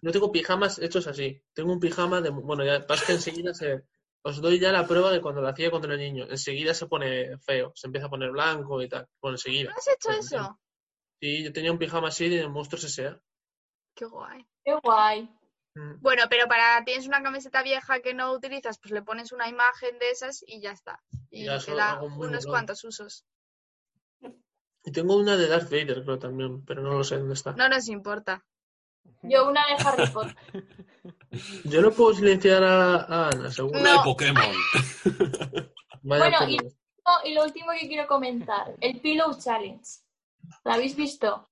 [0.01, 1.43] No tengo pijamas hechos así.
[1.53, 2.30] Tengo un pijama de...
[2.30, 3.84] Bueno, ya pasa que enseguida se...
[4.27, 6.26] Os doy ya la prueba de cuando lo hacía cuando era niño.
[6.27, 7.72] Enseguida se pone feo.
[7.76, 9.07] Se empieza a poner blanco y tal.
[9.22, 9.69] Bueno, enseguida.
[9.69, 10.60] ¿No has hecho Pues, eso?
[11.22, 13.22] Sí, yo tenía un pijama así de Monstruos S.A.
[13.93, 14.43] Qué guay.
[14.64, 15.30] Qué guay.
[15.76, 16.02] Mm.
[16.02, 19.99] Bueno, pero para tienes una camiseta vieja que no utilizas, pues le pones una imagen
[19.99, 21.03] de esas y ya está.
[21.30, 23.27] Y Ya, te da unos cuantos usos.
[24.84, 27.52] Y tengo una de Darth Vader, creo también, pero no lo sé dónde está.
[27.52, 28.43] No nos importa.
[29.23, 30.36] Yo una de Harry Potter.
[31.65, 33.80] Yo no puedo silenciar a, a Ana, seguro.
[33.80, 33.98] Una No.
[33.99, 34.44] de Pokémon.
[36.03, 36.52] Vaya Bueno,
[37.23, 39.84] y- lo último que quiero comentar, el Pillow Challenge.
[40.64, 41.49] ¿Lo habéis visto?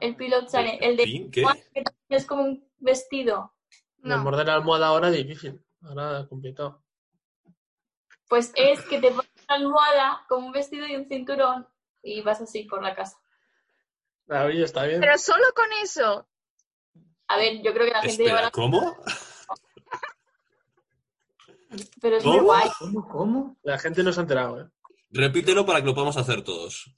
[0.00, 1.30] El Pillow Challenge, el de.
[1.30, 1.42] ¿Qué?
[1.74, 3.54] que es como un vestido.
[3.98, 4.18] De No.
[4.18, 5.62] morder la almohada ahora difícil.
[5.82, 6.82] Ahora complicado.
[8.28, 11.66] Pues es que te pones una almohada con un vestido y un cinturón
[12.02, 13.18] y vas así por la casa.
[14.26, 15.00] David, está bien.
[15.00, 16.28] Pero solo con eso.
[17.30, 18.96] A ver, yo creo que la gente Espera, llevará, ¿cómo?
[22.00, 22.46] pero es muy ¿Cómo?
[22.48, 22.68] guay.
[22.78, 23.08] ¿Cómo?
[23.08, 23.56] ¿Cómo?
[23.62, 24.68] La gente no se ha enterado, ¿eh?
[25.10, 26.90] Repítelo para que lo podamos hacer todos.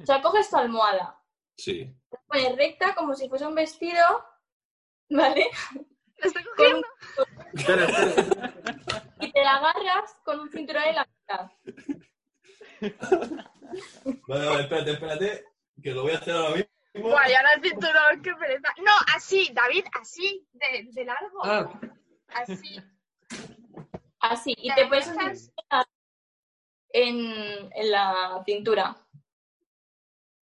[0.00, 1.20] O sea, coges tu almohada,
[1.56, 1.94] Sí.
[2.10, 4.02] te pones recta como si fuese un vestido,
[5.10, 5.46] ¿vale?
[6.16, 6.86] Lo estoy cogiendo.
[7.18, 8.54] un- Espera, espera.
[9.20, 11.50] y te la agarras con un cinturón en la mitad.
[14.26, 15.44] Vale, vale, espérate, espérate,
[15.82, 16.70] que lo voy a hacer ahora mismo.
[16.94, 18.68] Guay, ahora el cinturón, qué pereza.
[18.78, 21.40] No, así, David, así, de, de largo.
[21.44, 21.80] Ah,
[22.28, 22.80] Así.
[24.20, 25.32] Así, y Te te cinturón
[26.92, 28.96] en, en la cintura.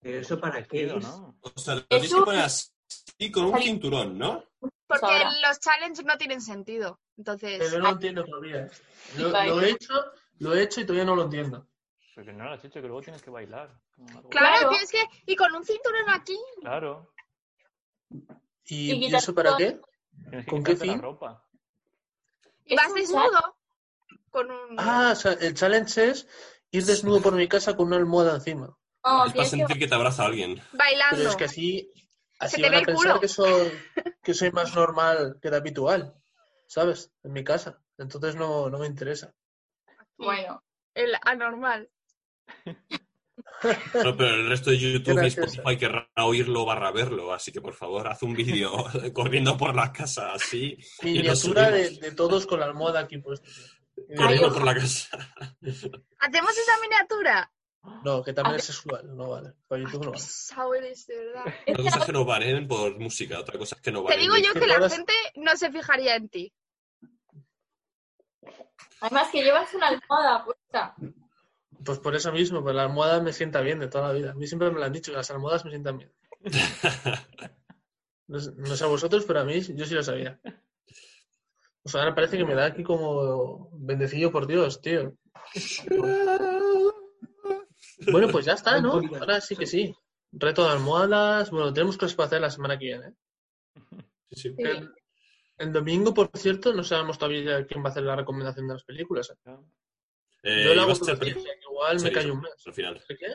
[0.00, 0.94] ¿Pero eso para qué es?
[1.02, 1.36] ¿no?
[1.40, 4.44] O sea, lo Es tienes que poner así con un cinturón, ¿no?
[4.86, 5.30] Porque Ahora.
[5.46, 7.00] los challenges no tienen sentido.
[7.16, 8.68] Entonces, pero no lo entiendo todavía.
[9.16, 9.94] Lo, lo he hecho,
[10.38, 11.66] lo he hecho y todavía no lo entiendo.
[12.18, 13.70] Porque no lo has hecho, que luego tienes que bailar.
[13.94, 14.68] Claro, Claro.
[14.70, 15.04] tienes que.
[15.24, 16.36] Y con un cinturón aquí.
[16.60, 17.12] Claro.
[18.64, 19.80] ¿Y, Y ¿y eso para qué?
[20.28, 21.02] Tienes que ¿Con qué quitarte la fin?
[21.02, 21.46] ropa.
[22.64, 23.56] Y vas desnudo.
[24.30, 24.74] Con un.
[24.78, 26.26] Ah, o sea, el challenge es
[26.72, 28.66] ir desnudo por mi casa con una almohada encima.
[29.04, 30.60] No, es para tienes que sentir que te abraza alguien.
[30.72, 31.16] bailando.
[31.18, 31.92] Pero es que así,
[32.40, 33.72] así van a pensar que soy,
[34.24, 36.20] que soy más normal que de habitual,
[36.66, 37.12] ¿sabes?
[37.22, 37.80] En mi casa.
[37.96, 39.32] Entonces no, no me interesa.
[40.16, 40.64] Bueno,
[40.94, 41.88] El anormal.
[44.04, 45.26] No, pero el resto de YouTube y.
[45.26, 48.70] Spotify querrá oírlo barra verlo, así que por favor, haz un vídeo
[49.12, 53.48] corriendo por la casa así, Miniatura de, todos con la almohada aquí puesta.
[54.16, 55.08] corriendo por la casa.
[56.20, 57.52] ¿Hacemos esa miniatura?
[58.04, 59.54] No, que también es sexual, no vale.
[59.66, 60.22] Para YouTube no vale.
[60.22, 61.44] Pesado eres, de verdad.
[61.68, 64.20] Una cosa es que no valen por música, otra cosa es que no Te valen.
[64.20, 66.52] digo yo que la gente no se fijaría en ti.
[69.00, 70.94] además que llevas una almohada puesta.
[71.84, 74.30] Pues por eso mismo, pues la almohada me sienta bien de toda la vida.
[74.32, 76.12] A mí siempre me lo han dicho, que las almohadas me sientan bien.
[78.30, 80.38] No, sé- no sé a vosotros, pero a mí yo sí lo sabía.
[81.82, 85.14] Pues ahora parece que me da aquí como bendecido por Dios, tío.
[88.12, 88.92] Bueno, pues ya está, ¿no?
[89.20, 89.94] Ahora sí que sí.
[90.32, 91.50] Reto de almohadas.
[91.50, 93.06] Bueno, tenemos cosas para hacer la semana que viene.
[93.08, 93.14] ¿eh?
[94.30, 94.54] Sí, sí.
[94.56, 94.62] Sí.
[94.62, 94.92] El,
[95.56, 98.84] el domingo, por cierto, no sabemos todavía quién va a hacer la recomendación de las
[98.84, 99.30] películas.
[99.30, 99.56] ¿eh?
[100.42, 100.92] Eh, Yo lo hago
[101.78, 102.52] igual me callo un mes.
[102.66, 103.04] Al final.
[103.08, 103.26] ¿De qué?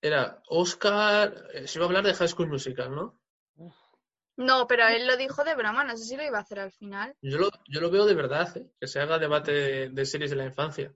[0.00, 1.48] Era Oscar.
[1.54, 3.18] eh, Se iba a hablar de High School Musical, ¿no?
[4.36, 6.72] No, pero él lo dijo de broma, no sé si lo iba a hacer al
[6.72, 7.14] final.
[7.20, 8.66] Yo lo, yo lo veo de verdad, ¿eh?
[8.80, 10.92] que se haga debate de, de series de la infancia.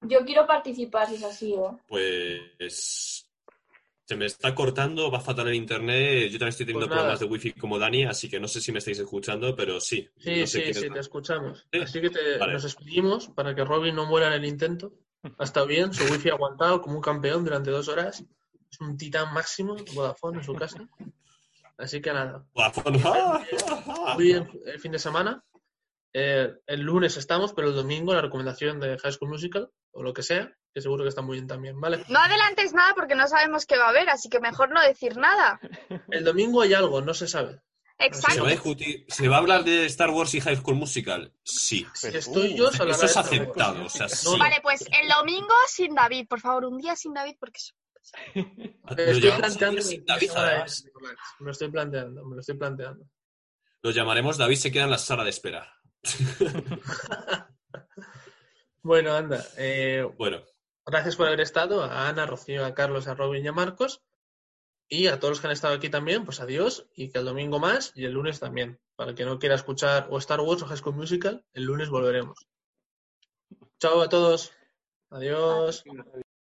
[0.00, 1.70] Yo quiero participar si es así, ¿eh?
[1.86, 3.25] Pues
[4.08, 6.24] se me está cortando, va fatal el internet.
[6.30, 8.70] Yo también estoy teniendo Pues problemas de wifi como Dani, así que no sé si
[8.72, 10.08] me estáis escuchando, pero sí.
[10.16, 11.66] Sí, No sé sí, sí, es- te escuchamos.
[11.72, 11.80] Sí.
[11.80, 12.52] Así que te- Vale.
[12.54, 14.92] nos despedimos para que Robin no muera en el intento.
[15.38, 18.24] Ha estado bien, su wifi ha aguantado como un campeón durante dos horas.
[18.70, 20.88] Es un titán máximo, Vodafone en su casa.
[21.76, 23.02] Así que nada, Vodafone.
[24.14, 25.42] muy bien el fin de semana.
[26.18, 30.14] Eh, el lunes estamos, pero el domingo la recomendación de High School Musical, o lo
[30.14, 32.04] que sea, que seguro que está muy bien también, ¿vale?
[32.08, 35.18] No adelantes nada porque no sabemos qué va a haber, así que mejor no decir
[35.18, 35.60] nada.
[36.10, 37.50] El domingo hay algo, no se sabe.
[37.52, 37.60] ¿Se va,
[37.98, 38.46] a Exacto.
[38.46, 41.32] discutir- ¿Se va a hablar de Star Wars y High School Musical?
[41.44, 41.86] Sí.
[42.00, 44.26] Pero, estoy uh, yo, Eso es aceptado, o sea, sí.
[44.30, 47.74] No, Vale, pues el domingo sin David, por favor, un día sin David porque es-
[48.34, 50.30] Me Lo estoy planteando David.
[51.40, 53.04] Me lo estoy planteando, me lo estoy planteando.
[53.82, 55.75] Lo llamaremos David se queda en la sala de espera.
[58.82, 59.44] Bueno, anda.
[59.56, 60.42] eh, Bueno,
[60.86, 61.82] gracias por haber estado.
[61.82, 64.02] A Ana, a Rocío, a Carlos, a Robin y a Marcos.
[64.88, 66.86] Y a todos los que han estado aquí también, pues adiós.
[66.94, 68.78] Y que el domingo más y el lunes también.
[68.94, 71.88] Para el que no quiera escuchar o Star Wars o High School Musical, el lunes
[71.88, 72.46] volveremos.
[73.80, 74.52] Chao a todos.
[75.10, 75.82] Adiós.